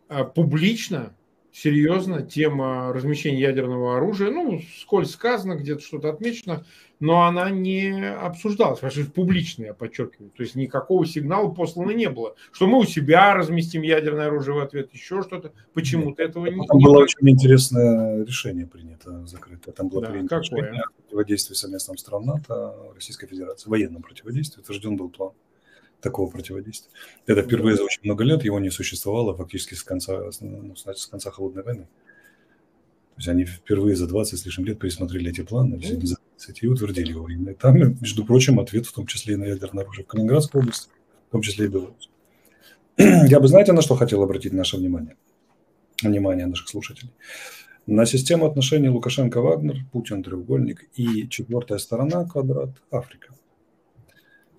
а, 0.08 0.24
публично, 0.24 1.14
серьезно, 1.52 2.22
тема 2.22 2.94
размещения 2.94 3.42
ядерного 3.42 3.98
оружия, 3.98 4.32
ну, 4.32 4.62
сколь 4.80 5.06
сказано, 5.06 5.56
где-то 5.56 5.82
что-то 5.82 6.10
отмечено, 6.10 6.66
но 7.02 7.24
она 7.24 7.50
не 7.50 8.10
обсуждалась, 8.10 8.80
потому 8.80 9.04
что 9.04 9.12
публично, 9.12 9.66
я 9.66 9.74
подчеркиваю. 9.74 10.32
То 10.32 10.44
есть 10.44 10.56
никакого 10.56 11.06
сигнала 11.06 11.50
послано 11.50 11.92
не 11.92 12.10
было, 12.10 12.36
что 12.52 12.68
мы 12.68 12.80
у 12.80 12.84
себя 12.86 13.34
разместим 13.34 13.82
ядерное 13.82 14.28
оружие 14.28 14.56
в 14.56 14.60
ответ, 14.60 14.94
еще 14.94 15.24
что-то. 15.24 15.52
Почему-то 15.74 16.24
этого 16.24 16.46
не 16.46 16.66
Там 16.68 16.80
было 16.80 17.00
очень 17.00 17.30
интересное 17.30 18.24
решение 18.24 18.68
принято, 18.68 19.26
закрытое. 19.26 19.74
Там 19.74 19.90
было 19.90 20.04
да, 20.04 20.12
принято 20.12 20.40
какое? 20.40 20.62
решение 20.62 20.84
о 20.84 21.02
противодействии 21.02 21.56
совместным 21.56 21.98
странам 21.98 22.28
НАТО 22.28 22.76
Российской 22.94 23.28
Федерации, 23.28 23.70
военном 23.70 24.04
противодействии. 24.04 24.62
Утвержден 24.62 24.96
был 24.96 25.10
план 25.10 25.32
такого 26.02 26.30
противодействия. 26.30 26.92
Это 27.26 27.44
впервые 27.44 27.78
за 27.78 27.84
очень 27.84 28.02
много 28.04 28.24
лет 28.24 28.44
его 28.44 28.60
не 28.60 28.70
существовало 28.70 29.36
фактически 29.36 29.76
с 29.76 29.84
конца, 29.84 30.30
ну, 30.42 30.76
с 30.76 31.08
конца 31.08 31.32
Холодной 31.32 31.64
войны. 31.64 31.88
То 33.16 33.18
есть 33.18 33.28
они 33.30 33.46
впервые 33.46 33.96
за 33.96 34.08
20 34.08 34.40
с 34.40 34.46
лишним 34.46 34.66
лет 34.66 34.80
пересмотрели 34.80 35.30
эти 35.30 35.42
планы, 35.42 35.80
и 36.62 36.68
утвердили 36.68 37.12
его. 37.12 37.30
И 37.30 37.54
там, 37.54 37.78
между 37.78 38.26
прочим, 38.26 38.60
ответ 38.60 38.88
в 38.88 38.94
том 38.94 39.06
числе 39.06 39.36
и 39.36 39.38
на 39.38 39.46
ядерное 39.46 39.84
оружие 39.84 40.06
в 40.06 40.08
Калининградской 40.08 40.62
области, 40.62 40.90
в 41.30 41.32
том 41.32 41.42
числе 41.42 41.66
и 41.66 41.70
Беларусь. 41.70 42.10
Я 42.98 43.40
бы, 43.40 43.48
знаете, 43.48 43.74
на 43.74 43.82
что 43.82 43.96
хотел 43.96 44.24
обратить 44.24 44.54
наше 44.54 44.78
внимание? 44.78 45.16
Внимание 46.02 46.48
наших 46.48 46.68
слушателей. 46.68 47.12
На 47.88 48.06
систему 48.06 48.46
отношений 48.46 48.90
Лукашенко-Вагнер, 48.90 49.86
Путин-треугольник 49.92 50.90
и 50.96 51.28
четвертая 51.30 51.78
сторона, 51.78 52.26
квадрат, 52.26 52.70
Африка. 52.92 53.34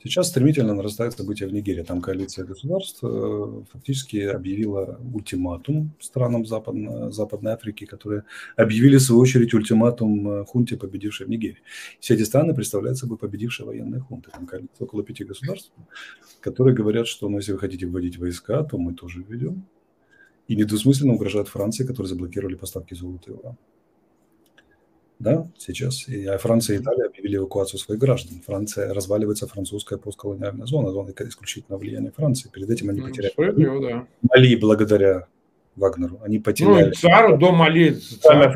Сейчас 0.05 0.29
стремительно 0.29 0.75
нарастает 0.75 1.13
события 1.13 1.47
в 1.47 1.53
Нигерии. 1.53 1.83
Там 1.83 2.01
коалиция 2.01 2.45
государств 2.45 2.99
э, 3.05 3.63
фактически 3.73 4.17
объявила 4.17 5.01
ультиматум 5.15 5.93
странам 6.01 6.45
Западной, 6.45 7.13
Западной 7.13 7.53
Африки, 7.53 7.85
которые 7.85 8.25
объявили, 8.57 8.97
в 8.97 9.03
свою 9.03 9.21
очередь, 9.21 9.55
ультиматум 9.55 10.29
э, 10.29 10.45
хунте, 10.45 10.77
победившей 10.77 11.27
в 11.27 11.31
Нигерии. 11.31 11.63
Все 12.01 12.15
эти 12.15 12.25
страны 12.25 12.53
представляют 12.53 12.99
собой 12.99 13.17
победившие 13.17 13.65
военные 13.65 14.01
хунты. 14.01 14.31
Там 14.33 14.47
коалиция 14.47 14.85
около 14.85 15.05
пяти 15.05 15.23
государств, 15.23 15.73
которые 16.41 16.75
говорят, 16.75 17.07
что 17.07 17.29
ну, 17.29 17.37
если 17.37 17.53
вы 17.53 17.59
хотите 17.59 17.87
вводить 17.87 18.19
войска, 18.19 18.65
то 18.65 18.79
мы 18.79 18.95
тоже 18.95 19.23
введем. 19.23 19.65
И 20.49 20.57
недвусмысленно 20.57 21.13
угрожают 21.13 21.47
Франции, 21.47 21.87
которые 21.87 22.09
заблокировали 22.09 22.57
поставки 22.57 22.95
золота 22.95 23.31
и 23.31 23.35
урана 23.35 23.57
да, 25.23 25.49
сейчас. 25.57 26.09
И 26.09 26.27
Франция 26.39 26.77
и 26.77 26.83
Италия 26.83 27.07
объявили 27.07 27.37
эвакуацию 27.37 27.79
своих 27.79 28.01
граждан. 28.01 28.41
Франция, 28.45 28.93
разваливается 28.93 29.47
французская 29.47 29.97
постколониальная 29.97 30.67
зона, 30.67 30.91
зона 30.91 31.13
исключительно 31.17 31.79
влияния 31.79 32.11
Франции. 32.11 32.49
Перед 32.49 32.69
этим 32.71 32.91
они 32.91 33.01
ну, 33.01 33.07
потеряли 33.07 33.33
ну, 33.37 33.81
да. 33.81 34.07
Мали 34.23 34.57
благодаря 34.57 35.29
Вагнеру. 35.77 36.19
Они 36.25 36.41
потеряли... 36.41 36.87
Ну, 36.87 36.93
цару 36.93 37.39
до 37.39 37.53
Мали. 37.53 37.93
Царь 37.93 38.53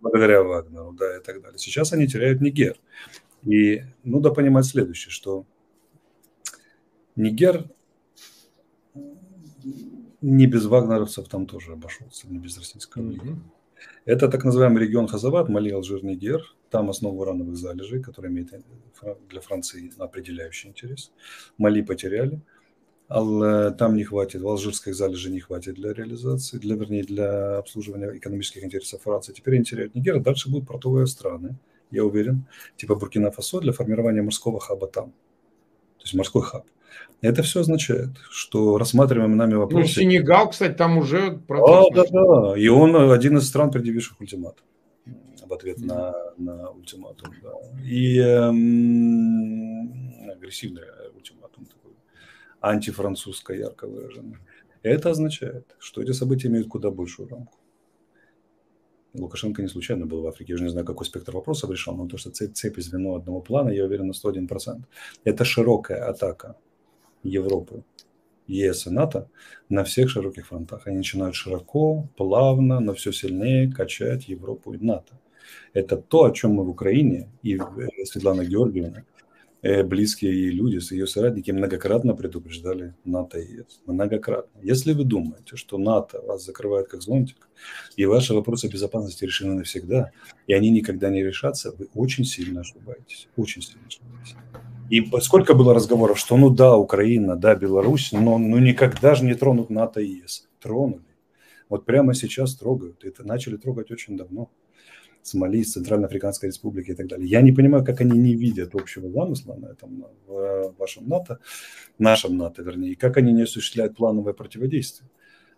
благодаря 0.00 0.42
Вагнеру, 0.42 0.92
да, 0.98 1.18
и 1.18 1.20
так 1.22 1.42
далее. 1.42 1.58
Сейчас 1.58 1.92
они 1.92 2.06
теряют 2.06 2.40
Нигер. 2.40 2.76
И 3.44 3.82
ну 4.02 4.20
да 4.20 4.30
понимать 4.30 4.64
следующее, 4.64 5.10
что 5.10 5.44
Нигер 7.14 7.66
не 10.22 10.46
без 10.46 10.64
вагнеровцев 10.64 11.28
там 11.28 11.46
тоже 11.46 11.72
обошелся, 11.72 12.26
не 12.26 12.38
без 12.38 12.56
российского 12.56 13.02
mm-hmm. 13.02 13.36
Это 14.04 14.28
так 14.28 14.44
называемый 14.44 14.82
регион 14.82 15.08
Хазават, 15.08 15.48
Мали, 15.48 15.70
Алжир, 15.70 16.04
Нигер. 16.04 16.42
Там 16.70 16.90
основа 16.90 17.20
урановых 17.20 17.56
залежей, 17.56 18.02
которые 18.02 18.32
имеют 18.32 18.50
для 19.28 19.40
Франции 19.40 19.92
определяющий 19.98 20.68
интерес. 20.68 21.12
Мали 21.58 21.82
потеряли. 21.82 22.40
Э, 23.10 23.72
там 23.76 23.96
не 23.96 24.04
хватит, 24.04 24.40
в 24.40 24.48
алжирских 24.48 24.94
залежей 24.94 25.32
не 25.32 25.40
хватит 25.40 25.74
для 25.74 25.92
реализации, 25.92 26.58
для, 26.58 26.76
вернее, 26.76 27.02
для 27.02 27.58
обслуживания 27.58 28.16
экономических 28.16 28.62
интересов 28.62 29.02
Франции. 29.02 29.32
Теперь 29.32 29.56
они 29.56 29.64
теряют 29.64 29.94
Нигер, 29.96 30.16
а 30.16 30.20
дальше 30.20 30.48
будут 30.48 30.68
портовые 30.68 31.08
страны, 31.08 31.56
я 31.90 32.04
уверен, 32.04 32.46
типа 32.76 32.94
Буркина-Фасо 32.94 33.60
для 33.60 33.72
формирования 33.72 34.22
морского 34.22 34.60
хаба 34.60 34.86
там. 34.86 35.10
То 35.98 36.04
есть 36.04 36.14
морской 36.14 36.42
хаб. 36.42 36.66
Это 37.20 37.42
все 37.42 37.60
означает, 37.60 38.10
что 38.30 38.78
рассматриваемые 38.78 39.36
нами 39.36 39.54
вопросы... 39.54 39.82
Ну, 39.82 40.10
Сенегал, 40.10 40.50
кстати, 40.50 40.74
там 40.74 40.98
уже 40.98 41.32
процесс... 41.32 41.86
А, 41.90 41.94
да, 41.94 42.04
да, 42.10 42.58
и 42.58 42.68
он 42.68 42.96
один 43.10 43.36
из 43.36 43.46
стран, 43.46 43.70
предъявивших 43.70 44.20
ультиматум 44.20 44.66
в 45.50 45.52
ответ 45.52 45.78
mm-hmm. 45.78 45.86
на, 45.86 46.14
на 46.38 46.70
ультиматум. 46.70 47.34
Да. 47.42 47.50
И 47.84 48.18
эм, 48.18 49.90
агрессивный 50.30 50.84
ультиматум 51.14 51.66
такой, 51.66 51.92
антифранцузско 52.60 53.52
ярко 53.52 53.88
выраженный. 53.88 54.38
Это 54.82 55.10
означает, 55.10 55.76
что 55.78 56.00
эти 56.02 56.12
события 56.12 56.48
имеют 56.48 56.68
куда 56.68 56.90
большую 56.90 57.28
рамку. 57.28 57.58
Лукашенко 59.12 59.60
не 59.60 59.68
случайно 59.68 60.06
был 60.06 60.22
в 60.22 60.26
Африке. 60.28 60.52
Я 60.52 60.54
уже 60.54 60.64
не 60.64 60.70
знаю, 60.70 60.86
какой 60.86 61.04
спектр 61.04 61.32
вопросов 61.32 61.70
решал, 61.70 61.96
но 61.96 62.06
то, 62.06 62.16
что 62.16 62.30
цепь, 62.30 62.54
цепь 62.54 62.78
звено 62.78 63.16
одного 63.16 63.40
плана, 63.40 63.70
я 63.70 63.84
уверен 63.84 64.06
на 64.06 64.12
101%. 64.12 64.84
Это 65.24 65.44
широкая 65.44 66.08
атака 66.08 66.56
Европы, 67.22 67.84
ЕС 68.46 68.86
и 68.86 68.90
НАТО 68.90 69.28
на 69.68 69.84
всех 69.84 70.10
широких 70.10 70.46
фронтах. 70.46 70.86
Они 70.86 70.98
начинают 70.98 71.34
широко, 71.34 72.08
плавно, 72.16 72.80
но 72.80 72.94
все 72.94 73.12
сильнее 73.12 73.72
качать 73.72 74.28
Европу 74.28 74.72
и 74.72 74.78
НАТО. 74.78 75.18
Это 75.72 75.96
то, 75.96 76.24
о 76.24 76.32
чем 76.32 76.52
мы 76.52 76.64
в 76.64 76.70
Украине 76.70 77.28
и 77.42 77.56
э, 77.56 78.04
Светлана 78.04 78.44
Георгиевна, 78.44 79.04
близкие 79.62 80.32
ей 80.32 80.50
люди, 80.50 80.80
ее 80.92 81.06
соратники 81.06 81.50
многократно 81.50 82.14
предупреждали 82.14 82.94
НАТО 83.04 83.38
и 83.38 83.56
ЕС. 83.56 83.80
Многократно. 83.86 84.60
Если 84.62 84.92
вы 84.92 85.04
думаете, 85.04 85.56
что 85.56 85.78
НАТО 85.78 86.20
вас 86.22 86.44
закрывает 86.44 86.88
как 86.88 87.02
зонтик, 87.02 87.48
и 87.96 88.06
ваши 88.06 88.34
вопросы 88.34 88.68
безопасности 88.68 89.24
решены 89.24 89.54
навсегда, 89.54 90.12
и 90.46 90.54
они 90.54 90.70
никогда 90.70 91.10
не 91.10 91.22
решатся, 91.22 91.72
вы 91.76 91.88
очень 91.94 92.24
сильно 92.24 92.60
ошибаетесь. 92.60 93.28
Очень 93.36 93.62
сильно 93.62 93.86
ошибаетесь. 93.86 94.36
И 94.90 95.04
сколько 95.20 95.54
было 95.54 95.72
разговоров, 95.72 96.18
что 96.18 96.36
ну 96.36 96.50
да, 96.50 96.76
Украина, 96.76 97.36
да, 97.36 97.54
Беларусь, 97.54 98.10
но 98.12 98.38
ну 98.38 98.58
никогда 98.58 99.14
же 99.14 99.24
не 99.24 99.34
тронут 99.34 99.70
НАТО 99.70 100.00
и 100.00 100.20
ЕС. 100.22 100.48
Тронули. 100.60 101.04
Вот 101.68 101.84
прямо 101.84 102.14
сейчас 102.14 102.56
трогают. 102.56 103.04
Это 103.04 103.22
начали 103.22 103.56
трогать 103.56 103.92
очень 103.92 104.16
давно. 104.16 104.50
Сомали, 105.22 105.62
Центральноафриканской 105.62 106.48
Республики 106.48 106.90
и 106.90 106.94
так 106.94 107.08
далее. 107.08 107.28
Я 107.28 107.42
не 107.42 107.52
понимаю, 107.52 107.84
как 107.84 108.00
они 108.00 108.18
не 108.18 108.34
видят 108.34 108.74
общего 108.74 109.10
замысла 109.10 109.54
на 109.54 109.66
этом, 109.66 110.06
в 110.26 110.74
вашем 110.78 111.08
НАТО, 111.08 111.38
нашем 111.98 112.36
НАТО, 112.36 112.62
вернее, 112.62 112.92
и 112.92 112.94
как 112.94 113.16
они 113.16 113.32
не 113.32 113.42
осуществляют 113.42 113.96
плановое 113.96 114.32
противодействие. 114.32 115.08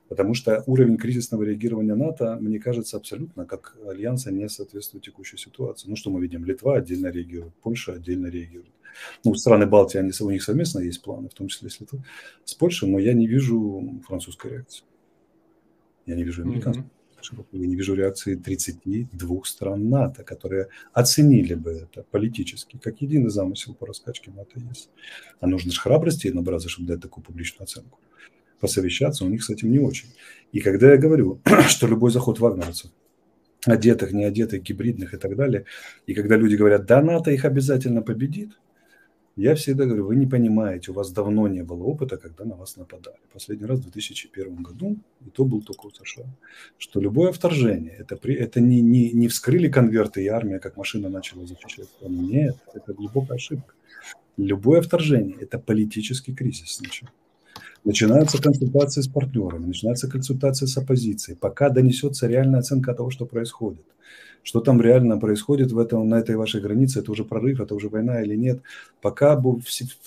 Потому 0.09 0.35
что 0.35 0.63
уровень 0.67 0.99
кризисного 0.99 1.43
реагирования 1.43 1.95
НАТО, 1.95 2.37
мне 2.39 2.59
кажется, 2.59 2.99
абсолютно 2.99 3.47
как 3.47 3.79
альянса 3.89 4.31
не 4.31 4.47
соответствует 4.49 5.05
текущей 5.05 5.39
ситуации. 5.39 5.89
Ну, 5.89 5.97
что 5.97 6.11
мы 6.11 6.21
видим? 6.21 6.45
Литва 6.45 6.77
отдельно 6.77 7.07
реагирует, 7.07 7.55
Польша 7.63 7.95
отдельно 7.95 8.27
реагирует. 8.27 8.73
Ну, 9.25 9.35
страны 9.35 9.67
Балтии, 9.67 9.99
они, 9.99 10.11
у 10.21 10.31
них 10.31 10.43
совместно 10.43 10.81
есть 10.81 11.03
планы, 11.03 11.31
в 11.31 11.35
том 11.35 11.49
числе 11.49 11.71
с, 11.71 11.81
Литвой, 11.81 12.03
с 12.45 12.53
Польшей, 12.53 12.91
но 12.91 12.99
я 12.99 13.15
не 13.15 13.27
вижу 13.27 14.03
французской 14.07 14.51
реакции. 14.51 14.85
Я 16.05 16.17
не 16.17 16.25
вижу 16.25 16.43
американской. 16.43 16.85
Mm-hmm. 16.85 17.02
Я 17.53 17.67
не 17.67 17.77
вижу 17.77 17.95
реакции 17.95 18.35
32 18.35 19.45
стран 19.45 19.89
НАТО, 19.89 20.25
которые 20.25 20.69
оценили 20.93 21.55
бы 21.55 21.71
это 21.73 22.05
политически, 22.11 22.79
как 22.79 23.01
единый 23.01 23.31
замысел 23.31 23.75
по 23.75 23.87
раскачке 23.87 24.31
НАТО 24.31 24.61
есть. 24.69 24.91
А 25.41 25.47
нужно 25.47 25.73
же 25.73 25.81
храбрости 25.81 26.29
набраться, 26.29 26.69
чтобы 26.69 26.89
дать 26.89 27.01
такую 27.01 27.25
публичную 27.25 27.65
оценку 27.65 27.99
посовещаться, 28.63 29.25
у 29.25 29.29
них 29.29 29.43
с 29.43 29.51
этим 29.51 29.73
не 29.73 29.81
очень. 29.81 30.09
И 30.53 30.61
когда 30.61 30.93
я 30.93 30.97
говорю, 30.97 31.41
что 31.69 31.89
любой 31.89 32.13
заход 32.13 32.39
вагнеровцев, 32.39 32.93
одетых, 33.67 34.13
не 34.13 34.25
одетых, 34.25 34.63
гибридных 34.63 35.15
и 35.15 35.17
так 35.17 35.37
далее, 35.37 35.65
и 36.07 36.15
когда 36.15 36.37
люди 36.37 36.55
говорят, 36.55 36.87
да, 36.87 37.03
НАТО 37.03 37.33
их 37.33 37.45
обязательно 37.45 38.03
победит, 38.03 38.53
я 39.37 39.55
всегда 39.55 39.85
говорю, 39.87 40.07
вы 40.07 40.17
не 40.17 40.27
понимаете, 40.27 40.91
у 40.91 40.95
вас 40.95 41.11
давно 41.11 41.49
не 41.49 41.63
было 41.63 41.85
опыта, 41.85 42.17
когда 42.17 42.45
на 42.45 42.55
вас 42.55 42.77
нападали. 42.77 43.17
Последний 43.33 43.67
раз 43.67 43.79
в 43.79 43.83
2001 43.83 44.57
году, 44.57 44.97
и 45.27 45.31
то 45.31 45.45
был 45.45 45.63
только 45.63 45.87
у 45.87 45.91
США, 45.91 46.27
что 46.79 47.01
любое 47.01 47.33
вторжение, 47.33 47.97
это, 47.99 48.17
при, 48.17 48.35
это 48.35 48.61
не, 48.61 48.83
не, 48.83 49.13
не 49.13 49.29
вскрыли 49.29 49.69
конверты 49.69 50.23
и 50.23 50.29
армия, 50.29 50.59
как 50.59 50.77
машина 50.77 51.09
начала 51.09 51.47
защищать 51.47 51.87
страну. 51.87 52.23
Нет, 52.23 52.57
это 52.75 52.93
глубокая 52.93 53.37
ошибка. 53.37 53.75
Любое 54.37 54.83
вторжение– 54.83 55.37
это 55.41 55.59
политический 55.59 56.35
кризис 56.35 56.77
сначала. 56.77 57.13
Начинаются 57.85 58.41
консультации 58.41 59.01
с 59.01 59.09
партнерами, 59.09 59.67
начинается 59.67 60.09
консультация 60.09 60.67
с 60.67 60.77
оппозицией, 60.77 61.37
пока 61.37 61.69
донесется 61.69 62.29
реальная 62.29 62.61
оценка 62.61 62.95
того, 62.95 63.11
что 63.11 63.27
происходит. 63.27 63.85
Что 64.43 64.61
там 64.61 64.81
реально 64.81 65.19
происходит 65.19 65.71
в 65.73 65.79
этом, 65.79 66.09
на 66.09 66.19
этой 66.19 66.37
вашей 66.37 66.61
границе, 66.61 67.01
это 67.01 67.13
уже 67.13 67.25
прорыв, 67.25 67.61
это 67.61 67.75
уже 67.75 67.89
война 67.89 68.23
или 68.23 68.35
нет. 68.35 68.63
Пока 69.01 69.41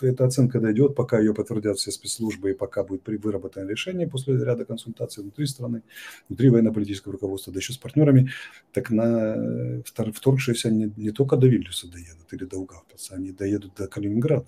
эта 0.01 0.25
оценка 0.25 0.59
дойдет, 0.59 0.95
пока 0.95 1.19
ее 1.19 1.33
подтвердят 1.33 1.77
все 1.77 1.91
спецслужбы 1.91 2.51
и 2.51 2.53
пока 2.53 2.83
будет 2.83 3.07
выработано 3.07 3.69
решение 3.69 4.07
после 4.07 4.35
ряда 4.35 4.65
консультаций 4.65 5.23
внутри 5.23 5.45
страны, 5.45 5.83
внутри 6.27 6.49
военно-политического 6.49 7.13
руководства, 7.13 7.53
да 7.53 7.59
еще 7.59 7.73
с 7.73 7.77
партнерами, 7.77 8.29
так 8.73 8.89
на 8.89 9.81
вторгшиеся 9.85 10.69
не, 10.69 10.91
не 10.97 11.11
только 11.11 11.37
до 11.37 11.47
Вильнюса 11.47 11.87
доедут 11.89 12.33
или 12.33 12.45
до 12.45 12.57
Угавпаса, 12.57 13.15
они 13.15 13.31
доедут 13.31 13.75
до 13.75 13.87
Калининграда 13.87 14.47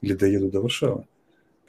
или 0.00 0.14
доедут 0.14 0.52
до 0.52 0.60
Варшавы. 0.62 1.06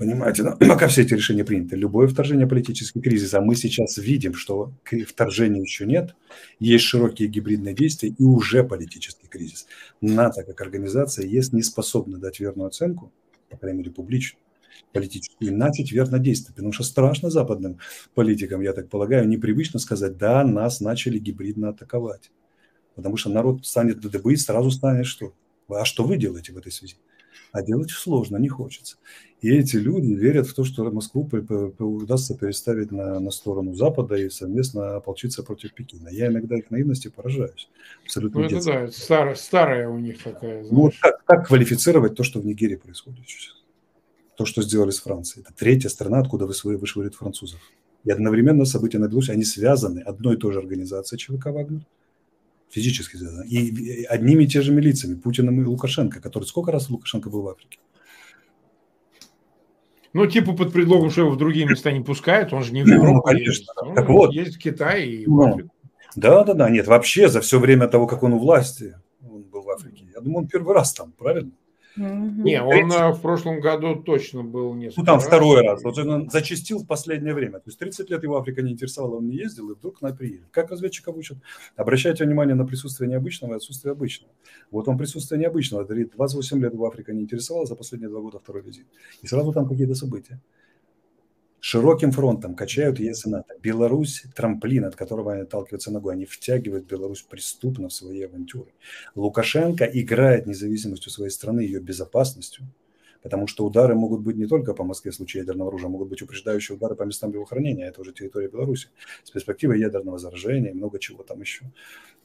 Понимаете, 0.03 0.43
но 0.43 0.57
пока 0.67 0.89
все 0.89 1.03
эти 1.03 1.13
решения 1.13 1.45
приняты, 1.45 1.77
любое 1.77 2.07
вторжение 2.07 2.45
политический 2.45 2.99
кризис, 2.99 3.33
а 3.33 3.39
мы 3.39 3.55
сейчас 3.55 3.97
видим, 3.97 4.33
что 4.33 4.73
вторжения 5.07 5.61
еще 5.61 5.85
нет, 5.85 6.13
есть 6.59 6.83
широкие 6.83 7.29
гибридные 7.29 7.73
действия 7.73 8.09
и 8.09 8.23
уже 8.23 8.65
политический 8.65 9.27
кризис. 9.27 9.65
НАТО 10.01 10.43
как 10.43 10.59
организация 10.59 11.25
есть 11.25 11.53
не 11.53 11.63
способна 11.63 12.17
дать 12.17 12.41
верную 12.41 12.67
оценку, 12.67 13.13
по 13.49 13.55
крайней 13.55 13.79
мере 13.79 13.91
публичную, 13.91 14.43
политическую, 14.91 15.51
и 15.51 15.55
начать 15.55 15.93
верно 15.93 16.19
действовать. 16.19 16.57
Потому 16.57 16.73
что 16.73 16.83
страшно 16.83 17.29
западным 17.29 17.79
политикам, 18.13 18.59
я 18.59 18.73
так 18.73 18.89
полагаю, 18.89 19.25
непривычно 19.25 19.79
сказать, 19.79 20.17
да, 20.17 20.43
нас 20.43 20.81
начали 20.81 21.17
гибридно 21.17 21.69
атаковать. 21.69 22.29
Потому 22.95 23.15
что 23.15 23.29
народ 23.29 23.65
станет 23.65 24.01
ДДБ 24.01 24.33
и 24.33 24.35
сразу 24.35 24.69
станет 24.69 25.05
что? 25.05 25.33
А 25.69 25.85
что 25.85 26.03
вы 26.03 26.17
делаете 26.17 26.51
в 26.51 26.57
этой 26.57 26.73
связи? 26.73 26.97
А 27.51 27.61
делать 27.61 27.91
сложно, 27.91 28.37
не 28.37 28.49
хочется. 28.49 28.97
И 29.43 29.49
эти 29.49 29.75
люди 29.75 30.13
верят 30.13 30.47
в 30.47 30.53
то, 30.53 30.63
что 30.63 30.89
Москву 30.89 31.29
удастся 31.79 32.33
переставить 32.33 32.91
на, 32.91 33.19
на 33.19 33.29
сторону 33.29 33.73
Запада 33.75 34.15
и 34.15 34.29
совместно 34.29 34.95
ополчиться 34.95 35.43
против 35.43 35.73
Пекина. 35.73 36.07
Я 36.07 36.27
иногда 36.27 36.57
их 36.57 36.71
наивности 36.71 37.09
поражаюсь. 37.09 37.69
Абсолютно 38.05 38.39
ну, 38.39 38.45
это 38.45 38.63
да, 38.63 38.87
старая, 38.87 39.35
старая 39.35 39.89
у 39.89 39.97
них 39.97 40.23
такая. 40.23 40.63
Ну, 40.63 40.91
как, 41.01 41.25
как 41.25 41.47
квалифицировать 41.47 42.15
то, 42.15 42.23
что 42.23 42.39
в 42.39 42.45
Нигерии 42.45 42.77
происходит 42.77 43.27
сейчас? 43.27 43.63
То, 44.37 44.45
что 44.45 44.61
сделали 44.61 44.91
с 44.91 45.01
Францией. 45.01 45.43
Это 45.43 45.53
третья 45.53 45.89
страна, 45.89 46.19
откуда 46.19 46.45
вышвыривают 46.45 47.15
французов. 47.15 47.59
И 48.05 48.11
одновременно 48.11 48.63
события 48.63 48.97
на 48.97 49.07
Беларуси, 49.07 49.31
они 49.31 49.43
связаны 49.43 49.99
одной 49.99 50.35
и 50.35 50.37
той 50.37 50.53
же 50.53 50.59
организацией 50.59 51.19
ЧВК 51.19 51.47
«Вагнер», 51.47 51.85
физически 52.73 53.17
связаны. 53.17 53.47
И 53.47 54.03
одними 54.05 54.43
и 54.43 54.47
те 54.47 54.61
же 54.61 54.73
лицами, 54.79 55.15
Путиным 55.15 55.61
и 55.61 55.65
Лукашенко, 55.65 56.19
который 56.19 56.45
сколько 56.45 56.71
раз 56.71 56.89
Лукашенко 56.89 57.29
был 57.29 57.43
в 57.43 57.49
Африке? 57.49 57.79
Ну, 60.13 60.27
типа 60.27 60.53
под 60.53 60.73
предлогом, 60.73 61.09
что 61.09 61.21
его 61.21 61.31
в 61.31 61.37
другие 61.37 61.65
места 61.65 61.91
не 61.91 62.01
пускают, 62.01 62.53
он 62.53 62.63
же 62.63 62.73
не 62.73 62.83
в 62.83 62.87
ну, 62.87 62.95
Европу 62.95 63.29
ну, 63.31 63.37
ездит. 63.37 63.67
Он 63.77 63.95
так 63.95 64.09
вот. 64.09 64.33
ездит 64.33 64.55
в 64.55 64.59
Китай 64.59 65.07
и 65.07 65.25
ну, 65.27 65.35
в 65.35 65.41
Африку. 65.41 65.75
Да, 66.15 66.43
да, 66.43 66.53
да, 66.53 66.69
нет, 66.69 66.87
вообще 66.87 67.29
за 67.29 67.41
все 67.41 67.59
время 67.59 67.87
того, 67.87 68.05
как 68.05 68.21
он 68.23 68.33
у 68.33 68.39
власти, 68.39 68.95
он 69.21 69.43
был 69.43 69.61
в 69.61 69.69
Африке. 69.69 70.05
Я 70.13 70.21
думаю, 70.21 70.39
он 70.39 70.47
первый 70.47 70.75
раз 70.75 70.93
там, 70.93 71.11
правильно? 71.11 71.51
Не, 71.95 72.61
он 72.61 72.91
э, 72.91 73.11
в 73.11 73.21
прошлом 73.21 73.59
году 73.59 73.95
точно 73.95 74.43
был 74.43 74.73
несколько 74.73 75.01
Ну, 75.01 75.05
там 75.05 75.15
раз. 75.15 75.27
второй 75.27 75.61
раз. 75.61 75.83
Вот 75.83 75.97
он 75.97 76.29
зачастил 76.29 76.79
в 76.79 76.87
последнее 76.87 77.33
время. 77.33 77.59
То 77.59 77.67
есть 77.67 77.79
30 77.79 78.09
лет 78.09 78.23
его 78.23 78.37
Африка 78.37 78.61
не 78.61 78.71
интересовала, 78.71 79.17
он 79.17 79.27
не 79.27 79.35
ездил, 79.35 79.69
и 79.69 79.75
вдруг 79.75 80.01
на 80.01 80.13
приедет. 80.13 80.47
Как 80.51 80.71
разведчиков 80.71 81.15
учат? 81.15 81.37
Обращайте 81.75 82.23
внимание 82.25 82.55
на 82.55 82.65
присутствие 82.65 83.09
необычного 83.09 83.53
и 83.53 83.55
отсутствие 83.57 83.91
обычного. 83.91 84.33
Вот 84.71 84.87
он 84.87 84.97
присутствие 84.97 85.39
необычного. 85.39 85.85
28 85.85 86.61
лет 86.61 86.73
его 86.73 86.87
Африка 86.87 87.13
не 87.13 87.21
интересовала, 87.21 87.65
за 87.65 87.75
последние 87.75 88.09
два 88.09 88.21
года 88.21 88.39
второй 88.39 88.63
визит. 88.63 88.87
И 89.21 89.27
сразу 89.27 89.53
там 89.53 89.67
какие-то 89.67 89.95
события 89.95 90.39
широким 91.63 92.11
фронтом 92.11 92.55
качают 92.55 92.99
ЕС 92.99 93.25
и 93.25 93.29
НАТО. 93.29 93.53
Беларусь– 93.61 94.25
трамплин, 94.35 94.83
от 94.83 94.97
которого 94.97 95.31
они 95.31 95.43
отталкиваются 95.43 95.91
ногой. 95.91 96.13
Они 96.13 96.25
втягивают 96.25 96.85
Беларусь 96.85 97.21
преступно 97.21 97.87
в 97.87 97.93
свои 97.93 98.21
авантюры. 98.23 98.73
Лукашенко 99.15 99.85
играет 99.85 100.45
независимостью 100.45 101.09
своей 101.09 101.31
страны, 101.31 101.61
ее 101.61 101.79
безопасностью, 101.79 102.65
потому 103.21 103.47
что 103.47 103.65
удары 103.65 103.95
могут 103.95 104.19
быть 104.19 104.35
не 104.35 104.45
только 104.45 104.73
по 104.73 104.83
Москве 104.83 105.11
в 105.11 105.15
случае 105.15 105.43
ядерного 105.43 105.69
оружия, 105.69 105.89
могут 105.89 106.09
быть 106.09 106.21
упреждающие 106.21 106.75
удары 106.75 106.95
по 106.95 107.03
местам 107.03 107.31
его 107.31 107.45
хранения, 107.45 107.87
это 107.87 108.01
уже 108.01 108.11
территория 108.11 108.49
Беларуси, 108.49 108.89
с 109.23 109.31
перспективой 109.31 109.79
ядерного 109.79 110.17
заражения 110.17 110.71
и 110.71 110.73
много 110.73 110.99
чего 110.99 111.23
там 111.23 111.39
еще. 111.39 111.63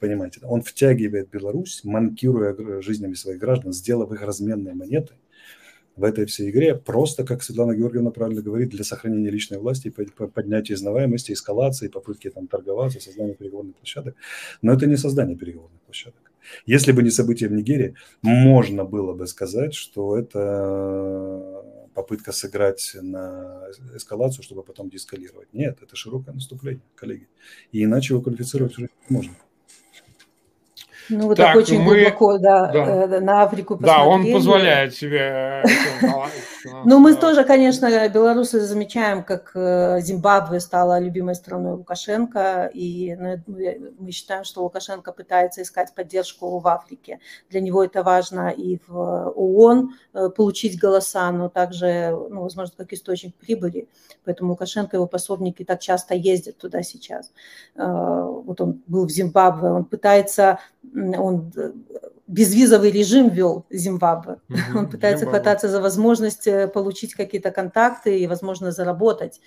Понимаете, 0.01 0.41
он 0.43 0.62
втягивает 0.62 1.30
Беларусь, 1.30 1.82
манкируя 1.84 2.82
жизнями 2.82 3.14
своих 3.14 3.39
граждан, 3.39 3.72
сделав 3.72 4.11
их 4.11 4.20
разменной 4.20 4.74
монетой, 4.74 5.16
в 5.99 6.05
этой 6.05 6.26
всей 6.26 6.51
игре 6.51 6.74
просто, 6.74 7.24
как 7.24 7.42
Светлана 7.42 7.74
Георгиевна 7.74 8.11
правильно 8.11 8.40
говорит, 8.40 8.70
для 8.70 8.84
сохранения 8.84 9.30
личной 9.30 9.59
власти, 9.59 9.90
поднятия 10.34 10.74
изнаваемости, 10.74 11.32
эскалации, 11.32 11.88
попытки 11.88 12.30
там 12.30 12.46
торговаться, 12.46 13.01
создания 13.01 13.34
переговорных 13.34 13.76
площадок. 13.76 14.14
Но 14.62 14.72
это 14.72 14.86
не 14.86 14.96
создание 14.96 15.36
переговорных 15.36 15.80
площадок. 15.82 16.32
Если 16.66 16.92
бы 16.92 17.03
не 17.03 17.11
события 17.11 17.49
в 17.49 17.53
Нигерии, 17.53 17.94
можно 18.22 18.84
было 18.84 19.12
бы 19.12 19.26
сказать, 19.26 19.74
что 19.74 20.16
это 20.16 21.64
попытка 21.94 22.32
сыграть 22.32 22.96
на 23.03 23.64
эскалацию, 23.96 24.44
чтобы 24.44 24.62
потом 24.62 24.88
деэскалировать. 24.88 25.53
Нет, 25.53 25.78
это 25.82 25.96
широкое 25.96 26.34
наступление, 26.34 26.82
коллеги. 26.94 27.26
И 27.72 27.82
иначе 27.82 28.14
его 28.14 28.22
квалифицировать 28.22 28.78
уже 28.78 28.88
можно. 29.09 29.34
Ну, 31.09 31.28
вот 31.28 31.36
так, 31.36 31.48
так 31.48 31.56
очень 31.56 31.80
мы... 31.80 31.96
глубоко, 31.96 32.38
да, 32.38 32.66
да. 32.66 32.84
Э, 32.84 33.20
на 33.20 33.42
Африку 33.42 33.76
посмотрели. 33.76 34.04
Да, 34.04 34.04
он 34.04 34.32
позволяет 34.32 34.94
себе. 34.94 35.64
Ну, 36.84 36.98
мы 36.98 37.14
тоже, 37.14 37.44
конечно, 37.44 38.09
белорусы 38.09 38.61
замечаем, 38.61 39.24
как 39.24 39.52
э, 39.54 40.00
Зимбабве 40.00 40.61
стала 40.61 40.98
любимой 40.98 41.34
страной 41.34 41.72
Лукашенко, 41.72 42.70
и 42.72 43.16
ну, 43.18 43.40
мы 43.98 44.11
считаем, 44.11 44.44
что 44.44 44.62
Лукашенко 44.62 45.12
пытается 45.12 45.62
искать 45.62 45.94
поддержку 45.94 46.59
в 46.59 46.66
Африке. 46.68 47.20
Для 47.50 47.61
него 47.61 47.84
это 47.84 48.02
важно 48.02 48.50
и 48.50 48.78
в 48.86 49.32
ООН 49.36 49.94
э, 50.14 50.28
получить 50.30 50.78
голоса, 50.78 51.30
но 51.30 51.48
также, 51.48 52.11
ну, 52.30 52.42
возможно, 52.42 52.74
как 52.76 52.92
источник 52.92 53.34
прибыли. 53.34 53.88
Поэтому 54.24 54.50
Лукашенко 54.50 54.96
и 54.96 54.98
его 54.98 55.06
пособники 55.06 55.64
так 55.64 55.80
часто 55.80 56.14
ездят 56.14 56.59
туда 56.59 56.82
сейчас. 56.82 57.32
Вот 57.74 58.61
он 58.61 58.82
был 58.86 59.06
в 59.06 59.11
Зимбабве, 59.11 59.70
он 59.70 59.84
пытается 59.84 60.59
он 60.94 61.52
э, 61.56 61.72
безвизовый 62.29 62.91
режим 62.91 63.31
ввел 63.31 63.66
Зимбабве. 63.70 64.37
Угу, 64.49 64.79
он 64.79 64.91
пытается 64.91 65.24
Зимбабве. 65.24 65.41
хвататься 65.41 65.68
за 65.68 65.81
возможность 65.81 66.47
э, 66.47 66.68
получить 66.68 67.14
какие-то 67.14 67.51
контакты 67.51 68.18
и, 68.18 68.26
возможно, 68.26 68.70
заработать. 68.70 69.41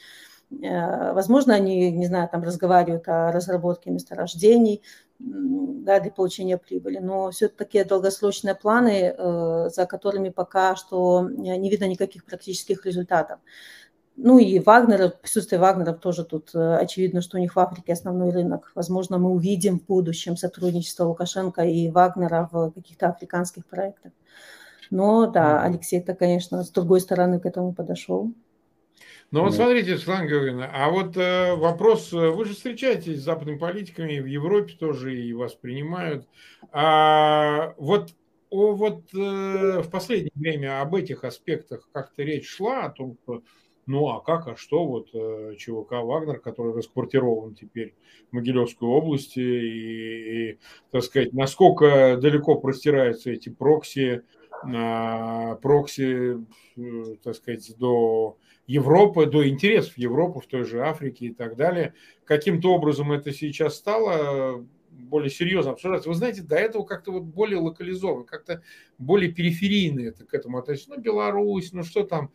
Э, 0.52 1.14
возможно, 1.14 1.54
они, 1.54 1.92
не 1.92 2.08
знаю, 2.08 2.28
там 2.30 2.44
разговаривают 2.44 3.08
о 3.08 3.32
разработке 3.32 3.92
месторождений 3.92 4.82
да, 5.20 6.00
для 6.00 6.12
получения 6.12 6.58
прибыли, 6.58 6.98
но 6.98 7.30
все 7.30 7.46
это 7.46 7.58
такие 7.58 7.86
долгосрочные 7.86 8.56
планы, 8.56 9.14
за 9.70 9.86
которыми 9.86 10.30
пока 10.30 10.76
что 10.76 11.30
не 11.30 11.70
видно 11.70 11.86
никаких 11.86 12.26
практических 12.26 12.88
результатов. 12.88 13.40
Ну 14.24 14.38
и 14.38 14.60
Вагнера, 14.60 15.10
присутствие 15.10 15.60
Вагнеров 15.60 16.00
тоже 16.00 16.24
тут 16.24 16.52
э, 16.54 16.76
очевидно, 16.76 17.22
что 17.22 17.38
у 17.38 17.40
них 17.40 17.56
в 17.56 17.60
Африке 17.60 17.94
основной 17.94 18.30
рынок. 18.30 18.72
Возможно, 18.76 19.18
мы 19.18 19.32
увидим 19.32 19.80
в 19.80 19.86
будущем 19.88 20.38
сотрудничество 20.38 21.06
Лукашенко 21.06 21.64
и 21.64 21.90
Вагнера 21.90 22.48
в 22.52 22.70
каких-то 22.70 23.08
африканских 23.10 23.66
проектах. 23.66 24.12
Но 24.92 25.26
да, 25.26 25.64
Алексей-то, 25.64 26.14
конечно, 26.14 26.64
с 26.64 26.70
другой 26.70 27.02
стороны 27.02 27.40
к 27.40 27.48
этому 27.48 27.74
подошел. 27.74 28.32
Ну 29.32 29.42
вот 29.42 29.56
смотрите, 29.56 29.98
Светлана 29.98 30.28
Георгиевна, 30.28 30.70
а 30.72 30.92
вот 30.92 31.18
э, 31.18 31.56
вопрос, 31.56 32.14
э, 32.14 32.30
вы 32.30 32.46
же 32.46 32.54
встречаетесь 32.54 33.22
с 33.22 33.24
западными 33.24 33.58
политиками, 33.58 34.20
в 34.20 34.28
Европе 34.28 34.76
тоже 34.80 35.20
и 35.20 35.34
вас 35.34 35.56
принимают. 35.56 36.28
А, 36.72 37.74
вот 37.78 38.12
о, 38.52 38.74
вот 38.74 39.06
э, 39.16 39.82
в 39.82 39.90
последнее 39.90 40.34
время 40.36 40.82
об 40.82 40.94
этих 40.94 41.24
аспектах 41.24 41.90
как-то 41.92 42.22
речь 42.22 42.48
шла, 42.48 42.84
о 42.84 42.90
том, 42.92 43.18
что 43.24 43.42
ну 43.92 44.08
а 44.08 44.22
как, 44.22 44.48
а 44.48 44.56
что, 44.56 44.86
вот 44.86 45.10
э, 45.14 45.56
ЧВК 45.58 45.92
«Вагнер», 45.92 46.40
который 46.40 46.74
расквартирован 46.74 47.54
теперь 47.54 47.94
в 48.32 48.36
Могилевской 48.36 48.88
области, 48.88 49.40
и, 49.40 50.52
и 50.52 50.60
так 50.92 51.04
сказать, 51.04 51.34
насколько 51.34 52.18
далеко 52.18 52.56
простираются 52.56 53.30
эти 53.32 53.50
прокси, 53.50 54.24
э, 54.66 55.56
прокси, 55.62 56.38
э, 56.78 57.16
так 57.22 57.36
сказать, 57.36 57.78
до 57.78 58.38
Европы, 58.66 59.26
до 59.26 59.48
интересов 59.48 59.98
Европы 59.98 60.40
в 60.40 60.48
той 60.48 60.64
же 60.64 60.82
Африке 60.82 61.28
и 61.28 61.34
так 61.34 61.58
далее. 61.58 61.94
Каким-то 62.24 62.74
образом 62.74 63.12
это 63.12 63.34
сейчас 63.34 63.76
стало 63.76 64.66
более 64.92 65.30
серьезно 65.30 65.72
обсуждаться. 65.72 66.10
Вы 66.10 66.16
знаете, 66.16 66.42
до 66.42 66.56
этого 66.56 66.84
как-то 66.84 67.12
вот 67.12 67.24
более 67.24 67.60
локализованно, 67.60 68.24
как-то 68.24 68.62
более 68.98 69.32
периферийно 69.32 70.02
это 70.08 70.26
к 70.26 70.34
этому 70.34 70.58
относится. 70.58 70.92
Ну, 70.92 71.02
Беларусь, 71.02 71.74
ну 71.74 71.84
что 71.84 72.04
там. 72.04 72.32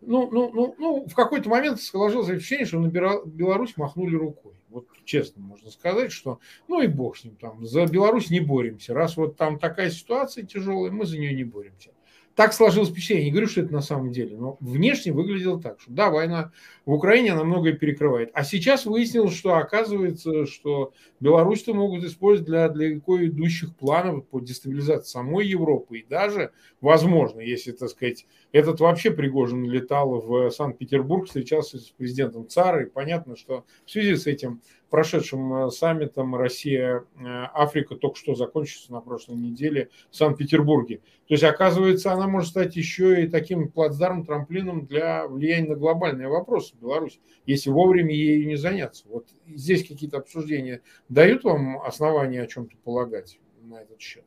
Ну, 0.00 0.30
ну, 0.30 0.50
ну, 0.52 0.74
ну 0.78 1.06
в 1.06 1.14
какой-то 1.14 1.48
момент 1.48 1.80
сложилось 1.80 2.28
ощущение, 2.28 2.66
что 2.66 2.78
на 2.78 2.88
Беларусь 2.88 3.76
махнули 3.76 4.14
рукой. 4.14 4.52
Вот 4.68 4.86
честно 5.04 5.42
можно 5.42 5.70
сказать, 5.70 6.12
что 6.12 6.38
ну 6.68 6.82
и 6.82 6.86
бог 6.86 7.16
с 7.16 7.24
ним 7.24 7.36
там, 7.36 7.64
за 7.66 7.86
Беларусь 7.86 8.30
не 8.30 8.40
боремся. 8.40 8.94
Раз 8.94 9.16
вот 9.16 9.36
там 9.36 9.58
такая 9.58 9.90
ситуация 9.90 10.44
тяжелая, 10.44 10.90
мы 10.90 11.06
за 11.06 11.18
нее 11.18 11.34
не 11.34 11.44
боремся 11.44 11.90
так 12.36 12.52
сложилось 12.52 12.90
впечатление. 12.90 13.24
Я 13.24 13.30
не 13.30 13.32
говорю, 13.32 13.48
что 13.48 13.62
это 13.62 13.72
на 13.72 13.80
самом 13.80 14.12
деле, 14.12 14.36
но 14.36 14.58
внешне 14.60 15.10
выглядело 15.10 15.60
так, 15.60 15.80
что 15.80 15.90
да, 15.90 16.10
война 16.10 16.52
в 16.84 16.92
Украине, 16.92 17.32
она 17.32 17.44
многое 17.44 17.72
перекрывает. 17.72 18.30
А 18.34 18.44
сейчас 18.44 18.84
выяснилось, 18.84 19.34
что 19.34 19.56
оказывается, 19.56 20.44
что 20.44 20.92
Беларусь-то 21.18 21.72
могут 21.72 22.04
использовать 22.04 22.46
для 22.46 22.68
далеко 22.68 23.24
идущих 23.24 23.74
планов 23.74 24.26
по 24.28 24.40
дестабилизации 24.40 25.10
самой 25.10 25.46
Европы. 25.46 26.00
И 26.00 26.06
даже, 26.06 26.52
возможно, 26.82 27.40
если, 27.40 27.72
так 27.72 27.88
сказать, 27.88 28.26
этот 28.52 28.80
вообще 28.80 29.10
Пригожин 29.10 29.64
летал 29.64 30.20
в 30.20 30.50
Санкт-Петербург, 30.50 31.26
встречался 31.26 31.78
с 31.78 31.88
президентом 31.88 32.46
ЦАРа, 32.46 32.82
и 32.82 32.90
понятно, 32.90 33.36
что 33.36 33.64
в 33.86 33.90
связи 33.90 34.14
с 34.14 34.26
этим 34.26 34.60
прошедшим 34.96 35.66
э, 35.66 35.70
саммитом 35.70 36.34
Россия-Африка 36.34 37.94
э, 37.94 37.98
только 37.98 38.16
что 38.16 38.34
закончился 38.34 38.90
на 38.94 39.02
прошлой 39.02 39.36
неделе 39.36 39.90
в 40.10 40.16
Санкт-Петербурге. 40.16 41.02
То 41.28 41.34
есть, 41.34 41.44
оказывается, 41.44 42.12
она 42.12 42.26
может 42.26 42.48
стать 42.48 42.76
еще 42.76 43.22
и 43.22 43.26
таким 43.26 43.68
плацдармом, 43.68 44.24
трамплином 44.24 44.86
для 44.86 45.26
влияния 45.26 45.68
на 45.68 45.74
глобальные 45.74 46.28
вопросы 46.28 46.74
Беларуси, 46.80 47.20
если 47.44 47.68
вовремя 47.68 48.14
ею 48.14 48.46
не 48.46 48.56
заняться. 48.56 49.04
Вот 49.10 49.26
здесь 49.46 49.86
какие-то 49.86 50.16
обсуждения 50.16 50.80
дают 51.10 51.44
вам 51.44 51.82
основания 51.82 52.40
о 52.40 52.46
чем-то 52.46 52.74
полагать 52.82 53.38
на 53.64 53.82
этот 53.82 54.00
счет? 54.00 54.24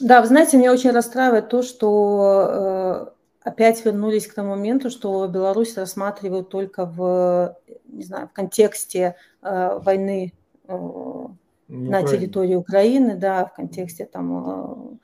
Да, 0.00 0.22
вы 0.22 0.28
знаете, 0.28 0.56
меня 0.56 0.72
очень 0.72 0.92
расстраивает 0.92 1.50
то, 1.50 1.60
что 1.60 3.10
э, 3.12 3.19
опять 3.42 3.84
вернулись 3.84 4.26
к 4.26 4.34
тому 4.34 4.50
моменту, 4.50 4.90
что 4.90 5.26
Беларусь 5.26 5.76
рассматривают 5.76 6.48
только 6.50 6.84
в, 6.84 7.56
не 7.86 8.04
знаю, 8.04 8.28
в 8.28 8.32
контексте 8.32 9.16
э, 9.42 9.78
войны 9.78 10.32
э, 10.68 10.72
ну, 10.72 11.36
на 11.68 12.02
территории 12.02 12.54
Украины, 12.54 13.16
да, 13.16 13.46
в 13.46 13.54
контексте 13.54 14.04
там 14.04 14.98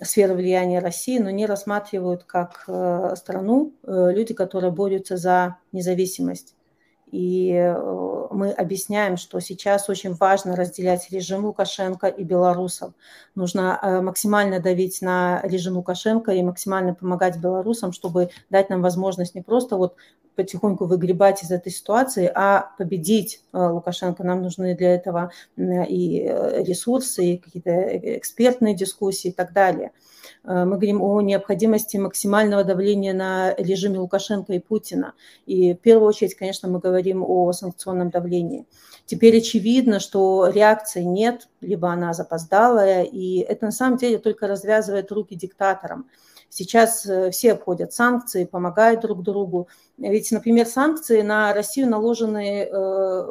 э, 0.00 0.04
сферы 0.04 0.34
влияния 0.34 0.78
России, 0.78 1.18
но 1.18 1.30
не 1.30 1.46
рассматривают 1.46 2.24
как 2.24 2.64
э, 2.66 3.14
страну 3.16 3.74
э, 3.82 4.10
люди, 4.12 4.34
которые 4.34 4.72
борются 4.72 5.16
за 5.16 5.58
независимость. 5.72 6.54
И 7.14 7.52
э, 7.52 8.26
мы 8.32 8.50
объясняем, 8.50 9.16
что 9.16 9.38
сейчас 9.38 9.88
очень 9.88 10.14
важно 10.14 10.56
разделять 10.56 11.08
режим 11.12 11.44
Лукашенко 11.44 12.08
и 12.08 12.24
белорусов. 12.24 12.92
Нужно 13.36 13.78
э, 13.80 14.00
максимально 14.00 14.58
давить 14.58 15.00
на 15.00 15.40
режим 15.44 15.76
Лукашенко 15.76 16.32
и 16.32 16.42
максимально 16.42 16.92
помогать 16.92 17.38
белорусам, 17.38 17.92
чтобы 17.92 18.30
дать 18.50 18.68
нам 18.68 18.82
возможность 18.82 19.36
не 19.36 19.42
просто 19.42 19.76
вот 19.76 19.94
потихоньку 20.34 20.86
выгребать 20.86 21.44
из 21.44 21.52
этой 21.52 21.70
ситуации, 21.70 22.28
а 22.34 22.72
победить 22.78 23.44
э, 23.52 23.64
Лукашенко. 23.64 24.24
Нам 24.24 24.42
нужны 24.42 24.74
для 24.74 24.96
этого 24.96 25.30
и 25.56 26.18
ресурсы, 26.66 27.24
и 27.24 27.38
какие-то 27.38 28.16
экспертные 28.18 28.74
дискуссии 28.74 29.28
и 29.28 29.32
так 29.32 29.52
далее. 29.52 29.92
Э, 30.44 30.64
мы 30.64 30.76
говорим 30.76 31.02
о 31.02 31.20
необходимости 31.20 31.96
максимального 31.96 32.64
давления 32.64 33.14
на 33.14 33.54
режиме 33.54 33.98
Лукашенко 33.98 34.52
и 34.52 34.58
Путина. 34.58 35.14
И 35.46 35.74
в 35.74 35.78
первую 35.78 36.08
очередь, 36.08 36.34
конечно, 36.34 36.68
мы 36.68 36.78
говорим 36.78 37.24
о 37.26 37.52
санкционном 37.52 38.10
давлении. 38.10 38.66
Теперь 39.06 39.38
очевидно, 39.38 40.00
что 40.00 40.48
реакции 40.48 41.02
нет, 41.02 41.48
либо 41.60 41.90
она 41.90 42.14
запоздалая, 42.14 43.04
и 43.04 43.38
это 43.38 43.66
на 43.66 43.72
самом 43.72 43.98
деле 43.98 44.18
только 44.18 44.46
развязывает 44.46 45.12
руки 45.12 45.34
диктаторам. 45.34 46.08
Сейчас 46.54 47.04
э, 47.04 47.32
все 47.32 47.54
обходят 47.54 47.92
санкции, 47.92 48.44
помогают 48.44 49.00
друг 49.00 49.24
другу. 49.24 49.66
Ведь, 49.98 50.30
например, 50.30 50.66
санкции 50.66 51.20
на 51.20 51.52
Россию 51.52 51.90
наложены 51.90 52.68
э, 52.70 53.26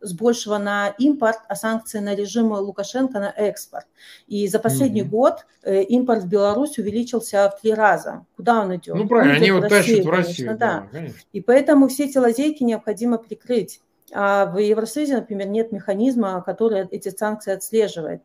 с 0.00 0.12
большего 0.12 0.56
на 0.56 0.94
импорт, 0.96 1.40
а 1.48 1.56
санкции 1.56 1.98
на 1.98 2.14
режим 2.14 2.52
Лукашенко 2.52 3.18
на 3.18 3.30
экспорт. 3.30 3.86
И 4.28 4.46
за 4.46 4.60
последний 4.60 5.02
mm-hmm. 5.02 5.08
год 5.08 5.44
э, 5.64 5.82
импорт 5.82 6.22
в 6.22 6.28
Беларусь 6.28 6.78
увеличился 6.78 7.50
в 7.50 7.60
три 7.60 7.74
раза. 7.74 8.24
Куда 8.36 8.62
он 8.62 8.76
идет? 8.76 8.94
Ну, 8.94 9.08
правильно, 9.08 9.34
они 9.34 9.50
вот 9.50 9.68
тащат 9.68 10.04
в 10.04 10.08
Россию. 10.08 10.46
Конечно, 10.46 10.56
да. 10.56 10.88
да. 10.92 11.06
И 11.32 11.40
поэтому 11.40 11.88
все 11.88 12.04
эти 12.04 12.16
лазейки 12.16 12.62
необходимо 12.62 13.18
прикрыть. 13.18 13.80
А 14.14 14.46
в 14.46 14.58
Евросоюзе, 14.58 15.16
например, 15.16 15.48
нет 15.48 15.72
механизма, 15.72 16.40
который 16.46 16.86
эти 16.92 17.08
санкции 17.08 17.52
отслеживает. 17.52 18.22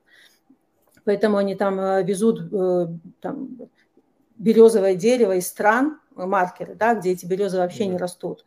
Поэтому 1.05 1.37
они 1.37 1.55
там 1.55 2.05
везут 2.05 2.51
там, 3.19 3.57
березовое 4.41 4.95
дерево 4.95 5.35
из 5.35 5.47
стран, 5.47 5.99
маркеры, 6.15 6.75
да, 6.75 6.95
где 6.95 7.11
эти 7.11 7.25
березы 7.25 7.57
вообще 7.57 7.85
не 7.85 7.97
растут. 7.97 8.43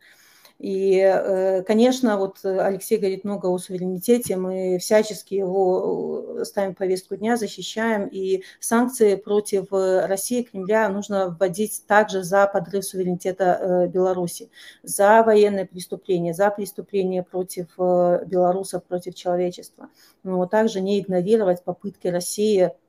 И, 0.57 0.99
э, 0.99 1.63
конечно, 1.63 2.17
вот 2.17 2.37
Алексей 2.45 2.97
говорит 2.97 3.25
много 3.25 3.47
о 3.47 3.57
суверенитете, 3.57 4.37
мы 4.37 4.77
всячески 4.79 5.33
его 5.33 6.37
э, 6.39 6.45
ставим 6.45 6.73
в 6.73 6.77
повестку 6.77 7.17
дня, 7.17 7.35
защищаем, 7.35 8.07
и 8.07 8.41
санкции 8.61 9.15
против 9.15 9.67
России, 9.71 10.43
Кремля 10.43 10.87
нужно 10.87 11.35
вводить 11.37 11.83
также 11.87 12.23
за 12.23 12.47
подрыв 12.47 12.85
суверенитета 12.85 13.59
э, 13.59 13.87
Беларуси, 13.87 14.49
за 14.81 15.23
военные 15.23 15.65
преступления, 15.65 16.33
за 16.33 16.49
преступления 16.49 17.23
против 17.23 17.67
белорусов, 17.77 18.85
против 18.85 19.15
человечества. 19.15 19.89
Но 20.23 20.45
также 20.45 20.79
не 20.79 21.01
игнорировать 21.01 21.63
попытки 21.65 22.07
России 22.07 22.71
Э, 22.71 22.84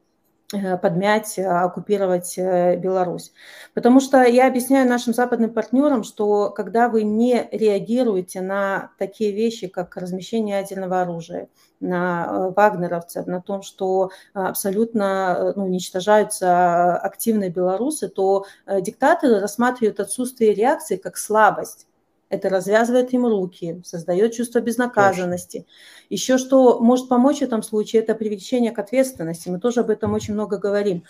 подмять, 0.51 1.39
э, 1.39 1.45
оккупировать 1.45 2.39
э, 2.39 2.77
Беларусь. 2.77 3.33
Потому 3.75 4.01
что 4.01 4.23
я 4.23 4.47
объясняю 4.47 4.89
нашим 4.89 5.13
западным 5.13 5.53
партнерам, 5.53 6.05
что 6.05 6.51
когда 6.51 6.89
вы 6.89 7.03
не 7.03 7.49
реагируете 7.51 8.41
на 8.41 8.91
такие 8.99 9.33
вещи, 9.33 9.67
как 9.67 9.97
размещение 9.97 10.59
ядерного 10.59 11.03
оружия, 11.03 11.49
на 11.81 12.51
вагнеровцев, 12.57 13.27
на 13.27 13.43
том, 13.43 13.61
что 13.61 14.11
абсолютно 14.33 15.53
ну, 15.57 15.65
уничтожаются 15.65 16.97
активные 16.97 17.51
белорусы, 17.51 18.09
то 18.09 18.47
диктаторы 18.81 19.41
рассматривают 19.41 20.01
отсутствие 20.01 20.55
реакции 20.55 20.97
как 20.97 21.19
слабость 21.19 21.87
это 22.29 22.49
развязывает 22.49 23.13
им 23.13 23.27
руки, 23.27 23.81
создает 23.85 24.33
чувство 24.33 24.61
безнаказанности. 24.61 25.59
Точно. 25.59 25.73
Еще 26.11 26.39
что 26.39 26.81
может 26.81 27.09
помочь 27.09 27.39
в 27.39 27.43
этом 27.43 27.63
случае, 27.63 28.03
это 28.03 28.15
привлечение 28.15 28.73
к 28.73 28.79
ответственности. 28.79 29.49
Мы 29.49 29.61
тоже 29.61 29.81
об 29.81 29.91
этом 29.91 30.13
очень 30.15 30.35
много 30.35 30.59
говорим. 30.59 31.05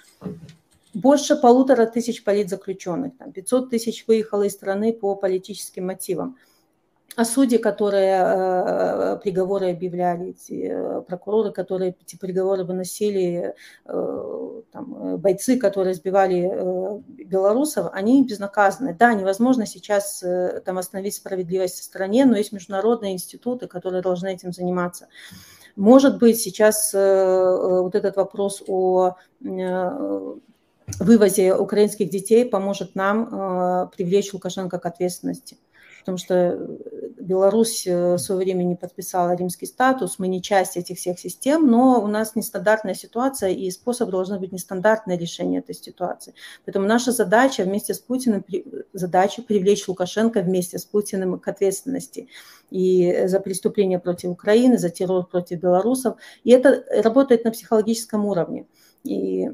Больше 0.94 1.36
полутора 1.36 1.86
тысяч 1.86 2.24
политзаключенных, 2.24 3.16
там 3.18 3.32
500 3.32 3.70
тысяч 3.70 4.04
выехало 4.06 4.44
из 4.44 4.52
страны 4.52 4.92
по 4.92 5.14
политическим 5.14 5.86
мотивам 5.86 6.36
а 7.16 7.24
судьи, 7.24 7.56
которые 7.56 8.20
э, 8.22 9.18
приговоры 9.22 9.70
объявляли, 9.70 10.30
эти 10.30 10.70
прокуроры, 11.08 11.50
которые 11.50 11.96
эти 11.98 12.16
приговоры 12.16 12.64
выносили, 12.64 13.54
э, 13.86 14.62
там, 14.70 15.14
э, 15.14 15.16
бойцы, 15.16 15.56
которые 15.56 15.94
сбивали 15.94 17.02
белорусов, 17.24 17.88
они 17.94 18.22
безнаказаны. 18.22 18.94
Да, 18.94 19.14
невозможно 19.14 19.64
сейчас 19.64 20.22
там 20.66 20.76
остановить 20.76 21.14
справедливость 21.14 21.80
в 21.80 21.84
стране, 21.84 22.26
но 22.26 22.36
есть 22.36 22.52
международные 22.52 23.14
институты, 23.14 23.66
которые 23.66 24.02
должны 24.02 24.34
этим 24.34 24.52
заниматься. 24.52 25.08
Может 25.74 26.18
быть, 26.18 26.38
сейчас 26.38 26.92
вот 26.92 27.94
этот 27.94 28.16
вопрос 28.16 28.62
о 28.66 29.16
вывозе 31.00 31.54
украинских 31.54 32.10
детей 32.10 32.44
поможет 32.44 32.94
нам 32.94 33.90
привлечь 33.96 34.32
Лукашенко 34.32 34.78
к 34.78 34.86
ответственности. 34.86 35.58
Потому 36.06 36.18
что 36.18 36.56
Беларусь 37.18 37.84
в 37.84 38.18
свое 38.18 38.44
время 38.44 38.62
не 38.62 38.76
подписала 38.76 39.34
римский 39.34 39.66
статус, 39.66 40.20
мы 40.20 40.28
не 40.28 40.40
часть 40.40 40.76
этих 40.76 40.98
всех 40.98 41.18
систем, 41.18 41.68
но 41.68 42.00
у 42.00 42.06
нас 42.06 42.36
нестандартная 42.36 42.94
ситуация, 42.94 43.50
и 43.50 43.68
способ 43.72 44.10
должно 44.10 44.38
быть 44.38 44.52
нестандартное 44.52 45.18
решение 45.18 45.58
этой 45.58 45.74
ситуации. 45.74 46.32
Поэтому 46.64 46.86
наша 46.86 47.10
задача 47.10 47.64
вместе 47.64 47.92
с 47.92 47.98
Путиным, 47.98 48.44
задача 48.92 49.42
привлечь 49.42 49.88
Лукашенко 49.88 50.42
вместе 50.42 50.78
с 50.78 50.84
Путиным 50.84 51.40
к 51.40 51.48
ответственности 51.48 52.28
и 52.70 53.26
за 53.26 53.40
преступления 53.40 53.98
против 53.98 54.30
Украины, 54.30 54.78
за 54.78 54.90
террор 54.90 55.26
против 55.26 55.58
белорусов. 55.60 56.18
И 56.44 56.52
это 56.52 56.84
работает 57.02 57.44
на 57.44 57.50
психологическом 57.50 58.26
уровне. 58.26 58.66
И 59.02 59.50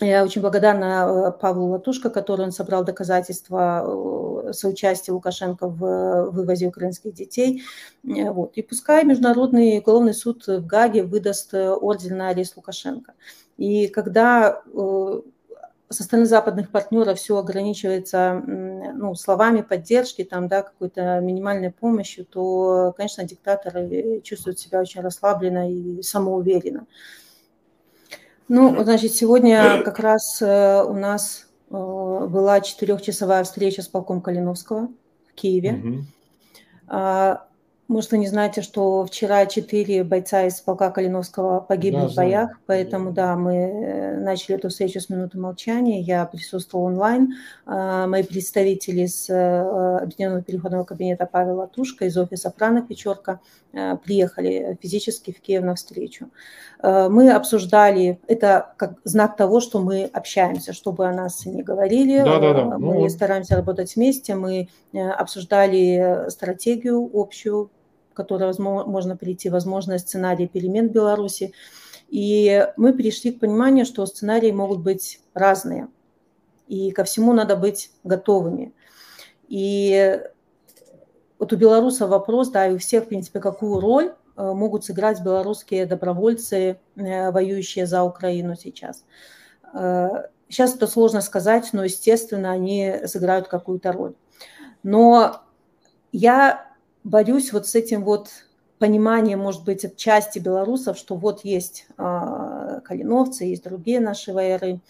я 0.00 0.24
очень 0.24 0.42
благодарна 0.42 1.06
э, 1.28 1.40
Павлу 1.40 1.66
Латушко, 1.70 2.10
который 2.10 2.42
он 2.42 2.52
собрал 2.52 2.84
доказательства 2.84 3.84
э, 3.84 4.52
соучастия 4.52 5.12
Лукашенко 5.12 5.68
в 5.68 6.30
вывозе 6.30 6.66
украинских 6.66 7.14
детей. 7.14 7.62
Э, 8.04 8.30
вот. 8.30 8.56
И 8.56 8.62
пускай 8.62 9.04
Международный 9.04 9.78
уголовный 9.78 10.14
суд 10.14 10.46
в 10.46 10.66
Гаге 10.66 11.02
выдаст 11.02 11.54
ордер 11.54 12.12
на 12.14 12.28
арест 12.28 12.56
Лукашенко. 12.56 13.14
И 13.56 13.88
когда 13.88 14.62
со 15.90 16.02
стороны 16.02 16.26
западных 16.26 16.70
партнеров 16.70 17.18
все 17.18 17.38
ограничивается 17.38 18.42
ну, 18.46 19.14
словами 19.14 19.62
поддержки, 19.62 20.22
там, 20.22 20.46
да, 20.46 20.62
какой-то 20.62 21.18
минимальной 21.20 21.72
помощью, 21.72 22.26
то, 22.26 22.92
конечно, 22.96 23.24
диктаторы 23.24 24.20
чувствуют 24.22 24.60
себя 24.60 24.80
очень 24.80 25.00
расслабленно 25.00 25.72
и 25.72 26.02
самоуверенно. 26.02 26.86
Ну, 28.48 28.82
значит, 28.82 29.14
сегодня 29.14 29.82
как 29.82 29.98
раз 29.98 30.40
э, 30.40 30.82
у 30.82 30.94
нас 30.94 31.46
э, 31.70 31.74
была 31.74 32.60
четырехчасовая 32.60 33.44
встреча 33.44 33.82
с 33.82 33.88
полком 33.88 34.20
Калиновского 34.22 34.88
в 35.30 35.34
Киеве. 35.34 35.72
Угу. 35.72 36.04
Может, 37.88 38.12
вы 38.12 38.18
не 38.18 38.26
знаете, 38.26 38.60
что 38.60 39.06
вчера 39.06 39.46
четыре 39.46 40.04
бойца 40.04 40.44
из 40.44 40.60
полка 40.60 40.90
Калиновского 40.90 41.60
погибли 41.60 42.00
да, 42.00 42.08
в 42.08 42.14
боях, 42.14 42.48
знаю. 42.50 42.58
поэтому, 42.66 43.12
да, 43.12 43.34
мы 43.34 43.54
э, 43.54 44.18
начали 44.18 44.56
эту 44.56 44.68
встречу 44.68 45.00
с 45.00 45.08
минуты 45.08 45.38
молчания. 45.38 46.02
Я 46.02 46.26
присутствовала 46.26 46.88
онлайн. 46.88 47.32
А, 47.64 48.06
мои 48.06 48.24
представители 48.24 49.06
из 49.06 49.30
э, 49.30 49.98
Объединенного 50.02 50.42
переходного 50.42 50.84
кабинета 50.84 51.24
Павел 51.24 51.56
Латушка 51.56 52.04
из 52.04 52.18
офиса 52.18 52.52
Франа 52.54 52.82
Печорка 52.82 53.40
э, 53.72 53.96
приехали 53.96 54.76
физически 54.82 55.32
в 55.32 55.40
Киев 55.40 55.62
на 55.62 55.74
встречу. 55.74 56.28
Мы 56.80 57.32
обсуждали, 57.32 58.20
это 58.28 58.74
как 58.76 59.00
знак 59.02 59.36
того, 59.36 59.60
что 59.60 59.80
мы 59.80 60.04
общаемся, 60.04 60.72
чтобы 60.72 61.08
о 61.08 61.12
нас 61.12 61.44
не 61.44 61.64
говорили. 61.64 62.18
Да, 62.18 62.38
да, 62.38 62.52
да. 62.52 62.78
Мы 62.78 63.00
ну, 63.00 63.08
стараемся 63.08 63.56
работать 63.56 63.96
вместе, 63.96 64.36
мы 64.36 64.68
обсуждали 64.94 66.28
стратегию 66.28 67.10
общую, 67.12 67.70
которой 68.18 68.52
можно 68.58 69.16
прийти, 69.16 69.48
возможно, 69.48 69.98
сценарий 69.98 70.48
перемен 70.48 70.88
в 70.88 70.92
Беларуси. 70.92 71.54
И 72.08 72.66
мы 72.76 72.92
пришли 72.92 73.32
к 73.32 73.40
пониманию, 73.40 73.86
что 73.86 74.04
сценарии 74.06 74.50
могут 74.50 74.80
быть 74.80 75.20
разные, 75.34 75.88
и 76.66 76.90
ко 76.90 77.04
всему 77.04 77.32
надо 77.32 77.56
быть 77.56 77.92
готовыми. 78.02 78.74
И 79.48 80.20
вот 81.38 81.52
у 81.52 81.56
белорусов 81.56 82.10
вопрос, 82.10 82.48
да, 82.50 82.66
и 82.66 82.74
у 82.74 82.78
всех, 82.78 83.04
в 83.04 83.08
принципе, 83.08 83.40
какую 83.40 83.80
роль 83.80 84.14
э, 84.36 84.52
могут 84.52 84.84
сыграть 84.84 85.22
белорусские 85.22 85.86
добровольцы, 85.86 86.80
э, 86.96 87.30
воюющие 87.30 87.86
за 87.86 88.02
Украину 88.02 88.56
сейчас. 88.56 89.04
Э, 89.72 90.08
сейчас 90.48 90.74
это 90.74 90.86
сложно 90.86 91.20
сказать, 91.20 91.70
но, 91.72 91.84
естественно, 91.84 92.50
они 92.50 92.96
сыграют 93.06 93.48
какую-то 93.48 93.92
роль. 93.92 94.14
Но 94.82 95.42
я 96.12 96.67
борюсь 97.08 97.52
вот 97.52 97.66
с 97.66 97.74
этим 97.74 98.04
вот 98.04 98.28
пониманием, 98.78 99.40
может 99.40 99.64
быть, 99.64 99.84
от 99.84 99.96
части 99.96 100.38
белорусов, 100.38 100.96
что 100.96 101.16
вот 101.16 101.44
есть 101.44 101.86
э, 101.96 102.80
калиновцы, 102.84 103.44
есть 103.44 103.64
другие 103.64 103.98
наши 103.98 104.32
воеры, 104.32 104.80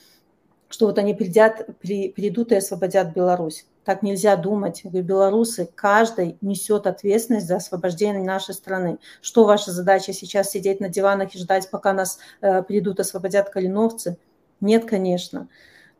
что 0.68 0.86
вот 0.86 0.98
они 0.98 1.14
придят, 1.14 1.66
при, 1.80 2.10
придут 2.10 2.52
и 2.52 2.56
освободят 2.56 3.14
Беларусь. 3.14 3.66
Так 3.84 4.02
нельзя 4.02 4.36
думать. 4.36 4.82
Вы, 4.84 5.00
белорусы, 5.00 5.70
каждый 5.74 6.36
несет 6.42 6.86
ответственность 6.86 7.46
за 7.46 7.56
освобождение 7.56 8.22
нашей 8.22 8.52
страны. 8.52 8.98
Что 9.22 9.46
ваша 9.46 9.72
задача 9.72 10.12
сейчас 10.12 10.50
сидеть 10.50 10.80
на 10.80 10.90
диванах 10.90 11.34
и 11.34 11.38
ждать, 11.38 11.70
пока 11.70 11.94
нас 11.94 12.18
э, 12.42 12.62
придут, 12.64 13.00
освободят 13.00 13.48
калиновцы? 13.48 14.18
Нет, 14.60 14.84
конечно. 14.84 15.48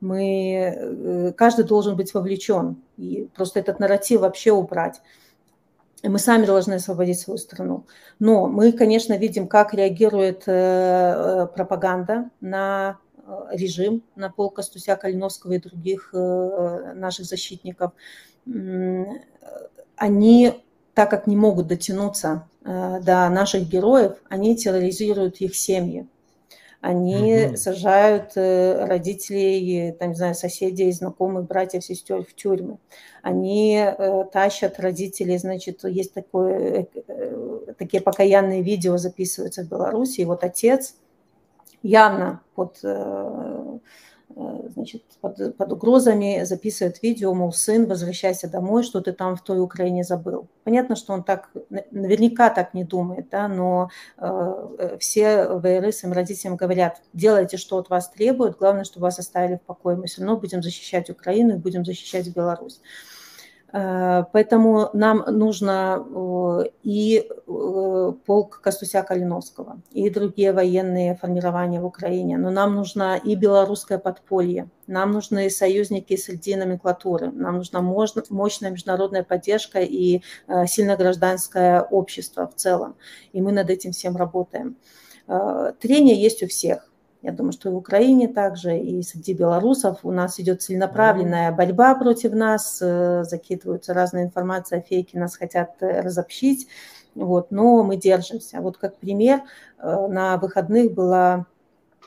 Мы, 0.01 0.75
э, 0.77 1.33
каждый 1.35 1.64
должен 1.64 1.97
быть 1.97 2.12
вовлечен. 2.12 2.77
И 2.99 3.31
просто 3.35 3.61
этот 3.61 3.79
нарратив 3.79 4.21
вообще 4.21 4.53
убрать 4.53 5.01
мы 6.03 6.19
сами 6.19 6.47
должны 6.47 6.75
освободить 6.75 7.19
свою 7.19 7.39
страну. 7.39 7.85
Но 8.19 8.47
мы, 8.47 8.73
конечно, 8.73 9.17
видим, 9.17 9.49
как 9.49 9.75
реагирует 9.75 10.45
э, 10.47 10.53
э, 10.53 11.47
пропаганда 11.55 12.31
на 12.41 12.99
э, 13.27 13.31
режим, 13.53 14.03
на 14.15 14.31
полка 14.31 14.63
Стуся 14.63 14.97
Калиновского 14.97 15.55
и 15.55 15.59
других 15.59 16.11
наших 16.13 17.27
защитников. 17.27 17.93
Они, 19.97 20.53
так 20.95 21.11
как 21.11 21.27
не 21.27 21.37
могут 21.37 21.67
дотянуться 21.67 22.49
до 22.63 23.29
наших 23.29 23.69
героев, 23.69 24.17
они 24.29 24.57
терроризируют 24.57 25.41
их 25.41 25.57
семьи 25.57 26.07
они 26.81 27.47
угу. 27.47 27.57
сажают 27.57 28.33
э, 28.37 28.85
родителей, 28.85 29.93
там, 29.93 30.11
не 30.11 30.14
знаю, 30.14 30.35
соседей, 30.35 30.93
знакомых, 30.93 31.47
братьев, 31.47 31.85
сестер 31.85 32.22
в 32.22 32.35
тюрьмы. 32.35 32.79
Они 33.22 33.76
э, 33.76 34.24
тащат 34.33 34.79
родителей, 34.79 35.39
значит, 35.39 35.83
есть 35.83 36.14
такое, 36.14 36.87
э, 36.95 37.72
такие 37.76 38.01
покаянные 38.01 38.62
видео 38.62 38.97
записываются 38.97 39.64
в 39.64 39.68
Беларуси, 39.68 40.20
и 40.20 40.24
вот 40.24 40.45
отец 40.45 40.95
явно 41.83 42.43
под 42.55 42.81
значит, 44.68 45.03
под, 45.20 45.57
под 45.57 45.72
угрозами 45.72 46.45
записывает 46.45 47.03
видео, 47.03 47.34
мол, 47.34 47.53
сын, 47.53 47.86
возвращайся 47.86 48.49
домой, 48.49 48.82
что 48.82 49.01
ты 49.01 49.12
там 49.12 49.36
в 49.36 49.43
той 49.43 49.61
Украине 49.61 50.05
забыл. 50.05 50.49
Понятно, 50.64 50.97
что 50.97 51.12
он 51.12 51.24
так, 51.24 51.51
наверняка 51.91 52.51
так 52.51 52.74
не 52.74 52.84
думает, 52.84 53.28
да, 53.30 53.49
но 53.49 53.91
э, 54.16 54.97
все 55.01 55.49
ВРы 55.49 55.93
своим 55.93 56.14
родителям 56.14 56.57
говорят, 56.57 57.03
делайте, 57.12 57.57
что 57.57 57.78
от 57.78 57.91
вас 57.91 58.11
требуют, 58.11 58.59
главное, 58.59 58.84
чтобы 58.84 59.05
вас 59.05 59.18
оставили 59.18 59.57
в 59.57 59.62
покое, 59.62 59.97
мы 59.97 60.07
все 60.07 60.22
равно 60.22 60.36
будем 60.36 60.62
защищать 60.62 61.11
Украину 61.11 61.55
и 61.55 61.59
будем 61.59 61.84
защищать 61.84 62.32
Беларусь. 62.34 62.80
Э, 63.72 64.24
поэтому 64.32 64.91
нам 64.93 65.24
нужно 65.26 66.05
э, 66.05 66.70
и 66.82 67.28
э, 67.28 67.38
полк 68.29 68.61
Костуся 68.61 69.03
Калиновского, 69.03 69.81
и 69.91 70.11
другие 70.11 70.53
военные 70.53 71.16
формирования 71.16 71.81
в 71.81 71.87
Украине, 71.87 72.37
но 72.37 72.51
нам 72.51 72.74
нужно 72.74 73.16
и 73.16 73.35
белорусское 73.37 73.97
подполье, 73.97 74.68
нам 74.87 75.12
нужны 75.12 75.49
союзники 75.49 76.14
среди 76.14 76.55
номенклатуры, 76.55 77.31
нам 77.31 77.57
нужна 77.57 77.81
мощная 77.81 78.70
международная 78.70 79.22
поддержка 79.24 79.81
и 79.81 80.20
сильное 80.66 80.99
гражданское 80.99 81.81
общество 81.81 82.47
в 82.47 82.55
целом. 82.55 82.97
И 83.33 83.41
мы 83.41 83.51
над 83.53 83.70
этим 83.70 83.93
всем 83.93 84.14
работаем. 84.14 84.76
Трение 85.81 86.22
есть 86.22 86.43
у 86.43 86.49
всех. 86.49 86.89
Я 87.20 87.33
думаю, 87.33 87.53
что 87.53 87.68
и 87.68 87.72
в 87.72 87.76
Украине 87.76 88.29
также, 88.29 88.79
и 88.79 89.03
среди 89.03 89.33
белорусов 89.33 90.01
у 90.05 90.12
нас 90.12 90.39
идет 90.39 90.62
целенаправленная 90.62 91.51
борьба 91.51 91.97
против 91.97 92.33
нас, 92.33 92.79
э, 92.81 93.24
закидываются 93.24 93.93
разная 93.93 94.22
информация, 94.22 94.81
фейки 94.81 95.16
нас 95.16 95.37
хотят 95.37 95.72
э, 95.81 96.01
разобщить, 96.01 96.68
вот, 97.25 97.51
но 97.51 97.83
мы 97.83 97.97
держимся. 97.97 98.61
Вот 98.61 98.79
как 98.79 98.97
пример, 98.99 99.43
э, 99.79 100.07
на 100.09 100.37
выходных 100.39 100.93
была 100.93 101.47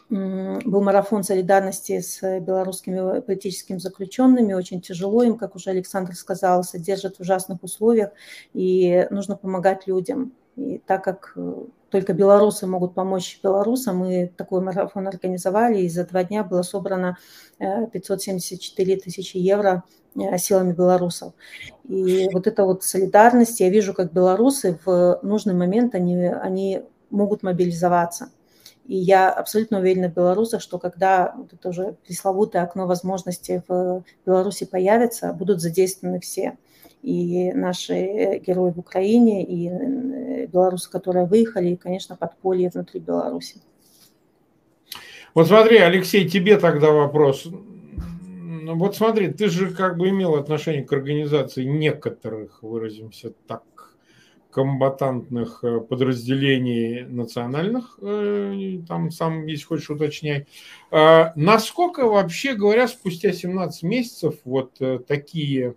был 0.09 0.81
марафон 0.81 1.23
солидарности 1.23 2.01
с 2.01 2.21
белорусскими 2.41 3.21
политическими 3.21 3.77
заключенными. 3.77 4.51
Очень 4.51 4.81
тяжело 4.81 5.23
им, 5.23 5.37
как 5.37 5.55
уже 5.55 5.69
Александр 5.69 6.15
сказал, 6.15 6.65
содержат 6.65 7.15
в 7.15 7.21
ужасных 7.21 7.63
условиях, 7.63 8.09
и 8.53 9.07
нужно 9.09 9.37
помогать 9.37 9.87
людям. 9.87 10.33
И 10.57 10.79
так 10.85 11.05
как 11.05 11.37
только 11.91 12.13
белорусы 12.13 12.65
могут 12.65 12.95
помочь 12.95 13.39
белорусам. 13.43 13.97
Мы 13.97 14.31
такой 14.35 14.61
марафон 14.61 15.07
организовали, 15.07 15.81
и 15.81 15.89
за 15.89 16.05
два 16.05 16.23
дня 16.23 16.43
было 16.43 16.63
собрано 16.63 17.17
574 17.59 18.93
э, 18.93 18.99
тысячи 18.99 19.37
евро 19.37 19.83
э, 19.83 20.00
силами 20.37 20.73
белорусов. 20.73 21.33
И 21.87 22.29
вот 22.33 22.47
эта 22.47 22.65
вот 22.65 22.83
солидарность, 22.83 23.59
я 23.59 23.69
вижу, 23.69 23.93
как 23.93 24.11
белорусы 24.11 24.77
в 24.85 25.19
нужный 25.23 25.53
момент, 25.53 25.95
они, 25.95 26.25
они 26.27 26.83
могут 27.09 27.43
мобилизоваться. 27.43 28.31
И 28.85 28.95
я 28.95 29.31
абсолютно 29.31 29.79
уверена 29.79 30.09
в 30.09 30.13
белорусах, 30.13 30.61
что 30.61 30.79
когда 30.79 31.33
вот 31.37 31.53
это 31.53 31.69
уже 31.69 31.95
пресловутое 32.05 32.63
окно 32.63 32.87
возможностей 32.87 33.61
в 33.67 34.03
Беларуси 34.25 34.65
появится, 34.65 35.33
будут 35.33 35.61
задействованы 35.61 36.19
все 36.19 36.57
и 37.01 37.51
наши 37.53 38.39
герои 38.45 38.71
в 38.71 38.79
Украине, 38.79 39.43
и 39.43 39.69
э, 39.69 40.45
белорусы, 40.45 40.89
которые 40.89 41.25
выехали, 41.25 41.69
и, 41.69 41.75
конечно, 41.75 42.15
подполье 42.15 42.69
внутри 42.69 42.99
Беларуси. 42.99 43.57
Вот 45.33 45.47
смотри, 45.47 45.77
Алексей, 45.77 46.29
тебе 46.29 46.57
тогда 46.57 46.91
вопрос. 46.91 47.47
Ну 48.71 48.77
вот 48.77 48.95
смотри, 48.95 49.27
ты 49.27 49.49
же 49.49 49.71
как 49.71 49.97
бы 49.97 50.07
имел 50.09 50.35
отношение 50.35 50.83
к 50.83 50.93
организации 50.93 51.65
некоторых, 51.65 52.63
выразимся 52.63 53.33
так, 53.45 53.63
комбатантных 54.49 55.61
э, 55.65 55.81
подразделений 55.81 57.03
национальных, 57.03 57.99
э, 58.01 58.77
там 58.87 59.11
сам, 59.11 59.45
если 59.45 59.65
хочешь, 59.65 59.89
уточняй. 59.89 60.47
А 60.89 61.33
насколько 61.35 62.05
вообще 62.05 62.53
говоря, 62.53 62.87
спустя 62.87 63.33
17 63.33 63.83
месяцев 63.83 64.35
вот 64.45 64.77
э, 64.79 64.99
такие 65.05 65.75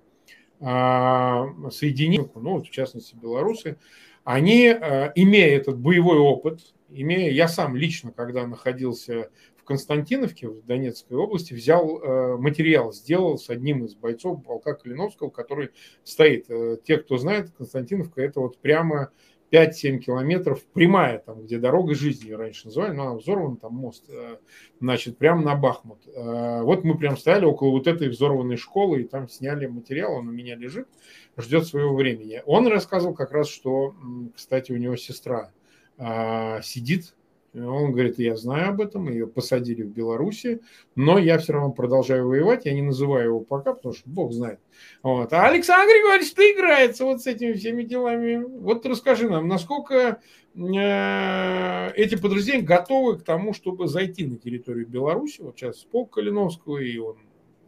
а, 0.61 1.47
соединения, 1.73 2.31
ну, 2.37 2.63
в 2.63 2.71
частности, 2.71 3.17
белорусы, 3.17 3.77
они, 4.23 4.69
имея 4.69 5.57
этот 5.57 5.79
боевой 5.79 6.19
опыт, 6.19 6.61
имея, 6.91 7.31
я 7.33 7.49
сам 7.49 7.75
лично, 7.77 8.13
когда 8.13 8.47
находился 8.47 9.31
Константиновке, 9.65 10.49
в 10.49 10.65
Донецкой 10.65 11.17
области, 11.17 11.55
взял 11.55 11.99
э, 11.99 12.37
материал, 12.37 12.93
сделал 12.93 13.39
с 13.39 13.51
одним 13.51 13.85
из 13.85 13.95
бойцов 13.95 14.43
полка 14.45 14.75
Калиновского, 14.75 15.31
который 15.31 15.71
стоит. 16.05 16.51
Э, 16.51 16.77
те, 16.85 16.99
кто 16.99 17.17
знает, 17.17 17.51
Константиновка 17.57 18.23
это 18.23 18.41
вот 18.41 18.59
прямо 18.59 19.11
5-7 19.51 19.99
километров 19.99 20.65
прямая, 20.73 21.19
там, 21.19 21.43
где 21.43 21.59
дорога 21.59 21.95
жизни 21.95 22.33
раньше 22.33 22.67
называли, 22.67 22.93
но 22.93 23.03
она 23.09 23.15
взорвана, 23.15 23.57
там 23.57 23.75
мост, 23.75 24.05
э, 24.09 24.37
значит, 24.81 25.19
прямо 25.19 25.43
на 25.43 25.55
Бахмут. 25.55 26.01
Вот 26.07 26.85
мы 26.85 26.99
прям 26.99 27.17
стояли 27.17 27.45
около 27.45 27.71
вот 27.71 27.87
этой 27.87 28.09
взорванной 28.09 28.57
школы, 28.57 29.03
и 29.03 29.05
там 29.05 29.29
сняли 29.29 29.67
материал, 29.67 30.15
он 30.15 30.29
у 30.29 30.33
меня 30.33 30.57
лежит, 30.57 30.89
ждет 31.37 31.67
своего 31.67 31.95
времени. 31.95 32.43
Он 32.47 32.67
рассказывал 32.67 33.15
как 33.15 33.33
раз, 33.33 33.49
что, 33.49 33.95
кстати, 34.35 34.73
у 34.73 34.77
него 34.77 34.97
сестра 34.97 35.53
сидит 36.63 37.15
он 37.55 37.93
говорит, 37.93 38.19
я 38.19 38.37
знаю 38.37 38.71
об 38.71 38.81
этом, 38.81 39.09
ее 39.09 39.27
посадили 39.29 39.83
в 39.83 39.91
Беларуси, 39.91 40.61
но 40.97 41.19
я 41.19 41.39
все 41.39 41.53
равно 41.53 41.71
продолжаю 41.71 42.27
воевать, 42.27 42.65
я 42.65 42.73
не 42.73 42.83
называю 42.83 43.27
его 43.27 43.41
пока, 43.41 43.75
потому 43.75 43.95
что 43.95 44.09
Бог 44.11 44.33
знает. 44.33 44.59
Вот. 45.03 45.33
А 45.33 45.47
Александр 45.47 45.93
Григорьевич 45.93 46.33
ты 46.33 46.53
играется 46.53 47.05
вот 47.05 47.23
с 47.23 47.27
этими 47.27 47.53
всеми 47.53 47.85
делами. 47.85 48.43
Вот 48.45 48.85
расскажи 48.87 49.29
нам, 49.29 49.47
насколько 49.47 50.21
э, 50.55 51.91
эти 51.95 52.17
подразделения 52.17 52.65
готовы 52.65 53.19
к 53.19 53.23
тому, 53.23 53.55
чтобы 53.55 53.87
зайти 53.87 54.27
на 54.27 54.37
территорию 54.37 54.89
Беларуси, 54.89 55.41
вот 55.41 55.57
сейчас 55.57 55.79
полк 55.85 56.15
Калиновского, 56.15 56.79
и 56.79 56.99
он 56.99 57.19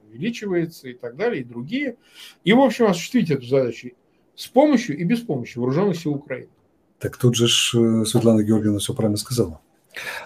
увеличивается 0.08 0.88
и 0.88 0.94
так 0.94 1.16
далее, 1.16 1.42
и 1.42 1.44
другие, 1.44 1.96
и, 2.42 2.52
в 2.52 2.60
общем, 2.60 2.86
осуществить 2.86 3.30
эту 3.30 3.46
задачу 3.46 3.90
с 4.34 4.48
помощью 4.48 4.98
и 4.98 5.04
без 5.04 5.20
помощи 5.20 5.58
вооруженных 5.58 5.96
сил 5.96 6.14
Украины. 6.14 6.50
Так 6.98 7.16
тут 7.18 7.36
же 7.36 7.46
э, 7.46 8.04
Светлана 8.04 8.42
Георгиевна 8.42 8.78
все 8.78 8.94
правильно 8.94 9.18
сказала. 9.18 9.60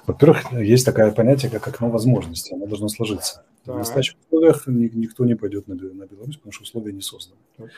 Во-первых, 0.07 0.53
есть 0.53 0.85
такое 0.85 1.11
понятие, 1.12 1.51
как 1.51 1.66
окно 1.68 1.91
возможностей. 1.91 2.55
Оно 2.55 2.66
должно 2.66 2.89
сложиться. 2.89 3.45
Так. 3.64 3.75
В 3.75 3.79
настоящих 3.79 4.16
условиях 4.27 4.66
никто 4.66 5.25
не 5.25 5.35
пойдет 5.35 5.68
на, 5.68 5.75
на 5.75 6.07
Беларусь, 6.07 6.37
потому 6.37 6.53
что 6.53 6.62
условия 6.62 6.93
не 6.93 7.03
созданы. 7.03 7.41
Так. 7.57 7.68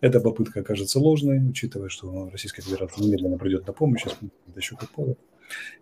Эта 0.00 0.20
попытка 0.20 0.60
окажется 0.60 0.98
ложной, 0.98 1.38
учитывая, 1.48 1.88
что 1.88 2.28
Российская 2.32 2.62
Федерация 2.62 3.04
немедленно 3.04 3.38
придет 3.38 3.66
на 3.66 3.72
помощь, 3.72 4.04
это 4.04 4.16
еще 4.56 4.76
как 4.76 4.90
повод. 4.90 5.18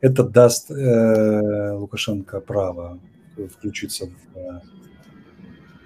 Это 0.00 0.24
даст 0.24 0.70
э, 0.70 1.72
Лукашенко 1.72 2.40
право 2.40 3.00
включиться 3.48 4.06
в 4.06 4.36
э, 4.36 4.60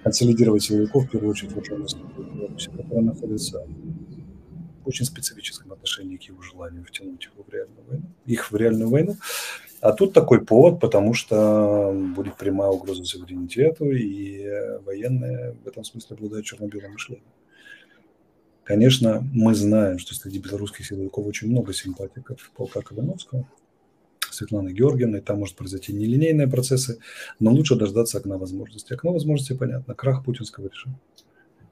консолидировать 0.03 0.63
силовиков, 0.63 1.05
в 1.05 1.09
первую 1.09 1.31
очередь, 1.31 1.53
в 1.53 1.61
Беларуси, 1.61 2.69
которая 2.69 3.01
находится 3.01 3.65
в 4.83 4.87
очень 4.87 5.05
специфическом 5.05 5.71
отношении 5.71 6.17
к 6.17 6.23
его 6.23 6.41
желанию 6.41 6.83
втянуть 6.83 7.23
его 7.23 7.43
в 7.43 7.51
реальную 7.51 7.85
войну, 7.87 8.05
их 8.25 8.51
в 8.51 8.55
реальную 8.55 8.89
войну. 8.89 9.15
А 9.81 9.93
тут 9.93 10.13
такой 10.13 10.43
повод, 10.43 10.79
потому 10.79 11.13
что 11.13 11.91
будет 12.15 12.37
прямая 12.37 12.69
угроза 12.69 13.03
суверенитету, 13.03 13.91
и 13.91 14.45
военные 14.85 15.55
в 15.63 15.67
этом 15.67 15.83
смысле 15.83 16.15
обладают 16.15 16.45
черно-белым 16.45 16.93
мышлением. 16.93 17.27
Конечно, 18.63 19.23
мы 19.31 19.53
знаем, 19.53 19.99
что 19.99 20.15
среди 20.15 20.39
белорусских 20.39 20.87
силовиков 20.87 21.27
очень 21.27 21.49
много 21.49 21.71
симпатиков 21.71 22.51
полка 22.55 22.81
Калиновского, 22.81 23.47
Светланы 24.31 24.71
Георгиевны, 24.71 25.21
там 25.21 25.39
может 25.39 25.55
произойти 25.55 25.93
нелинейные 25.93 26.47
процессы, 26.47 26.97
но 27.39 27.51
лучше 27.51 27.75
дождаться 27.75 28.17
окна 28.17 28.37
возможностей. 28.37 28.95
Окно 28.95 29.13
возможностей 29.13 29.53
понятно, 29.53 29.93
крах 29.93 30.25
путинского 30.25 30.69
режима. 30.69 30.99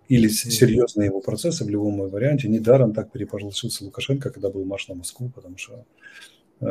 Или 0.08 0.28
серьезные 0.28 1.08
его 1.08 1.20
процессы 1.20 1.66
в 1.66 1.70
любом 1.70 1.98
варианте. 2.10 2.48
Недаром 2.48 2.94
так 2.94 3.12
переполошился 3.12 3.84
Лукашенко, 3.86 4.30
когда 4.30 4.50
был 4.50 4.64
марш 4.64 4.88
на 4.88 4.96
Москву, 4.96 5.32
потому 5.34 5.58
что 5.58 5.86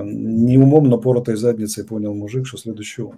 не 0.05 0.59
умом, 0.59 0.89
но 0.89 0.99
поротой 0.99 1.37
задницей 1.37 1.85
понял 1.85 2.15
мужик, 2.15 2.47
что 2.47 2.59
следующий 2.59 3.03
он. 3.03 3.17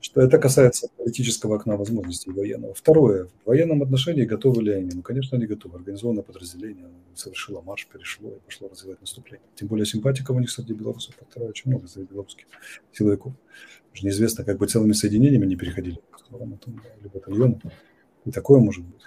Что 0.00 0.20
это 0.22 0.38
касается 0.38 0.88
политического 0.96 1.56
окна 1.56 1.76
возможностей 1.76 2.30
военного. 2.30 2.72
Второе. 2.72 3.26
В 3.44 3.46
военном 3.46 3.82
отношении 3.82 4.24
готовы 4.24 4.62
ли 4.62 4.72
они? 4.72 4.90
Ну, 4.94 5.02
конечно, 5.02 5.36
они 5.36 5.46
готовы. 5.46 5.76
Организованное 5.76 6.22
подразделение 6.22 6.86
совершило 7.14 7.60
марш, 7.60 7.88
перешло 7.92 8.30
и 8.30 8.38
пошло 8.44 8.68
развивать 8.68 9.00
наступление. 9.00 9.46
Тем 9.56 9.68
более 9.68 9.86
симпатиков 9.86 10.36
у 10.36 10.40
них 10.40 10.50
среди 10.50 10.72
белорусов, 10.72 11.16
повторяю, 11.16 11.50
очень 11.50 11.70
много 11.70 11.88
среди 11.88 12.06
белорусских 12.06 12.46
силовиков. 12.92 13.32
Уже 13.92 14.06
неизвестно, 14.06 14.44
как 14.44 14.58
бы 14.58 14.66
целыми 14.66 14.92
соединениями 14.92 15.46
не 15.46 15.56
переходили 15.56 15.98
в 16.12 16.18
сторону 16.20 16.58
там, 16.64 16.80
или. 17.00 17.60
И 18.24 18.30
такое 18.30 18.60
может 18.60 18.84
быть 18.84 19.02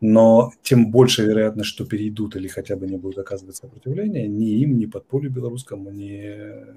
но 0.00 0.52
тем 0.62 0.90
больше 0.90 1.24
вероятность, 1.24 1.68
что 1.68 1.84
перейдут 1.84 2.36
или 2.36 2.48
хотя 2.48 2.76
бы 2.76 2.86
не 2.86 2.96
будут 2.96 3.18
оказывать 3.18 3.56
сопротивление 3.56 4.28
ни 4.28 4.60
им, 4.60 4.78
ни 4.78 4.86
подполью 4.86 5.30
белорусскому, 5.30 5.90
ни 5.90 6.76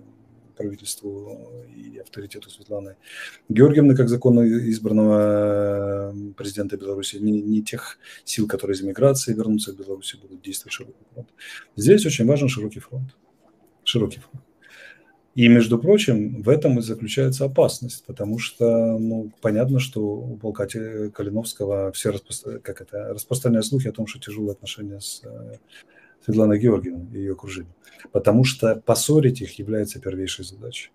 правительству 0.59 1.63
и 1.73 1.97
авторитету 1.99 2.49
Светланы 2.49 2.97
Георгиевны, 3.47 3.95
как 3.95 4.09
законно 4.09 4.41
избранного 4.69 6.13
президента 6.35 6.75
Беларуси, 6.75 7.15
ни, 7.15 7.31
ни 7.31 7.61
тех 7.61 7.97
сил, 8.25 8.45
которые 8.47 8.75
из 8.75 8.81
эмиграции 8.81 9.33
вернутся 9.33 9.71
в 9.71 9.77
Беларуси, 9.77 10.17
будут 10.17 10.41
действовать 10.41 10.73
широкий 10.73 11.05
фронт. 11.13 11.29
Здесь 11.77 12.05
очень 12.05 12.25
важен 12.25 12.49
широкий 12.49 12.81
фронт. 12.81 13.15
Широкий 13.85 14.19
фронт. 14.19 14.48
И, 15.39 15.47
между 15.47 15.79
прочим, 15.79 16.41
в 16.41 16.49
этом 16.49 16.79
и 16.79 16.81
заключается 16.81 17.45
опасность, 17.45 18.03
потому 18.05 18.39
что, 18.39 18.99
ну, 18.99 19.31
понятно, 19.39 19.79
что 19.79 20.01
у 20.01 20.35
полка 20.35 20.67
Калиновского 20.67 21.93
все 21.93 22.11
распро... 22.11 22.59
как 22.59 22.81
это, 22.81 23.13
распространяют 23.13 23.65
слухи 23.65 23.87
о 23.87 23.93
том, 23.93 24.05
что 24.05 24.19
тяжелые 24.19 24.51
отношения 24.51 24.99
с 24.99 25.21
э, 25.23 25.55
Светланой 26.25 26.59
Георгиевной 26.59 27.07
и 27.13 27.19
ее 27.19 27.31
окружением. 27.31 27.73
Потому 28.11 28.43
что 28.43 28.75
поссорить 28.85 29.39
их 29.39 29.57
является 29.59 30.01
первейшей 30.01 30.43
задачей. 30.43 30.91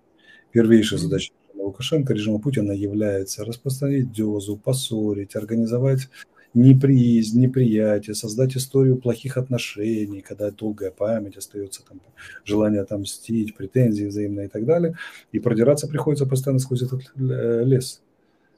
Первейшей 0.52 0.98
задачей 0.98 1.32
Лукашенко, 1.54 2.12
режима 2.12 2.38
Путина 2.38 2.72
является 2.72 3.46
распространить 3.46 4.12
дезу, 4.12 4.58
поссорить, 4.58 5.36
организовать 5.36 6.10
неприязнь, 6.54 7.40
неприятие, 7.40 8.14
создать 8.14 8.56
историю 8.56 8.96
плохих 8.96 9.36
отношений, 9.36 10.20
когда 10.20 10.50
долгая 10.50 10.90
память 10.90 11.36
остается, 11.36 11.82
там, 11.84 12.00
желание 12.44 12.80
отомстить, 12.80 13.56
претензии 13.56 14.04
взаимные 14.04 14.46
и 14.46 14.48
так 14.48 14.64
далее. 14.64 14.96
И 15.32 15.40
продираться 15.40 15.88
приходится 15.88 16.26
постоянно 16.26 16.60
сквозь 16.60 16.82
этот 16.82 17.12
э, 17.16 17.64
лес. 17.64 18.00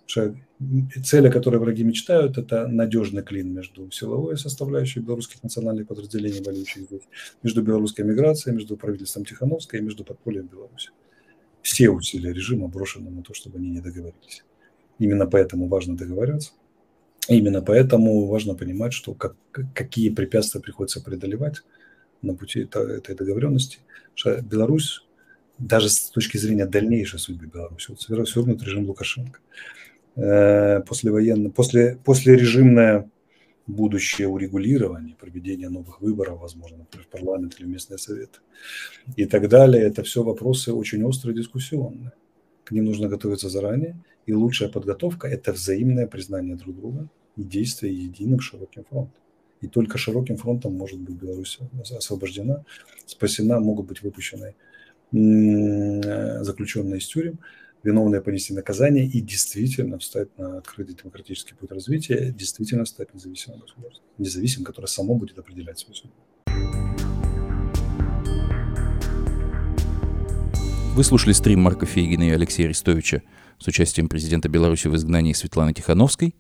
Цели, 0.07 1.31
которые 1.31 1.61
враги 1.61 1.83
мечтают, 1.83 2.39
это 2.39 2.69
надежный 2.69 3.23
клин 3.23 3.53
между 3.53 3.91
силовой 3.91 4.39
составляющей 4.39 5.01
белорусских 5.01 5.43
национальных 5.43 5.89
подразделений, 5.89 6.43
воюющих 6.45 6.85
здесь, 6.85 7.03
между 7.43 7.63
белорусской 7.63 8.05
миграцией, 8.05 8.55
между 8.55 8.77
правительством 8.77 9.25
Тихановской 9.25 9.81
и 9.81 9.83
между 9.83 10.05
подпольем 10.05 10.47
Беларуси. 10.47 10.91
Все 11.63 11.91
усилия 11.91 12.33
режима 12.33 12.69
брошены 12.69 13.11
на 13.11 13.23
то, 13.23 13.35
чтобы 13.35 13.59
они 13.59 13.69
не 13.69 13.81
договорились. 13.81 14.45
Именно 15.01 15.27
поэтому 15.27 15.67
важно 15.67 15.97
договариваться. 15.97 16.53
Именно 17.29 17.63
поэтому 17.63 18.27
важно 18.27 18.55
понимать, 18.55 18.93
что 18.93 19.15
как, 19.15 19.35
какие 19.75 20.11
препятствия 20.11 20.61
приходится 20.61 21.03
преодолевать 21.03 21.63
на 22.23 22.35
пути 22.35 22.61
этой 22.61 23.15
договоренности. 23.17 23.79
Что 24.15 24.41
Беларусь, 24.41 25.05
даже 25.59 25.89
с 25.89 26.11
точки 26.11 26.37
зрения 26.37 26.67
дальнейшей 26.67 27.19
судьбы 27.19 27.47
Беларуси, 27.47 27.91
вот 27.91 28.01
свергнут 28.01 28.63
режим 28.63 28.87
Лукашенко. 28.87 29.41
Э, 30.17 30.81
послевоенное, 30.81 31.51
после, 31.51 31.99
после 32.05 32.37
режимное 32.37 33.11
будущее 33.67 34.29
урегулирование, 34.29 35.17
проведение 35.17 35.69
новых 35.69 36.01
выборов, 36.01 36.41
возможно, 36.41 36.87
в 36.91 37.09
парламент 37.09 37.57
или 37.59 37.67
в 37.67 37.69
местные 37.69 37.99
советы 37.99 38.39
и 39.17 39.27
так 39.27 39.49
далее. 39.49 39.83
Это 39.83 40.03
все 40.05 40.23
вопросы 40.23 40.73
очень 40.73 41.03
острые, 41.05 41.37
дискуссионные. 41.37 42.13
К 42.65 42.71
ним 42.71 42.85
нужно 42.85 43.09
готовиться 43.09 43.49
заранее. 43.49 43.97
И 44.27 44.33
лучшая 44.33 44.69
подготовка– 44.69 45.29
это 45.29 45.53
взаимное 45.53 46.07
признание 46.07 46.57
друг 46.57 46.77
друга 46.77 47.09
и 47.37 47.45
действие 47.45 47.95
единым 47.95 48.41
широким 48.41 48.85
фронтом. 48.85 49.21
И 49.61 49.69
только 49.69 49.99
широким 49.99 50.37
фронтом 50.37 50.75
может 50.77 51.01
быть 51.01 51.15
Беларусь 51.15 51.59
освобождена, 51.97 52.65
спасена, 53.07 53.61
могут 53.61 53.87
быть 53.87 54.03
выпущены 54.03 54.55
заключенные 55.13 56.99
из 56.99 57.07
тюрем, 57.07 57.39
виновные 57.83 58.21
понести 58.21 58.53
наказание 58.53 59.07
и 59.07 59.21
действительно 59.21 59.99
встать 59.99 60.37
на 60.37 60.59
открытый 60.59 60.97
демократический 60.97 61.55
путь 61.55 61.71
развития, 61.71 62.35
действительно 62.37 62.85
стать 62.85 63.15
независимым 63.15 63.61
государством. 63.61 64.05
Независимым, 64.19 64.65
которое 64.67 64.89
само 64.89 65.15
будет 65.15 65.39
определять 65.39 65.79
свою 65.79 65.95
судьбу. 65.95 66.17
Вы 70.97 71.05
слушали 71.05 71.35
стрим 71.35 71.61
Марка 71.61 71.85
Фейгина 71.85 72.23
и 72.23 72.31
Алексея 72.31 72.69
Арестовича 72.69 73.21
с 73.59 73.67
участием 73.67 74.09
президента 74.09 74.49
Беларуси 74.49 74.89
в 74.89 74.97
изгнании 74.97 75.35
Светланы 75.35 75.75
Тихановской. 75.75 76.35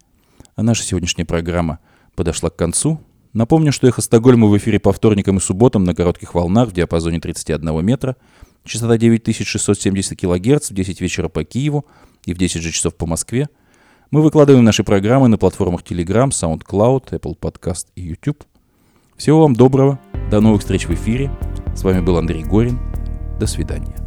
А 0.55 0.63
наша 0.63 0.83
сегодняшняя 0.83 1.27
программа 1.27 1.79
подошла 2.15 2.49
к 2.49 2.57
концу. 2.57 2.99
Напомню, 3.35 3.71
что 3.71 3.87
«Эхо 3.87 4.01
Стокгольма» 4.01 4.47
в 4.47 4.57
эфире 4.57 4.81
по 4.81 4.95
вторникам 4.95 5.37
и 5.37 5.41
субботам 5.41 5.85
на 5.85 5.95
коротких 5.95 6.33
волнах 6.33 6.71
в 6.71 6.73
диапазоне 6.73 7.21
31 7.21 7.85
метра, 7.85 8.17
частота 8.65 8.97
9670 8.97 10.19
кГц 10.19 10.71
в 10.71 10.73
10 10.73 11.03
вечера 11.03 11.29
по 11.29 11.45
Киеву 11.45 11.85
и 12.25 12.33
в 12.33 12.39
10 12.39 12.63
же 12.63 12.73
часов 12.73 12.95
по 12.95 13.05
Москве. 13.05 13.51
Мы 14.11 14.23
выкладываем 14.23 14.65
наши 14.65 14.85
программы 14.85 15.29
на 15.29 15.37
платформах 15.37 15.83
Telegram, 15.83 16.31
SoundCloud, 16.31 17.11
Apple 17.11 17.39
Podcast 17.39 17.89
и 17.95 18.01
YouTube. 18.01 18.43
Всего 19.19 19.43
вам 19.43 19.55
доброго, 19.55 20.01
до 20.31 20.41
новых 20.41 20.63
встреч 20.63 20.87
в 20.87 20.95
эфире. 20.95 21.31
С 21.75 21.83
вами 21.83 22.01
был 22.01 22.17
Андрей 22.17 22.43
Горин. 22.43 22.81
До 23.39 23.47
свидания. 23.47 24.06